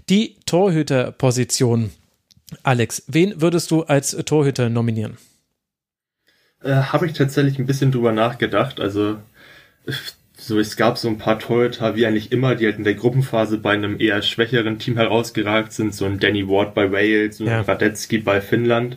[0.09, 1.91] Die Torhüterposition.
[2.65, 5.19] Alex, wen würdest du als Torhüter nominieren?
[6.65, 8.81] Äh, Habe ich tatsächlich ein bisschen drüber nachgedacht.
[8.81, 9.19] Also
[10.41, 13.59] so, es gab so ein paar Torhüter, wie eigentlich immer, die halt in der Gruppenphase
[13.59, 17.61] bei einem eher schwächeren Team herausgeragt sind, so ein Danny Ward bei Wales, und ja.
[17.61, 18.97] Radetzky bei Finnland.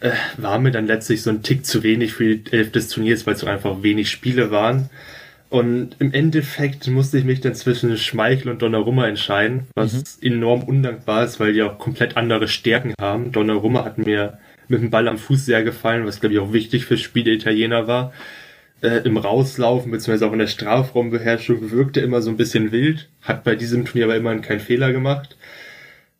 [0.00, 3.26] Äh, war mir dann letztlich so ein Tick zu wenig für die Elf des Turniers,
[3.26, 4.88] weil es so einfach wenig Spiele waren.
[5.50, 10.32] Und im Endeffekt musste ich mich dann zwischen Schmeichel und Donnarumma entscheiden, was mhm.
[10.32, 13.32] enorm undankbar ist, weil die auch komplett andere Stärken haben.
[13.32, 16.86] Donnarumma hat mir mit dem Ball am Fuß sehr gefallen, was glaube ich auch wichtig
[16.86, 18.14] fürs Spiel der Italiener war
[18.84, 23.42] äh, im Rauslaufen beziehungsweise auch in der Strafraumbeherrschung wirkte immer so ein bisschen wild, hat
[23.42, 25.36] bei diesem Turnier aber immerhin keinen Fehler gemacht.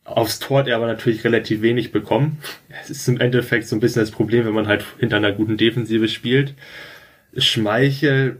[0.04, 2.38] Aufs Tor hat er aber natürlich relativ wenig bekommen.
[2.82, 5.56] Es ist im Endeffekt so ein bisschen das Problem, wenn man halt hinter einer guten
[5.56, 6.54] Defensive spielt.
[7.36, 8.38] Schmeichel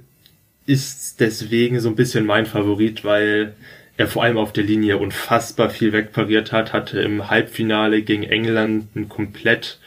[0.67, 3.55] ist deswegen so ein bisschen mein Favorit, weil
[3.97, 8.95] er vor allem auf der Linie unfassbar viel wegpariert hat, hatte im Halbfinale gegen England
[8.97, 9.79] ein komplett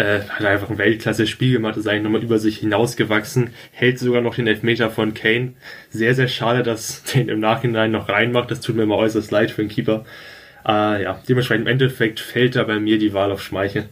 [0.00, 4.34] äh, hat einfach ein Weltklasse-Spiel gemacht, ist eigentlich nochmal über sich hinausgewachsen, hält sogar noch
[4.34, 5.54] den Elfmeter von Kane.
[5.90, 8.50] Sehr, sehr schade, dass den im Nachhinein noch reinmacht.
[8.50, 10.06] Das tut mir immer äußerst leid für den Keeper.
[10.66, 13.90] Äh, ja, dementsprechend im Endeffekt fällt da bei mir die Wahl auf Schmeichel.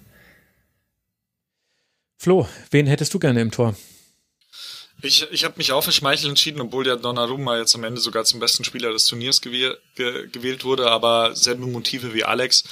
[2.17, 3.77] Flo, wen hättest du gerne im Tor?
[5.03, 8.25] Ich, ich habe mich auch für Schmeichel entschieden, obwohl der Donnarumma jetzt am Ende sogar
[8.25, 12.65] zum besten Spieler des Turniers gewäh ge gewählt wurde, aber selbe Motive wie Alex.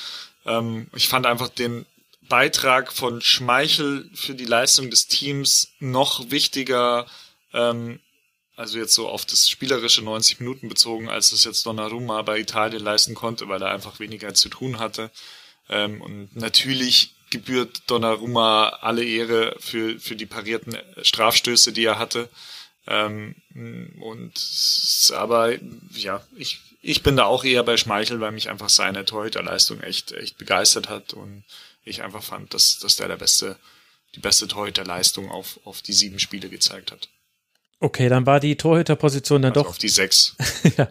[0.45, 1.87] Ähm, ich fand einfach den
[2.29, 7.07] Beitrag von Schmeichel für die Leistung des Teams noch wichtiger,
[7.53, 8.01] ähm,
[8.57, 12.83] also jetzt so auf das spielerische 90 Minuten bezogen, als es jetzt Donnarumma bei Italien
[12.83, 15.11] leisten konnte, weil er einfach weniger zu tun hatte.
[15.69, 22.31] Ähm, und natürlich gebührt Donnarumma alle Ehre für, für die parierten Strafstöße, die er hatte.
[22.87, 23.35] Ähm,
[24.01, 24.33] und
[25.15, 25.55] aber
[25.93, 30.13] ja, ich, ich bin da auch eher bei Schmeichel, weil mich einfach seine Torhüterleistung echt,
[30.13, 31.45] echt begeistert hat und
[31.87, 33.57] ich einfach fand, dass, dass der der beste,
[34.15, 37.09] die beste Torhüterleistung auf, auf die sieben Spiele gezeigt hat.
[37.81, 39.71] Okay, dann war die Torhüterposition dann also doch.
[39.71, 40.37] Auf die sechs.
[40.77, 40.89] ja.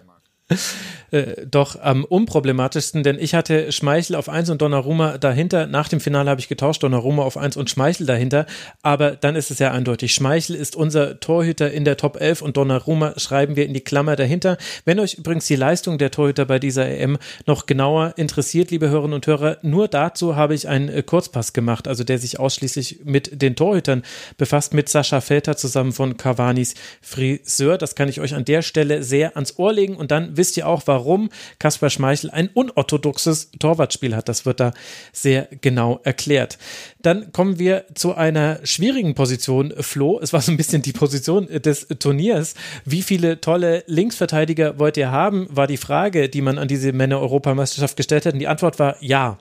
[1.12, 5.66] Äh, doch am unproblematischsten, denn ich hatte Schmeichel auf 1 und Donnarumma dahinter.
[5.66, 8.46] Nach dem Finale habe ich getauscht, Donnarumma auf 1 und Schmeichel dahinter.
[8.82, 10.14] Aber dann ist es ja eindeutig.
[10.14, 14.16] Schmeichel ist unser Torhüter in der Top 11 und Donnarumma schreiben wir in die Klammer
[14.16, 14.58] dahinter.
[14.84, 19.16] Wenn euch übrigens die Leistung der Torhüter bei dieser EM noch genauer interessiert, liebe Hörerinnen
[19.16, 23.42] und Hörer, nur dazu habe ich einen äh, Kurzpass gemacht, also der sich ausschließlich mit
[23.42, 24.04] den Torhütern
[24.38, 27.78] befasst, mit Sascha Felter zusammen von Cavanis Friseur.
[27.78, 30.68] Das kann ich euch an der Stelle sehr ans Ohr legen und dann wisst ihr
[30.68, 31.30] auch, warum
[31.60, 34.30] Kaspar Schmeichel ein unorthodoxes Torwartspiel hat.
[34.30, 34.74] Das wird da
[35.12, 36.58] sehr genau erklärt.
[37.00, 40.20] Dann kommen wir zu einer schwierigen Position, Flo.
[40.20, 42.56] Es war so ein bisschen die Position des Turniers.
[42.84, 47.98] Wie viele tolle Linksverteidiger wollt ihr haben, war die Frage, die man an diese Männer-Europameisterschaft
[47.98, 48.34] gestellt hat.
[48.34, 49.38] Und die Antwort war ja.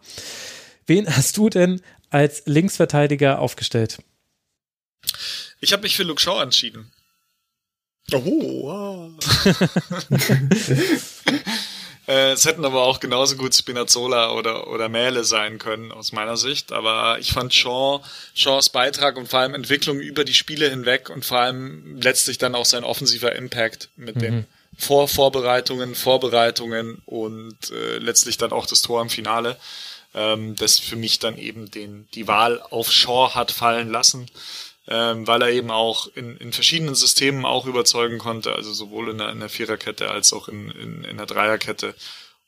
[0.87, 1.81] Wen hast du denn
[2.11, 3.99] als Linksverteidiger aufgestellt?
[5.61, 6.91] Ich habe mich für Luke Shaw entschieden.
[8.13, 9.11] Oh, wow.
[12.07, 16.37] Äh, es hätten aber auch genauso gut Spinazzola oder, oder Mähle sein können, aus meiner
[16.37, 16.73] Sicht.
[16.73, 18.01] Aber ich fand Shaw,
[18.35, 22.55] Shaws Beitrag und vor allem Entwicklung über die Spiele hinweg und vor allem letztlich dann
[22.55, 24.21] auch sein offensiver Impact mit mhm.
[24.21, 29.57] den Vorvorbereitungen, Vorbereitungen und äh, letztlich dann auch das Tor im Finale,
[30.15, 34.29] ähm, das für mich dann eben den, die Wahl auf Shaw hat fallen lassen
[34.87, 39.19] ähm, weil er eben auch in, in verschiedenen Systemen auch überzeugen konnte, also sowohl in
[39.19, 41.95] der, in der Viererkette als auch in, in, in der Dreierkette.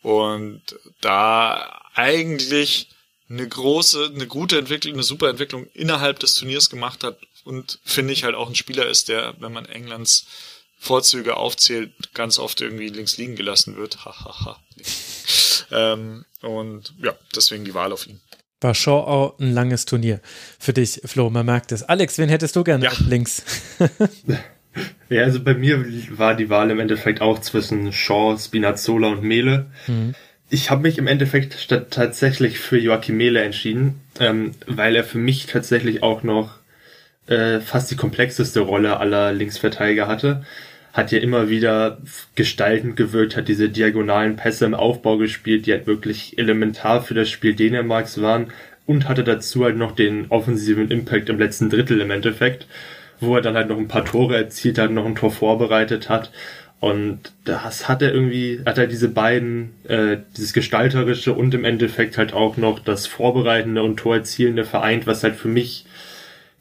[0.02, 0.62] Und
[1.00, 2.88] da eigentlich
[3.28, 8.12] eine große, eine gute Entwicklung, eine super Entwicklung innerhalb des Turniers gemacht hat und finde
[8.12, 10.26] ich halt auch ein Spieler ist, der, wenn man Englands
[10.78, 14.04] Vorzüge aufzählt, ganz oft irgendwie links liegen gelassen wird.
[14.04, 14.60] Hahaha.
[15.70, 18.20] ähm, und ja, deswegen die Wahl auf ihn
[18.66, 20.20] war Shaw auch ein langes Turnier
[20.58, 21.84] für dich, Flo, man merkt es.
[21.84, 22.92] Alex, wen hättest du gerne ja.
[23.08, 23.44] links?
[25.08, 29.66] ja, also bei mir war die Wahl im Endeffekt auch zwischen Shaw, Spinazzola und Mele.
[29.86, 30.14] Mhm.
[30.50, 35.46] Ich habe mich im Endeffekt tatsächlich für Joachim Mele entschieden, ähm, weil er für mich
[35.46, 36.56] tatsächlich auch noch
[37.28, 40.44] äh, fast die komplexeste Rolle aller Linksverteidiger hatte
[40.96, 41.98] hat ja immer wieder
[42.36, 47.28] gestaltend gewirkt, hat diese diagonalen Pässe im Aufbau gespielt, die halt wirklich elementar für das
[47.28, 48.46] Spiel Dänemarks waren
[48.86, 52.66] und hatte dazu halt noch den offensiven Impact im letzten Drittel im Endeffekt,
[53.20, 56.32] wo er dann halt noch ein paar Tore erzielt hat, noch ein Tor vorbereitet hat.
[56.80, 62.16] Und das hat er irgendwie, hat er diese beiden, äh, dieses gestalterische und im Endeffekt
[62.16, 65.85] halt auch noch das vorbereitende und Torerzielende vereint, was halt für mich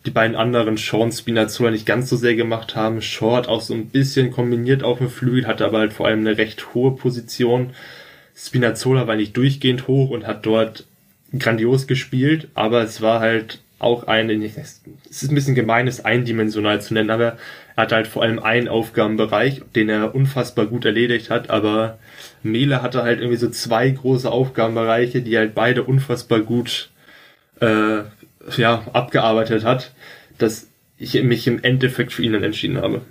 [0.05, 3.01] die beiden anderen Sean Spinazzola nicht ganz so sehr gemacht haben.
[3.01, 6.37] Hat auch so ein bisschen kombiniert auf dem Flügel, hatte aber halt vor allem eine
[6.37, 7.71] recht hohe Position.
[8.35, 10.85] Spinazzola war nicht durchgehend hoch und hat dort
[11.37, 16.81] grandios gespielt, aber es war halt auch eine, es ist ein bisschen gemein, es eindimensional
[16.81, 17.37] zu nennen, aber
[17.75, 21.97] er hat halt vor allem einen Aufgabenbereich, den er unfassbar gut erledigt hat, aber
[22.41, 26.89] Mele hatte halt irgendwie so zwei große Aufgabenbereiche, die halt beide unfassbar gut
[27.59, 28.03] äh,
[28.57, 29.93] ja, abgearbeitet hat,
[30.37, 30.67] dass
[30.97, 33.01] ich mich im Endeffekt für ihn dann entschieden habe.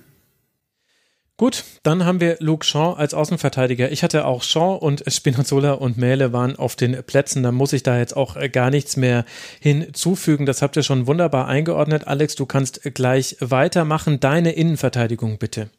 [1.37, 3.91] Gut, dann haben wir Luke Shaw als Außenverteidiger.
[3.91, 7.43] Ich hatte auch Shaw und Spinazzola und Mähle waren auf den Plätzen.
[7.43, 9.25] Da muss ich da jetzt auch gar nichts mehr
[9.59, 10.47] hinzufügen.
[10.47, 12.07] Das habt ihr schon wunderbar eingeordnet.
[12.07, 14.21] Alex, du kannst gleich weitermachen.
[14.21, 15.71] Deine Innenverteidigung bitte.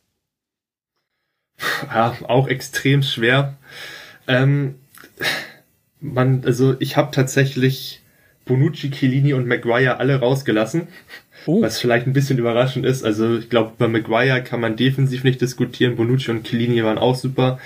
[1.85, 3.55] Ja, auch extrem schwer.
[4.27, 4.75] Ähm,
[6.01, 8.01] man, also ich habe tatsächlich
[8.45, 10.87] Bonucci, Chiellini und Maguire alle rausgelassen.
[11.47, 11.61] Oh.
[11.61, 13.03] Was vielleicht ein bisschen überraschend ist.
[13.03, 15.95] Also ich glaube, bei Maguire kann man defensiv nicht diskutieren.
[15.95, 17.59] Bonucci und Chiellini waren auch super.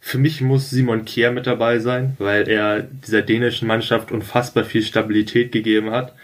[0.00, 4.82] Für mich muss Simon Kehr mit dabei sein, weil er dieser dänischen Mannschaft unfassbar viel
[4.82, 6.14] Stabilität gegeben hat.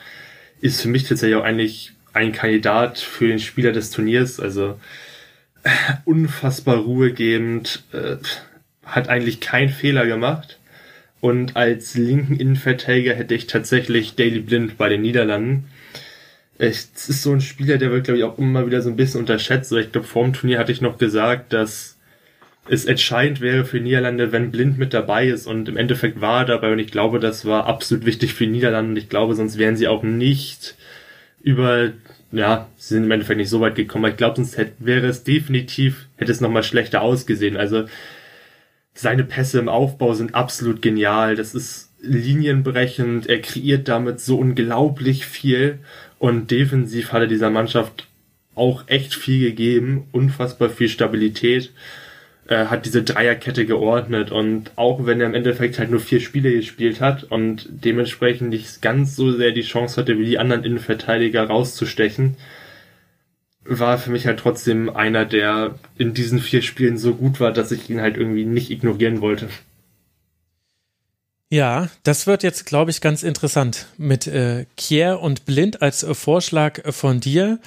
[0.61, 4.41] Ist für mich tatsächlich auch eigentlich ein Kandidat für den Spieler des Turniers.
[4.41, 4.81] Also
[6.07, 8.17] unfassbar ruhegebend, äh,
[8.85, 10.59] hat eigentlich keinen Fehler gemacht
[11.27, 15.65] und als linken Innenverteidiger hätte ich tatsächlich Daily Blind bei den Niederlanden.
[16.57, 19.23] Es ist so ein Spieler, der wird, glaube ich, auch immer wieder so ein bisschen
[19.23, 19.73] unterschätzt.
[19.73, 21.97] Ich glaube, vor dem Turnier hatte ich noch gesagt, dass
[22.69, 25.49] es entscheidend wäre für Niederlande, wenn Blind mit dabei ist.
[25.49, 26.73] Und im Endeffekt war er dabei.
[26.73, 28.91] Und ich glaube, das war absolut wichtig für die Niederlande.
[28.91, 30.77] Und ich glaube, sonst wären sie auch nicht
[31.43, 31.91] über,
[32.31, 34.05] ja, sie sind im Endeffekt nicht so weit gekommen.
[34.05, 37.57] Aber ich glaube, sonst hätte, wäre es definitiv, hätte es nochmal schlechter ausgesehen.
[37.57, 37.87] Also,
[38.97, 41.37] seine Pässe im Aufbau sind absolut genial.
[41.37, 45.79] Das ist linienbrechend, er kreiert damit so unglaublich viel.
[46.19, 48.09] Und defensiv hat er dieser Mannschaft
[48.55, 51.73] auch echt viel gegeben, unfassbar viel Stabilität,
[52.49, 54.31] äh, hat diese Dreierkette geordnet.
[54.31, 58.81] Und auch wenn er im Endeffekt halt nur vier Spiele gespielt hat und dementsprechend nicht
[58.81, 62.37] ganz so sehr die Chance hatte, wie die anderen Innenverteidiger rauszustechen,
[63.69, 67.73] war für mich halt trotzdem einer, der in diesen vier Spielen so gut war, dass
[67.73, 69.49] ich ihn halt irgendwie nicht ignorieren wollte.
[71.49, 76.13] Ja, das wird jetzt, glaube ich, ganz interessant mit äh, Kier und Blind als äh,
[76.15, 77.61] Vorschlag von dir.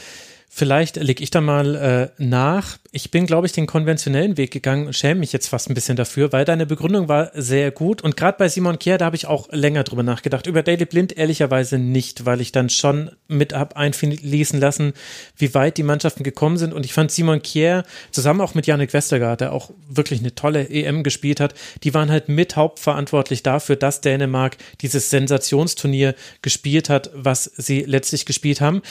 [0.52, 2.80] Vielleicht lege ich da mal äh, nach.
[2.92, 5.96] Ich bin, glaube ich, den konventionellen Weg gegangen und schäme mich jetzt fast ein bisschen
[5.96, 8.02] dafür, weil deine Begründung war sehr gut.
[8.02, 10.48] Und gerade bei Simon Kier, da habe ich auch länger drüber nachgedacht.
[10.48, 14.94] Über Daily Blind ehrlicherweise nicht, weil ich dann schon mit habe einfließen lassen,
[15.38, 16.74] wie weit die Mannschaften gekommen sind.
[16.74, 20.68] Und ich fand Simon Kier zusammen auch mit Yannick Westergaard, der auch wirklich eine tolle
[20.68, 21.54] EM gespielt hat,
[21.84, 28.26] die waren halt mit hauptverantwortlich dafür, dass Dänemark dieses Sensationsturnier gespielt hat, was sie letztlich
[28.26, 28.82] gespielt haben.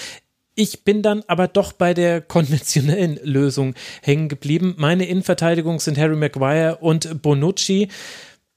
[0.60, 4.74] Ich bin dann aber doch bei der konventionellen Lösung hängen geblieben.
[4.76, 7.86] Meine Innenverteidigung sind Harry Maguire und Bonucci.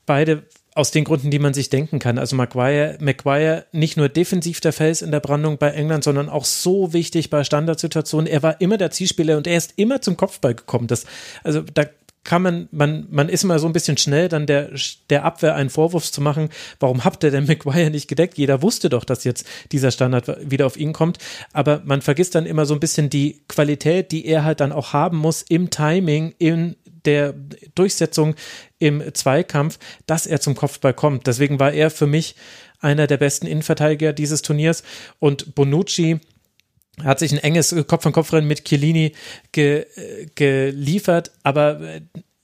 [0.07, 2.18] Beide aus den Gründen, die man sich denken kann.
[2.18, 6.45] Also Maguire, Maguire nicht nur defensiv der Fels in der Brandung bei England, sondern auch
[6.45, 8.26] so wichtig bei Standardsituationen.
[8.26, 10.88] Er war immer der Zielspieler und er ist immer zum Kopfball gekommen.
[10.88, 11.06] Das,
[11.44, 11.84] also da
[12.23, 14.69] kann man, man, man ist immer so ein bisschen schnell, dann der,
[15.10, 16.49] der Abwehr einen Vorwurf zu machen,
[16.80, 18.38] warum habt ihr denn McGuire nicht gedeckt?
[18.38, 21.18] Jeder wusste doch, dass jetzt dieser Standard wieder auf ihn kommt.
[21.52, 24.93] Aber man vergisst dann immer so ein bisschen die Qualität, die er halt dann auch
[24.93, 26.76] haben muss im Timing, in
[27.06, 27.34] der
[27.73, 28.35] Durchsetzung
[28.77, 31.26] im Zweikampf, dass er zum Kopfball kommt.
[31.26, 32.35] Deswegen war er für mich
[32.80, 34.84] einer der besten Innenverteidiger dieses Turniers
[35.19, 36.19] und Bonucci,
[37.03, 39.14] hat sich ein enges Kopf-an-Kopf-Rennen mit Chiellini
[39.52, 39.86] ge,
[40.36, 41.80] geliefert, aber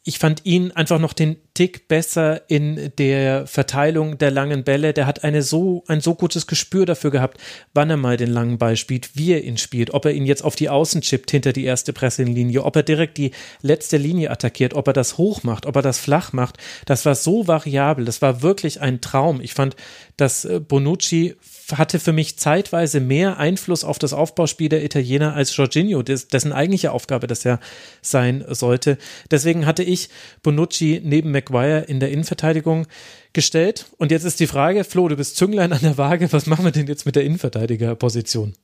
[0.08, 4.94] ich fand ihn einfach noch den Tick besser in der Verteilung der langen Bälle.
[4.94, 7.42] Der hat eine so, ein so gutes Gespür dafür gehabt,
[7.74, 10.46] wann er mal den langen Ball spielt, wie er ihn spielt, ob er ihn jetzt
[10.46, 13.32] auf die Außen chippt hinter die erste Pressinglinie, ob er direkt die
[13.62, 16.56] letzte Linie attackiert, ob er das hoch macht, ob er das flach macht.
[16.86, 18.06] Das war so variabel.
[18.06, 19.42] Das war wirklich ein Traum.
[19.42, 19.76] Ich fand,
[20.16, 21.36] dass Bonucci
[21.74, 26.92] hatte für mich zeitweise mehr Einfluss auf das Aufbauspiel der Italiener als Jorginho, dessen eigentliche
[26.92, 27.60] Aufgabe das ja
[28.02, 28.98] sein sollte.
[29.32, 30.10] Deswegen hatte ich
[30.44, 32.88] Bonucci neben Maguire in der Innenverteidigung
[33.34, 33.86] gestellt.
[33.98, 36.72] Und jetzt ist die Frage, Flo, du bist Zünglein an der Waage, was machen wir
[36.72, 38.56] denn jetzt mit der Innenverteidigerposition?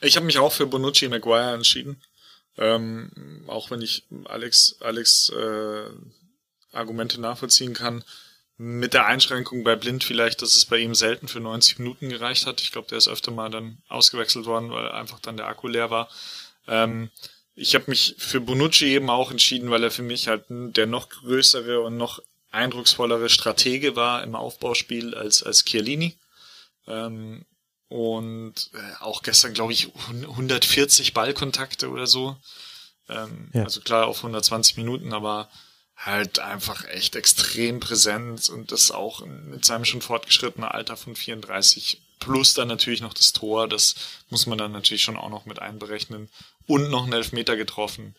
[0.00, 2.00] Ich habe mich auch für Bonucci Maguire entschieden.
[2.58, 5.84] Ähm, auch wenn ich Alex, Alex äh,
[6.72, 8.02] Argumente nachvollziehen kann
[8.64, 12.46] mit der Einschränkung bei Blind vielleicht, dass es bei ihm selten für 90 Minuten gereicht
[12.46, 12.60] hat.
[12.60, 15.90] Ich glaube, der ist öfter mal dann ausgewechselt worden, weil einfach dann der Akku leer
[15.90, 16.08] war.
[16.68, 17.10] Ähm,
[17.56, 21.08] ich habe mich für Bonucci eben auch entschieden, weil er für mich halt der noch
[21.08, 22.20] größere und noch
[22.52, 26.16] eindrucksvollere Stratege war im Aufbauspiel als, als Chiellini.
[26.86, 27.44] Ähm,
[27.88, 32.36] und äh, auch gestern, glaube ich, 140 Ballkontakte oder so.
[33.08, 33.64] Ähm, ja.
[33.64, 35.50] Also klar auf 120 Minuten, aber
[35.96, 42.00] halt einfach echt extrem präsent und das auch mit seinem schon fortgeschrittenen Alter von 34
[42.18, 43.94] plus dann natürlich noch das Tor, das
[44.30, 46.28] muss man dann natürlich schon auch noch mit einberechnen
[46.66, 48.14] und noch einen Elfmeter getroffen.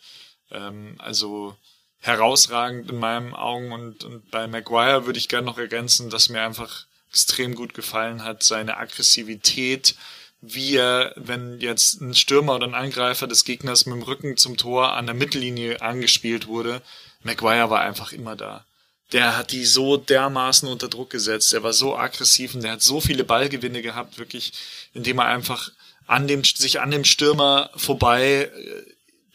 [0.51, 1.55] Ähm, also
[1.99, 6.41] herausragend in meinen Augen und, und bei Maguire würde ich gerne noch ergänzen, dass mir
[6.41, 9.95] einfach extrem gut gefallen hat, seine Aggressivität,
[10.41, 14.57] wie er, wenn jetzt ein Stürmer oder ein Angreifer des Gegners mit dem Rücken zum
[14.57, 16.81] Tor an der Mittellinie angespielt wurde,
[17.23, 18.65] Maguire war einfach immer da.
[19.11, 21.53] Der hat die so dermaßen unter Druck gesetzt.
[21.53, 24.53] Er war so aggressiv und der hat so viele Ballgewinne gehabt, wirklich,
[24.93, 25.71] indem er einfach
[26.07, 28.83] an dem, sich an dem Stürmer vorbei, äh,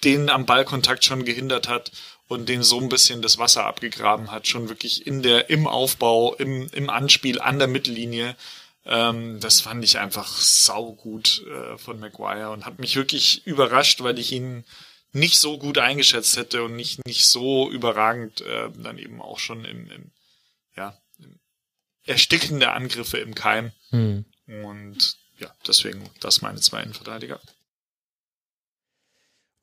[0.05, 1.90] den am Ballkontakt schon gehindert hat
[2.28, 6.35] und den so ein bisschen das Wasser abgegraben hat, schon wirklich in der, im Aufbau,
[6.35, 8.36] im, im Anspiel an der Mittellinie.
[8.85, 14.19] Ähm, das fand ich einfach saugut äh, von Maguire und hat mich wirklich überrascht, weil
[14.19, 14.65] ich ihn
[15.13, 19.65] nicht so gut eingeschätzt hätte und nicht, nicht so überragend äh, dann eben auch schon
[19.65, 20.11] im, im
[20.77, 21.39] ja, im
[22.05, 23.73] Ersticken der Angriffe im Keim.
[23.91, 24.25] Hm.
[24.47, 27.41] Und ja, deswegen das meine zwei Innenverteidiger.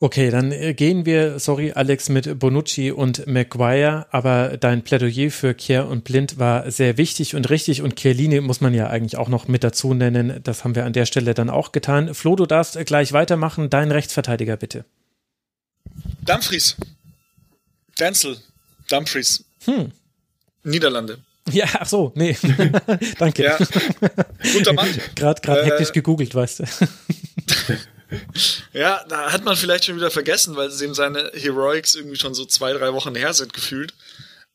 [0.01, 5.53] Okay, dann äh, gehen wir, sorry Alex, mit Bonucci und Maguire, aber dein Plädoyer für
[5.53, 9.29] Kier und Blind war sehr wichtig und richtig und Chiellini muss man ja eigentlich auch
[9.29, 10.41] noch mit dazu nennen.
[10.43, 12.13] Das haben wir an der Stelle dann auch getan.
[12.13, 13.69] Flo, du darfst gleich weitermachen.
[13.69, 14.83] Dein Rechtsverteidiger bitte.
[16.25, 16.75] Dumfries.
[17.99, 18.37] Denzel.
[18.89, 19.43] Dumfries.
[19.65, 19.91] Hm.
[20.63, 21.19] Niederlande.
[21.51, 22.35] Ja, ach so, nee.
[23.19, 23.43] Danke.
[23.43, 23.57] Ja.
[24.53, 24.89] Guter Mann.
[25.15, 26.63] Gerade grad äh, hektisch gegoogelt, weißt du.
[28.73, 32.45] ja, da hat man vielleicht schon wieder vergessen, weil eben seine Heroics irgendwie schon so
[32.45, 33.93] zwei, drei Wochen her sind gefühlt.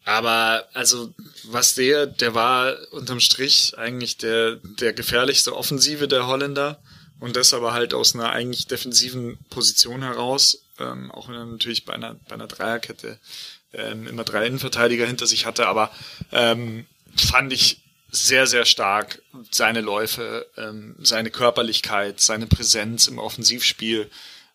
[0.05, 1.15] Aber also
[1.45, 6.81] was der, der war unterm Strich eigentlich der, der gefährlichste Offensive der Holländer
[7.21, 11.85] und das aber halt aus einer eigentlich defensiven Position heraus, ähm, auch wenn er natürlich
[11.85, 13.19] bei einer, bei einer Dreierkette
[13.73, 15.91] ähm, immer drei Innenverteidiger hinter sich hatte, aber
[16.33, 16.87] ähm,
[17.17, 17.81] fand ich
[18.11, 24.11] sehr, sehr stark seine Läufe, ähm, seine Körperlichkeit, seine Präsenz im Offensivspiel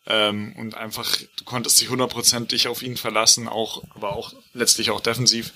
[0.06, 5.00] ähm, und einfach, du konntest dich hundertprozentig auf ihn verlassen, auch, aber auch letztlich auch
[5.00, 5.52] defensiv.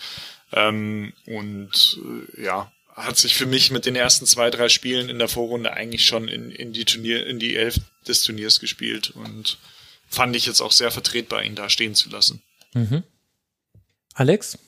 [0.53, 1.99] Ähm, und
[2.37, 2.73] äh, ja,
[3.05, 6.29] hat sich für mich mit den ersten zwei, drei Spielen in der Vorrunde eigentlich schon
[6.29, 9.59] in, in die Turnier, in die Elf des Turniers gespielt und
[10.09, 12.43] fand ich jetzt auch sehr vertretbar, ihn da stehen zu lassen.
[12.75, 13.03] Mhm.
[14.15, 14.59] Alex?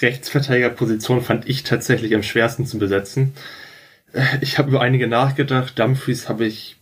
[0.00, 3.34] Rechtsverteidigerposition fand ich tatsächlich am schwersten zu besetzen.
[4.40, 5.78] Ich habe über einige nachgedacht.
[5.78, 6.76] Dumfries habe ich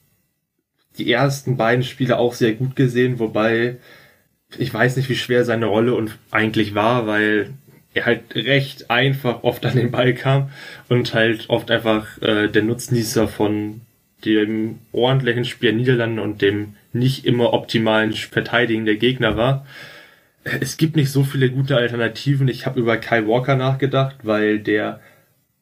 [0.96, 3.76] die ersten beiden Spiele auch sehr gut gesehen, wobei
[4.56, 7.52] ich weiß nicht, wie schwer seine Rolle und eigentlich war, weil
[7.98, 10.50] er halt recht einfach oft an den Ball kam
[10.88, 13.82] und halt oft einfach äh, der Nutznießer von
[14.24, 19.66] dem ordentlichen Spiel Niederlande und dem nicht immer optimalen Verteidigen der Gegner war.
[20.60, 22.48] Es gibt nicht so viele gute Alternativen.
[22.48, 25.00] Ich habe über Kyle Walker nachgedacht, weil der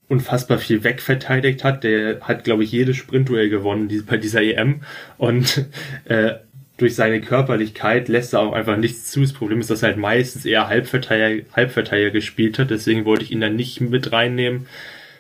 [0.09, 1.83] unfassbar viel wegverteidigt hat.
[1.83, 4.83] Der hat, glaube ich, jedes Sprintduell gewonnen bei dieser EM.
[5.19, 5.67] Und
[6.05, 6.35] äh,
[6.77, 9.21] durch seine Körperlichkeit lässt er auch einfach nichts zu.
[9.21, 12.71] Das Problem ist, dass er halt meistens eher Halbverteidiger, Halbverteidiger gespielt hat.
[12.71, 14.67] Deswegen wollte ich ihn dann nicht mit reinnehmen.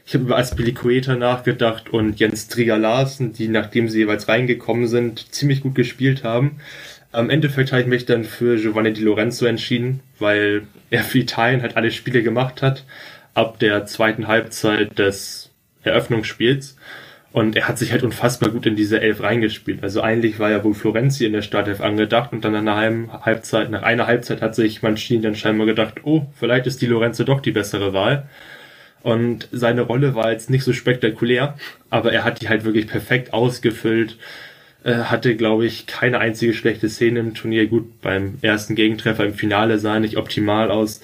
[0.05, 5.33] Ich habe über Aspilicueta nachgedacht und Jens Trigger Larsen, die nachdem sie jeweils reingekommen sind,
[5.35, 6.61] ziemlich gut gespielt haben.
[7.11, 11.63] Am Endeffekt habe ich mich dann für Giovanni Di Lorenzo entschieden, weil er für Italien
[11.63, 12.85] halt alle Spiele gemacht hat
[13.35, 15.51] ab der zweiten Halbzeit des
[15.83, 16.77] Eröffnungsspiels.
[17.37, 19.83] Und er hat sich halt unfassbar gut in diese Elf reingespielt.
[19.83, 23.71] Also eigentlich war ja wohl Florenzi in der Startelf angedacht und dann nach einer Halbzeit,
[23.71, 27.41] nach einer Halbzeit hat sich Mancini dann scheinbar gedacht, oh, vielleicht ist die Lorenzo doch
[27.41, 28.27] die bessere Wahl.
[29.03, 31.59] Und seine Rolle war jetzt nicht so spektakulär,
[31.91, 34.17] aber er hat die halt wirklich perfekt ausgefüllt.
[34.83, 37.67] Er hatte, glaube ich, keine einzige schlechte Szene im Turnier.
[37.67, 41.03] Gut, beim ersten Gegentreffer im Finale sah er nicht optimal aus.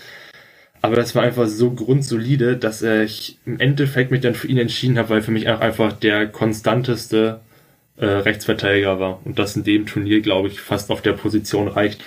[0.82, 4.98] Aber das war einfach so grundsolide, dass ich im Endeffekt mich dann für ihn entschieden
[4.98, 7.40] habe, weil für mich einfach der konstanteste
[7.96, 9.20] äh, Rechtsverteidiger war.
[9.24, 12.00] Und das in dem Turnier, glaube ich, fast auf der Position reicht.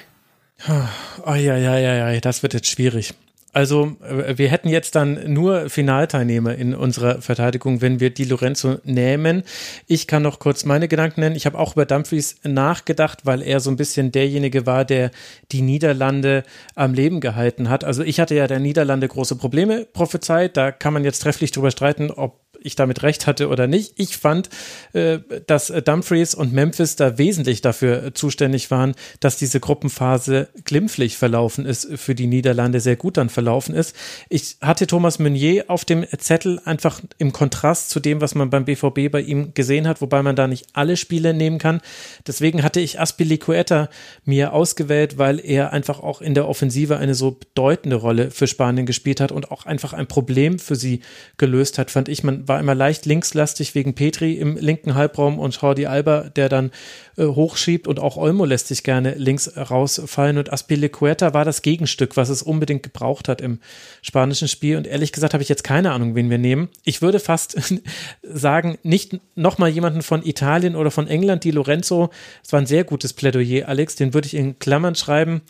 [1.26, 3.14] Oh, ja, ja, ja, ja, das wird jetzt schwierig.
[3.56, 8.80] Also äh, wir hätten jetzt dann nur Finalteilnehmer in unserer Verteidigung, wenn wir die Lorenzo
[8.84, 9.44] nehmen.
[9.88, 11.38] Ich kann noch kurz meine Gedanken nennen.
[11.38, 15.10] Ich habe auch über Dumfries nachgedacht, weil er so ein bisschen derjenige war, der
[15.54, 16.44] die Niederlande
[16.76, 17.86] am Leben gehalten hat.
[17.86, 20.58] Also ich hatte ja der Niederlande große Probleme prophezeit.
[20.58, 23.94] Da kann man jetzt trefflich drüber streiten, ob ich damit recht hatte oder nicht.
[23.98, 24.50] Ich fand,
[24.94, 31.66] äh, dass Dumfries und Memphis da wesentlich dafür zuständig waren, dass diese Gruppenphase glimpflich verlaufen
[31.66, 33.96] ist, für die Niederlande sehr gut dann verlaufen ist.
[34.30, 38.66] Ich hatte Thomas Meunier auf dem Zettel einfach im Kontrast zu dem, was man beim
[38.66, 41.82] BVB bei ihm gesehen hat, wobei man da nicht alle Spiele nehmen kann.
[42.28, 43.90] Deswegen hatte ich Aspilicueta
[44.24, 48.86] mir ausgewählt, weil er einfach auch in der Offensive eine so bedeutende Rolle für Spanien
[48.86, 51.02] gespielt hat und auch einfach ein Problem für sie
[51.38, 52.24] gelöst hat, fand ich.
[52.24, 56.48] Man war war immer leicht linkslastig wegen Petri im linken Halbraum und Jordi Alba, der
[56.48, 56.72] dann
[57.18, 62.16] äh, hochschiebt und auch Olmo lässt sich gerne links rausfallen und Aspilicueta war das Gegenstück,
[62.16, 63.60] was es unbedingt gebraucht hat im
[64.02, 66.70] spanischen Spiel und ehrlich gesagt habe ich jetzt keine Ahnung, wen wir nehmen.
[66.86, 67.58] Ich würde fast
[68.24, 72.10] sagen, nicht nochmal jemanden von Italien oder von England, die Lorenzo,
[72.42, 75.42] es war ein sehr gutes Plädoyer, Alex, den würde ich in Klammern schreiben.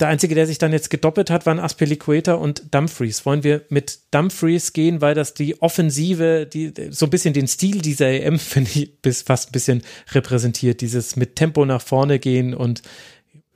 [0.00, 3.24] Der einzige, der sich dann jetzt gedoppelt hat, waren Aspelicueta und Dumfries.
[3.26, 7.82] Wollen wir mit Dumfries gehen, weil das die Offensive, die so ein bisschen den Stil
[7.82, 9.82] dieser EM, finde ich, bis fast ein bisschen
[10.12, 10.80] repräsentiert.
[10.80, 12.82] Dieses mit Tempo nach vorne gehen und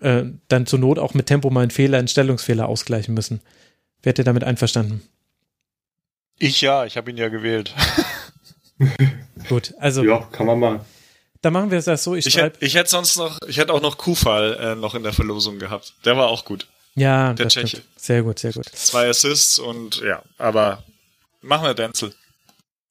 [0.01, 3.41] äh, dann zur Not auch mit Tempo mal einen Fehler, einen Stellungsfehler ausgleichen müssen.
[4.03, 5.03] Werdet ihr damit einverstanden?
[6.39, 7.75] Ich ja, ich habe ihn ja gewählt.
[9.49, 10.05] Gut, also.
[10.05, 10.81] Ja, kann man mal.
[11.47, 12.17] Dann machen wir es das so.
[12.17, 15.05] Ich, ich, hätte, ich hätte sonst noch, ich hätte auch noch Kufal äh, noch in
[15.05, 15.95] der Verlosung gehabt.
[16.05, 16.67] Der war auch gut.
[16.97, 17.69] Ja, der Tscheche.
[17.69, 17.87] Stimmt.
[17.95, 18.67] Sehr gut, sehr gut.
[18.73, 20.83] Zwei Assists und ja, aber
[21.43, 22.13] machen wir Denzel.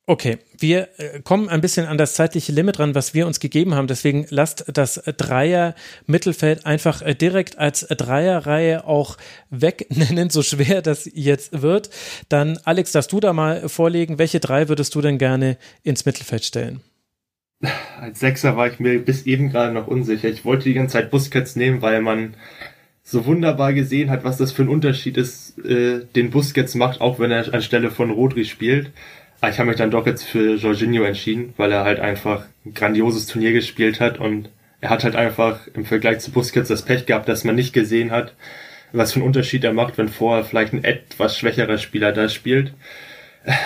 [0.06, 3.76] Okay, wir äh, kommen ein bisschen an das zeitliche Limit ran, was wir uns gegeben
[3.76, 3.88] haben.
[3.88, 9.18] Deswegen lasst das Dreier-Mittelfeld einfach äh, direkt als Dreierreihe auch
[9.49, 11.90] wegnennen, so schwer das jetzt wird.
[12.30, 16.45] Dann, Alex, darfst du da mal vorlegen, welche drei würdest du denn gerne ins Mittelfeld
[16.45, 16.82] stellen?
[18.00, 20.30] Als Sechser war ich mir bis eben gerade noch unsicher.
[20.30, 22.36] Ich wollte die ganze Zeit Busquets nehmen, weil man
[23.04, 27.20] so wunderbar gesehen hat, was das für ein Unterschied ist, äh, den Busquets macht, auch
[27.20, 28.92] wenn er anstelle von Rodri spielt.
[29.42, 32.74] Aber ich habe mich dann doch jetzt für Jorginho entschieden, weil er halt einfach ein
[32.74, 34.50] grandioses Turnier gespielt hat und
[34.82, 38.12] er hat halt einfach im Vergleich zu Busquets das Pech gehabt, dass man nicht gesehen
[38.12, 38.34] hat,
[38.92, 42.74] was für einen Unterschied er macht, wenn vorher vielleicht ein etwas schwächerer Spieler da spielt.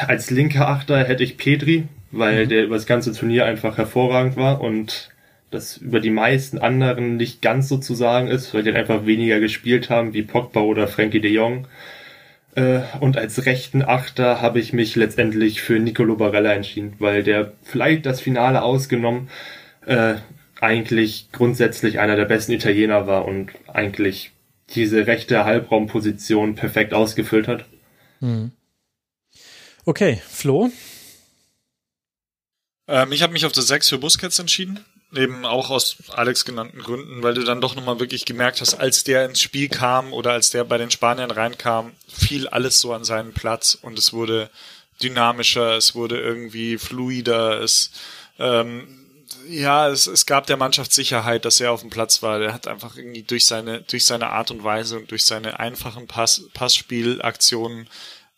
[0.07, 2.49] Als linker Achter hätte ich Petri, weil mhm.
[2.49, 5.09] der über das ganze Turnier einfach hervorragend war und
[5.51, 9.39] das über die meisten anderen nicht ganz so zu sagen ist, weil die einfach weniger
[9.39, 11.67] gespielt haben, wie Pogba oder Frankie de Jong.
[12.55, 17.53] Äh, und als rechten Achter habe ich mich letztendlich für Nicolo Barella entschieden, weil der
[17.63, 19.29] vielleicht das Finale ausgenommen
[19.85, 20.15] äh,
[20.61, 24.31] eigentlich grundsätzlich einer der besten Italiener war und eigentlich
[24.75, 27.65] diese rechte Halbraumposition perfekt ausgefüllt hat.
[28.19, 28.51] Hm.
[29.85, 30.69] Okay, Flo?
[32.89, 34.83] Ähm, ich habe mich auf der 6 für Busquets entschieden.
[35.15, 39.03] Eben auch aus Alex genannten Gründen, weil du dann doch nochmal wirklich gemerkt hast, als
[39.03, 43.03] der ins Spiel kam oder als der bei den Spaniern reinkam, fiel alles so an
[43.03, 44.51] seinen Platz und es wurde
[45.01, 47.89] dynamischer, es wurde irgendwie fluider, es
[48.37, 48.87] ähm,
[49.47, 52.39] ja, es, es gab der Mannschaft Sicherheit, dass er auf dem Platz war.
[52.39, 56.05] Er hat einfach irgendwie durch seine, durch seine Art und Weise und durch seine einfachen
[56.07, 57.87] Pass, Passspielaktionen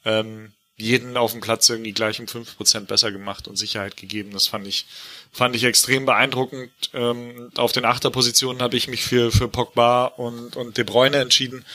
[0.05, 4.31] ähm, jeden auf dem Platz irgendwie gleich um fünf Prozent besser gemacht und Sicherheit gegeben.
[4.31, 4.85] Das fand ich,
[5.31, 6.71] fand ich extrem beeindruckend.
[6.93, 11.65] Ähm, auf den Achterpositionen habe ich mich für, für Pogba und, und De Bruyne entschieden.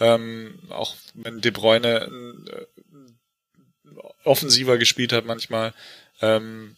[0.00, 2.08] Ähm, auch wenn De Bruyne
[2.50, 2.66] äh,
[4.24, 5.72] offensiver gespielt hat manchmal.
[6.20, 6.76] Ähm,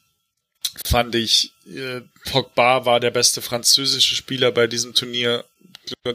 [0.84, 5.44] fand ich, äh, Pogba war der beste französische Spieler bei diesem Turnier,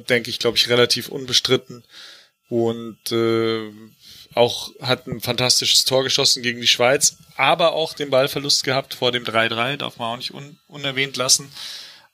[0.10, 1.84] denke ich, glaube ich, relativ unbestritten.
[2.50, 3.72] Und äh,
[4.36, 9.12] auch hat ein fantastisches Tor geschossen gegen die Schweiz, aber auch den Ballverlust gehabt vor
[9.12, 11.52] dem 3-3, darf man auch nicht un unerwähnt lassen.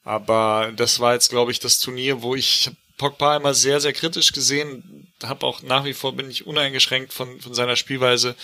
[0.03, 4.31] Aber das war jetzt, glaube ich, das Turnier, wo ich Pogba immer sehr, sehr kritisch
[4.31, 8.35] gesehen, habe auch nach wie vor bin ich uneingeschränkt von, von seiner Spielweise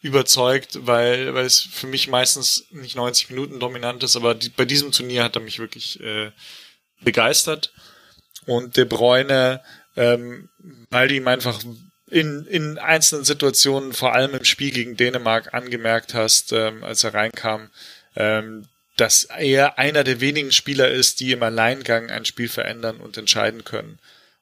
[0.00, 4.64] überzeugt, weil, weil es für mich meistens nicht 90 Minuten dominant ist, aber die, bei
[4.64, 6.30] diesem Turnier hat er mich wirklich äh,
[7.02, 7.72] begeistert.
[8.46, 9.62] Und De Bruyne,
[9.96, 10.48] ähm,
[10.90, 11.60] weil du ihm einfach
[12.08, 17.14] in, in einzelnen Situationen, vor allem im Spiel gegen Dänemark, angemerkt hast, ähm, als er
[17.14, 17.70] reinkam,
[18.14, 23.16] ähm, dass er einer der wenigen Spieler ist, die im Alleingang ein Spiel verändern und
[23.16, 23.98] entscheiden können.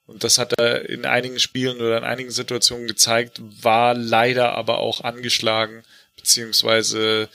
[0.07, 4.79] Und das hat er in einigen Spielen oder in einigen Situationen gezeigt, war leider aber
[4.79, 5.83] auch angeschlagen,
[6.17, 7.29] beziehungsweise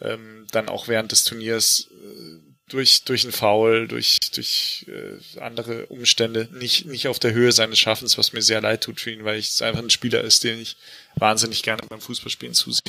[0.00, 1.88] ähm, dann auch während des Turniers
[2.68, 7.78] durch, durch einen Foul, durch, durch äh, andere Umstände nicht, nicht auf der Höhe seines
[7.78, 10.60] Schaffens, was mir sehr leid tut für ihn, weil es einfach ein Spieler ist, den
[10.60, 10.76] ich
[11.14, 12.82] wahnsinnig gerne beim Fußballspielen zusehe.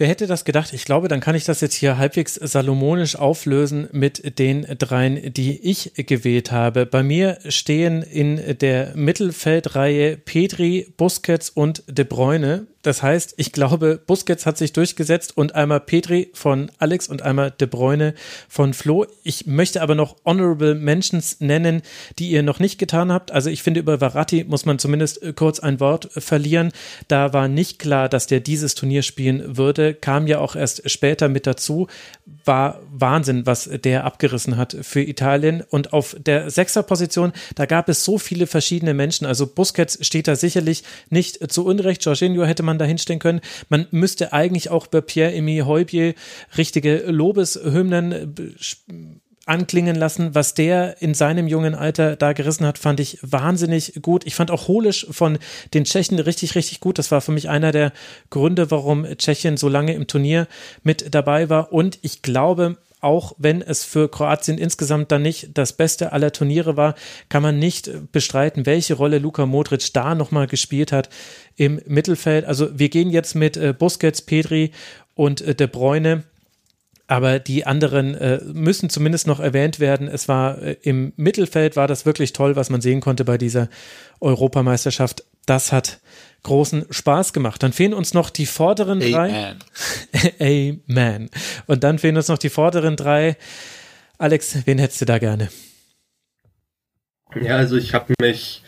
[0.00, 0.72] Wer hätte das gedacht?
[0.74, 5.58] Ich glaube, dann kann ich das jetzt hier halbwegs salomonisch auflösen mit den dreien, die
[5.58, 6.86] ich gewählt habe.
[6.86, 12.68] Bei mir stehen in der Mittelfeldreihe Petri, Busquets und De Bruyne.
[12.88, 17.50] Das heißt, ich glaube, Busquets hat sich durchgesetzt und einmal Petri von Alex und einmal
[17.50, 18.14] De Bruyne
[18.48, 19.04] von Flo.
[19.22, 21.82] Ich möchte aber noch Honorable Mentions nennen,
[22.18, 23.30] die ihr noch nicht getan habt.
[23.30, 26.72] Also ich finde, über Varati muss man zumindest kurz ein Wort verlieren.
[27.08, 29.92] Da war nicht klar, dass der dieses Turnier spielen würde.
[29.92, 31.88] Kam ja auch erst später mit dazu.
[32.46, 35.62] War Wahnsinn, was der abgerissen hat für Italien.
[35.68, 39.26] Und auf der Sechserposition, da gab es so viele verschiedene Menschen.
[39.26, 42.02] Also Busquets steht da sicherlich nicht zu Unrecht.
[42.06, 43.40] Jorginho hätte man da hinstellen können.
[43.68, 46.14] Man müsste eigentlich auch bei Pierre-Emile Heubier
[46.56, 48.28] richtige Lobeshymnen äh,
[49.48, 50.34] anklingen lassen.
[50.34, 54.26] Was der in seinem jungen Alter da gerissen hat, fand ich wahnsinnig gut.
[54.26, 55.38] Ich fand auch Holisch von
[55.74, 56.98] den Tschechen richtig, richtig gut.
[56.98, 57.92] Das war für mich einer der
[58.30, 60.46] Gründe, warum Tschechien so lange im Turnier
[60.82, 61.72] mit dabei war.
[61.72, 66.76] Und ich glaube, auch wenn es für Kroatien insgesamt dann nicht das Beste aller Turniere
[66.76, 66.94] war,
[67.28, 71.08] kann man nicht bestreiten, welche Rolle Luka Modric da nochmal gespielt hat
[71.56, 72.44] im Mittelfeld.
[72.44, 74.72] Also wir gehen jetzt mit äh, Busquets, Pedri
[75.14, 76.24] und äh, De Bruyne.
[77.10, 80.08] Aber die anderen äh, müssen zumindest noch erwähnt werden.
[80.08, 83.68] Es war äh, im Mittelfeld war das wirklich toll, was man sehen konnte bei dieser
[84.20, 85.24] Europameisterschaft.
[85.46, 86.00] Das hat
[86.42, 87.62] großen Spaß gemacht.
[87.62, 89.54] Dann fehlen uns noch die vorderen drei.
[90.40, 90.82] Amen.
[90.88, 91.30] Amen.
[91.66, 93.36] Und dann fehlen uns noch die vorderen drei.
[94.18, 95.48] Alex, wen hättest du da gerne?
[97.40, 98.62] Ja, also ich habe mich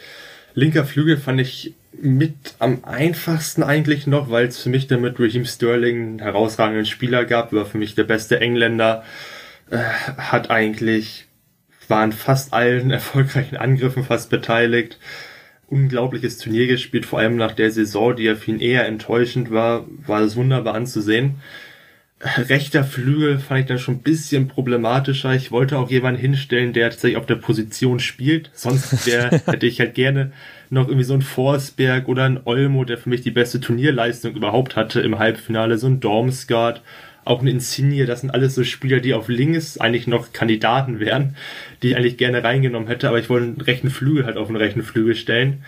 [0.55, 5.19] linker Flügel fand ich mit am einfachsten eigentlich noch, weil es für mich dann mit
[5.19, 9.05] Raheem Sterling einen herausragenden Spieler gab, war für mich der beste Engländer,
[9.71, 11.27] äh, hat eigentlich,
[11.89, 14.99] waren fast allen erfolgreichen Angriffen fast beteiligt,
[15.71, 20.21] unglaubliches Turnier gespielt, vor allem nach der Saison, die ja viel eher enttäuschend war, war
[20.21, 21.37] es wunderbar anzusehen.
[22.23, 25.35] Rechter Flügel fand ich dann schon ein bisschen problematischer.
[25.35, 28.51] Ich wollte auch jemanden hinstellen, der tatsächlich auf der Position spielt.
[28.53, 30.33] Sonst wär, hätte ich halt gerne
[30.69, 34.77] noch irgendwie so ein Forsberg oder ein Olmo, der für mich die beste Turnierleistung überhaupt
[34.77, 36.83] hatte im Halbfinale, so ein Dormsgard.
[37.31, 41.37] Auch ein Insigne, das sind alles so Spieler, die auf links eigentlich noch Kandidaten wären,
[41.83, 44.57] die ich eigentlich gerne reingenommen hätte, aber ich wollte einen rechten Flügel halt auf den
[44.57, 45.65] rechten Flügel stellen.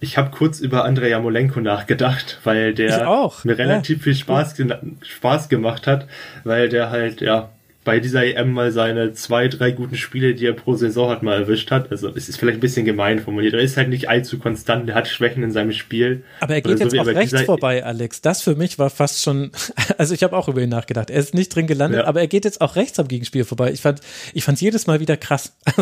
[0.00, 3.08] Ich habe kurz über Andrei Jamolenko nachgedacht, weil der
[3.44, 4.04] mir relativ ja.
[4.04, 4.54] viel Spaß,
[5.02, 6.06] Spaß gemacht hat,
[6.44, 7.50] weil der halt, ja,
[7.84, 11.42] bei dieser EM mal seine zwei, drei guten Spiele, die er pro Saison hat, mal
[11.42, 11.90] erwischt hat.
[11.92, 13.52] Also es ist vielleicht ein bisschen gemein formuliert.
[13.52, 16.24] Er ist halt nicht allzu konstant, er hat Schwächen in seinem Spiel.
[16.40, 18.22] Aber er geht so jetzt auch rechts vorbei, Alex.
[18.22, 19.52] Das für mich war fast schon,
[19.98, 21.10] also ich habe auch über ihn nachgedacht.
[21.10, 22.06] Er ist nicht drin gelandet, ja.
[22.06, 23.70] aber er geht jetzt auch rechts am Gegenspiel vorbei.
[23.70, 24.00] Ich fand,
[24.32, 25.54] ich fand jedes Mal wieder krass.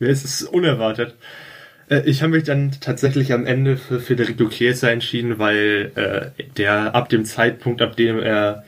[0.00, 1.14] ja, es ist unerwartet.
[1.88, 6.96] Äh, ich habe mich dann tatsächlich am Ende für Federico Chiesa entschieden, weil äh, der
[6.96, 8.64] ab dem Zeitpunkt, ab dem er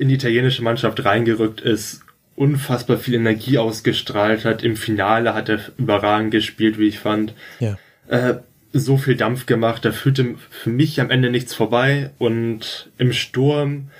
[0.00, 2.00] in die italienische Mannschaft reingerückt ist,
[2.34, 4.62] unfassbar viel Energie ausgestrahlt hat.
[4.62, 7.34] Im Finale hat er überragend gespielt, wie ich fand.
[7.58, 7.76] Ja.
[8.08, 8.36] Äh,
[8.72, 12.12] so viel Dampf gemacht, da führte für mich am Ende nichts vorbei.
[12.16, 13.90] Und im Sturm,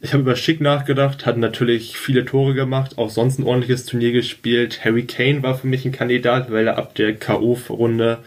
[0.00, 4.12] ich habe über Schick nachgedacht, hat natürlich viele Tore gemacht, auch sonst ein ordentliches Turnier
[4.12, 4.86] gespielt.
[4.86, 8.18] Harry Kane war für mich ein Kandidat, weil er ab der K.O.-Runde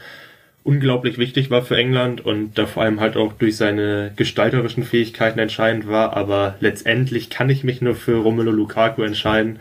[0.70, 5.40] unglaublich wichtig war für England und da vor allem halt auch durch seine gestalterischen Fähigkeiten
[5.40, 9.58] entscheidend war, aber letztendlich kann ich mich nur für Romelu Lukaku entscheiden,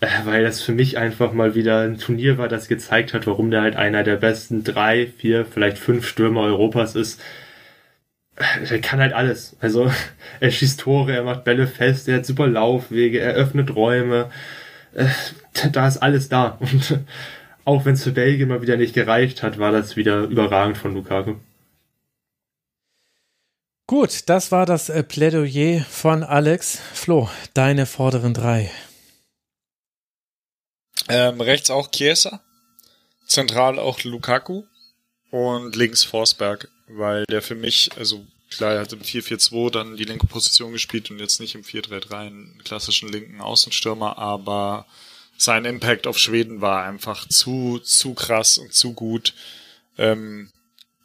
[0.00, 3.50] äh, weil das für mich einfach mal wieder ein Turnier war, das gezeigt hat, warum
[3.50, 7.20] der halt einer der besten drei, vier, vielleicht fünf Stürmer Europas ist.
[8.36, 9.56] Äh, der kann halt alles.
[9.60, 9.92] Also
[10.40, 14.30] er schießt Tore, er macht Bälle fest, er hat super Laufwege, er öffnet Räume.
[14.94, 15.04] Äh,
[15.72, 16.56] da ist alles da.
[16.60, 17.00] Und
[17.70, 20.92] auch wenn es für Belgien mal wieder nicht gereicht hat, war das wieder überragend von
[20.92, 21.36] Lukaku.
[23.86, 26.80] Gut, das war das äh, Plädoyer von Alex.
[26.92, 28.72] Flo, deine vorderen drei.
[31.08, 32.40] Ähm, rechts auch Chiesa,
[33.26, 34.64] zentral auch Lukaku
[35.30, 40.04] und links Forsberg, weil der für mich, also klar, er hat im 4-4-2 dann die
[40.04, 44.86] linke Position gespielt und jetzt nicht im 4-3-3 einen klassischen linken Außenstürmer, aber
[45.40, 49.34] sein Impact auf Schweden war einfach zu, zu krass und zu gut.
[49.96, 50.50] Ähm,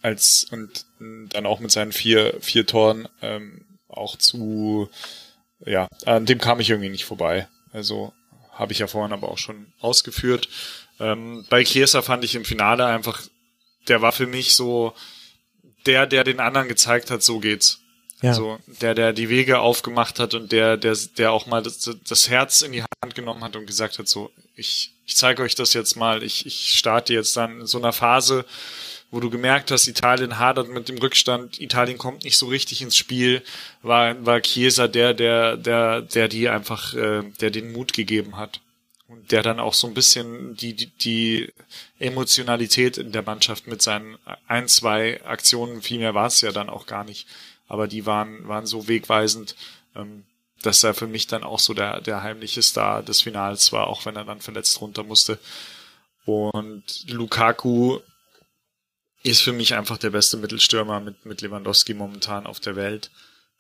[0.01, 4.89] als und dann auch mit seinen vier, vier Toren ähm, auch zu,
[5.65, 7.47] ja, an dem kam ich irgendwie nicht vorbei.
[7.71, 8.13] Also
[8.51, 10.47] habe ich ja vorhin aber auch schon ausgeführt.
[10.99, 13.23] Ähm, bei Chiesa fand ich im Finale einfach,
[13.87, 14.93] der war für mich so
[15.85, 17.79] der, der den anderen gezeigt hat, so geht's.
[18.21, 18.33] Ja.
[18.33, 22.29] So, der, der die Wege aufgemacht hat und der, der, der auch mal das, das
[22.29, 25.73] Herz in die Hand genommen hat und gesagt hat, so, ich, ich zeige euch das
[25.73, 28.45] jetzt mal, ich, ich starte jetzt dann in so einer Phase,
[29.11, 32.97] wo du gemerkt hast, Italien hadert mit dem Rückstand, Italien kommt nicht so richtig ins
[32.97, 33.43] Spiel,
[33.81, 38.61] war, war Chiesa der, der, der, der die einfach, äh, der den Mut gegeben hat.
[39.07, 41.53] Und der dann auch so ein bisschen die, die, die
[41.99, 44.17] Emotionalität in der Mannschaft mit seinen
[44.47, 47.27] ein, zwei Aktionen, viel mehr war es ja dann auch gar nicht,
[47.67, 49.55] aber die waren, waren so wegweisend,
[49.95, 50.25] ähm,
[50.61, 54.05] dass er für mich dann auch so der, der heimliche Star des Finals war, auch
[54.05, 55.37] wenn er dann verletzt runter musste.
[56.25, 57.99] Und Lukaku
[59.23, 63.11] ist für mich einfach der beste Mittelstürmer mit, mit Lewandowski momentan auf der Welt.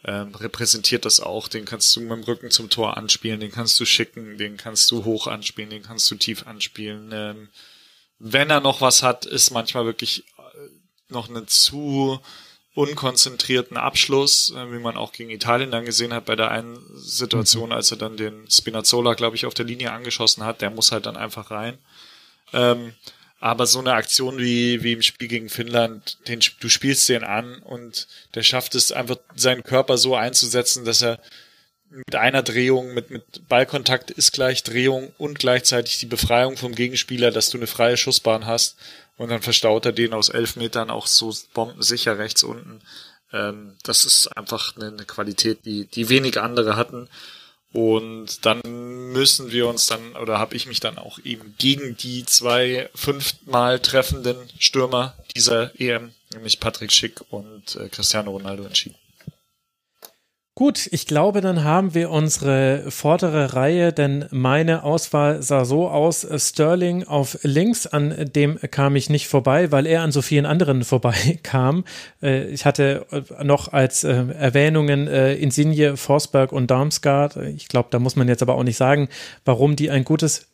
[0.03, 1.47] Ähm, repräsentiert das auch.
[1.47, 4.89] Den kannst du mit dem Rücken zum Tor anspielen, den kannst du schicken, den kannst
[4.91, 7.09] du hoch anspielen, den kannst du tief anspielen.
[7.11, 7.49] Ähm,
[8.19, 10.69] wenn er noch was hat, ist manchmal wirklich äh,
[11.09, 12.19] noch eine zu
[12.75, 17.71] unkonzentrierten Abschluss, äh, wie man auch gegen Italien dann gesehen hat bei der einen Situation,
[17.71, 21.05] als er dann den Spinazzola, glaube ich, auf der Linie angeschossen hat, der muss halt
[21.05, 21.77] dann einfach rein.
[22.53, 22.93] Ähm,
[23.39, 27.59] aber so eine Aktion wie, wie im Spiel gegen Finnland, den, du spielst den an
[27.59, 31.19] und der schafft es einfach, seinen Körper so einzusetzen, dass er
[31.89, 37.31] mit einer Drehung, mit, mit Ballkontakt ist gleich Drehung und gleichzeitig die Befreiung vom Gegenspieler,
[37.31, 38.77] dass du eine freie Schussbahn hast
[39.17, 42.81] und dann verstaut er den aus elf Metern auch so bombensicher rechts unten.
[43.31, 47.07] Ähm, das ist einfach eine, eine Qualität, die, die wenig andere hatten.
[47.71, 48.61] Und dann
[49.11, 53.79] müssen wir uns dann, oder habe ich mich dann auch eben gegen die zwei fünfmal
[53.79, 58.95] treffenden Stürmer dieser EM, nämlich Patrick Schick und äh, Cristiano Ronaldo entschieden.
[60.57, 66.25] Gut, ich glaube, dann haben wir unsere vordere Reihe, denn meine Auswahl sah so aus,
[66.37, 70.83] Sterling auf links, an dem kam ich nicht vorbei, weil er an so vielen anderen
[70.85, 71.83] vorbeikam.
[72.23, 73.05] Äh, ich hatte
[73.43, 77.35] noch als äh, Erwähnungen äh, Insigne, Forsberg und Darmstadt.
[77.35, 79.09] Ich glaube, da muss man jetzt aber auch nicht sagen,
[79.43, 80.47] warum die ein gutes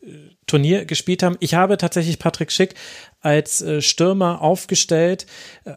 [0.51, 1.37] Turnier gespielt haben.
[1.39, 2.75] Ich habe tatsächlich Patrick Schick
[3.21, 5.25] als äh, Stürmer aufgestellt,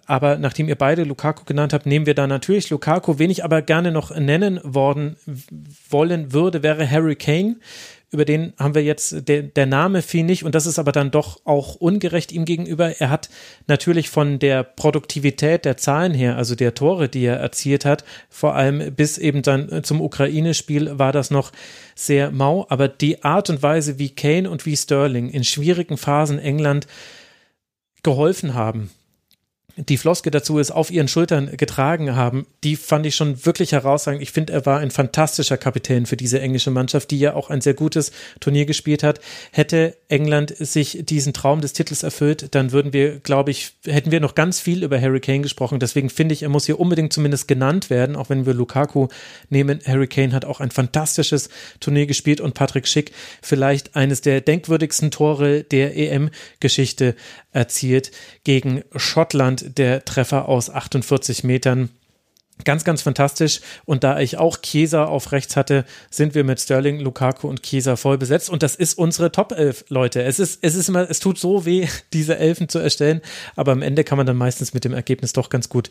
[0.07, 3.19] aber nachdem ihr beide Lukaku genannt habt, nehmen wir da natürlich Lukaku.
[3.19, 5.17] Wen ich aber gerne noch nennen worden
[5.89, 7.57] wollen würde, wäre Harry Kane
[8.15, 11.11] über den haben wir jetzt, der, der Name fiel nicht und das ist aber dann
[11.11, 13.01] doch auch ungerecht ihm gegenüber.
[13.01, 13.29] Er hat
[13.67, 18.55] natürlich von der Produktivität der Zahlen her, also der Tore, die er erzielt hat, vor
[18.55, 21.53] allem bis eben dann zum Ukraine-Spiel war das noch
[21.95, 26.39] sehr mau, aber die Art und Weise, wie Kane und wie Sterling in schwierigen Phasen
[26.39, 26.87] England
[28.03, 28.91] geholfen haben,
[29.77, 34.23] die Floske dazu ist, auf ihren Schultern getragen haben, die fand ich schon wirklich herausragend.
[34.23, 37.61] Ich finde, er war ein fantastischer Kapitän für diese englische Mannschaft, die ja auch ein
[37.61, 39.21] sehr gutes Turnier gespielt hat.
[39.51, 44.21] Hätte England sich diesen Traum des Titels erfüllt, dann würden wir, glaube ich, hätten wir
[44.21, 45.81] noch ganz viel über Harry Kane gesprochen.
[45.81, 49.09] Deswegen finde ich, er muss hier unbedingt zumindest genannt werden, auch wenn wir Lukaku
[49.51, 49.81] nehmen.
[49.87, 51.49] Harry Kane hat auch ein fantastisches
[51.81, 53.11] Turnier gespielt und Patrick Schick
[53.43, 57.17] vielleicht eines der denkwürdigsten Tore der EM-Geschichte
[57.55, 58.11] erzielt
[58.45, 61.89] gegen Schottland, der Treffer aus 48 Metern.
[62.63, 63.61] Ganz, ganz fantastisch.
[63.85, 67.97] Und da ich auch Chiesa auf rechts hatte, sind wir mit Sterling, Lukaku und Chiesa
[67.97, 68.49] voll besetzt.
[68.49, 70.23] Und das ist unsere Top 11, Leute.
[70.23, 73.23] Es ist, es ist immer, es tut so weh, diese Elfen zu erstellen.
[73.57, 75.91] Aber am Ende kann man dann meistens mit dem Ergebnis doch ganz gut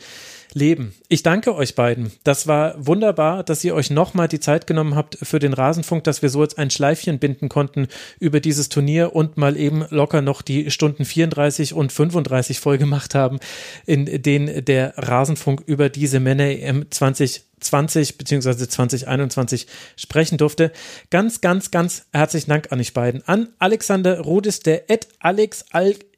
[0.56, 0.94] leben.
[1.08, 2.12] Ich danke euch beiden.
[2.24, 6.22] Das war wunderbar, dass ihr euch nochmal die Zeit genommen habt für den Rasenfunk, dass
[6.22, 7.88] wir so jetzt ein Schleifchen binden konnten
[8.20, 13.16] über dieses Turnier und mal eben locker noch die Stunden 34 und 35 voll gemacht
[13.16, 13.40] haben,
[13.86, 18.68] in denen der Rasenfunk über diese Männer EM 2020 bzw.
[18.68, 20.72] 2021 sprechen durfte.
[21.10, 23.28] Ganz, ganz, ganz herzlichen Dank an euch beiden.
[23.28, 25.66] An Alexander Rudis, der Ed Alex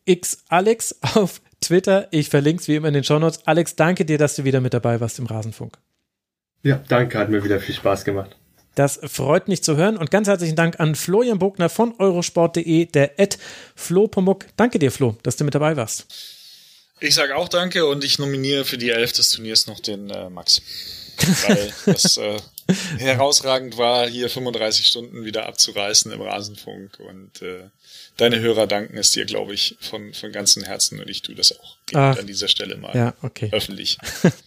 [0.06, 2.08] X Alex auf Twitter.
[2.12, 3.46] Ich verlinke es wie immer in den Shownotes.
[3.46, 5.78] Alex, danke dir, dass du wieder mit dabei warst im Rasenfunk.
[6.64, 8.36] Ja, danke, hat mir wieder viel Spaß gemacht.
[8.76, 13.20] Das freut mich zu hören und ganz herzlichen Dank an Florian Bogner von eurosport.de, der
[13.20, 13.38] Ed
[13.76, 14.48] Flo Pomuk.
[14.58, 16.08] Danke dir, Flo, dass du mit dabei warst.
[17.00, 20.30] Ich sage auch danke und ich nominiere für die Elf des Turniers noch den äh,
[20.30, 20.62] Max.
[21.48, 22.38] Weil das äh,
[22.98, 27.70] herausragend war, hier 35 Stunden wieder abzureißen im Rasenfunk und äh,
[28.18, 31.58] deine Hörer danken es dir, glaube ich, von, von ganzem Herzen und ich tue das
[31.60, 33.50] auch Ach, an dieser Stelle mal ja, okay.
[33.52, 34.00] öffentlich.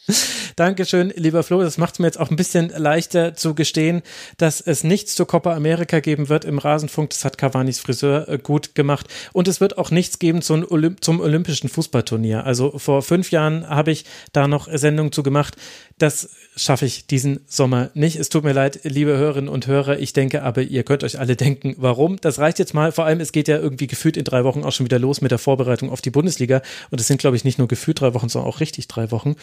[0.57, 1.63] Dankeschön, lieber Flo.
[1.63, 4.03] Das macht es mir jetzt auch ein bisschen leichter zu gestehen,
[4.39, 7.11] dass es nichts zur Copa America geben wird im Rasenfunk.
[7.11, 9.07] Das hat Cavanis Friseur äh, gut gemacht.
[9.33, 12.45] Und es wird auch nichts geben zum, Olymp zum Olympischen Fußballturnier.
[12.45, 15.55] Also vor fünf Jahren habe ich da noch Sendungen zu gemacht.
[15.99, 18.17] Das schaffe ich diesen Sommer nicht.
[18.17, 19.99] Es tut mir leid, liebe Hörerinnen und Hörer.
[19.99, 22.21] Ich denke aber, ihr könnt euch alle denken, warum.
[22.21, 22.91] Das reicht jetzt mal.
[22.91, 25.31] Vor allem, es geht ja irgendwie gefühlt in drei Wochen auch schon wieder los mit
[25.31, 26.63] der Vorbereitung auf die Bundesliga.
[26.91, 29.37] Und es sind, glaube ich, nicht nur gefühlt drei Wochen, sondern auch richtig drei Wochen.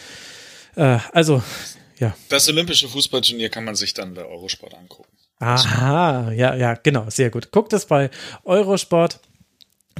[0.76, 1.42] Äh, also,
[1.98, 2.14] ja.
[2.28, 5.08] Das olympische Fußballturnier kann man sich dann bei Eurosport angucken.
[5.38, 7.50] Aha, ja, ja, genau, sehr gut.
[7.52, 8.10] Guckt es bei
[8.44, 9.20] Eurosport.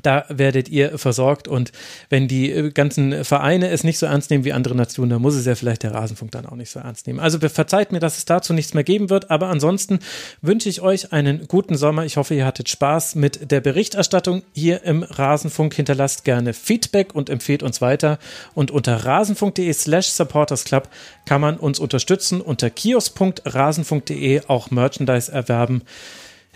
[0.02, 1.72] Da werdet ihr versorgt und
[2.10, 5.34] wenn die äh, ganzen Vereine es nicht so ernst nehmen wie andere Nationen, dann muss
[5.34, 7.18] es ja vielleicht der Rasenfunk dann auch nicht so ernst nehmen.
[7.18, 10.00] Also verzeiht mir, dass es dazu nichts mehr geben wird, aber ansonsten
[10.42, 12.04] wünsche ich euch einen guten Sommer.
[12.04, 15.72] Ich hoffe, ihr hattet Spaß mit der Berichterstattung hier im Rasenfunk.
[15.72, 18.18] Hinterlasst gerne Feedback und empfehlt uns weiter.
[18.54, 20.90] Und unter rasenfunk.de slash supportersclub
[21.24, 22.42] kann man uns unterstützen.
[22.42, 25.82] Unter kiosk.rasenfunk.de auch Merchandise erwerben.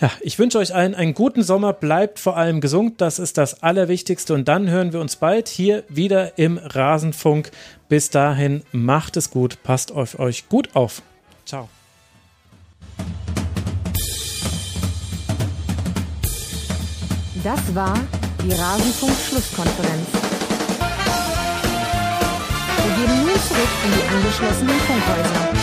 [0.01, 1.75] Ja, ich wünsche euch allen einen guten Sommer.
[1.75, 3.03] Bleibt vor allem gesund.
[3.03, 4.33] Das ist das Allerwichtigste.
[4.33, 7.51] Und dann hören wir uns bald hier wieder im Rasenfunk.
[7.89, 9.63] Bis dahin, macht es gut.
[9.63, 11.03] Passt auf euch gut auf.
[11.45, 11.69] Ciao.
[17.45, 17.99] Das war
[18.43, 20.09] die Rasenfunk-Schlusskonferenz.
[22.85, 25.60] Wir gehen nun zurück in die angeschlossenen Funkhäuser.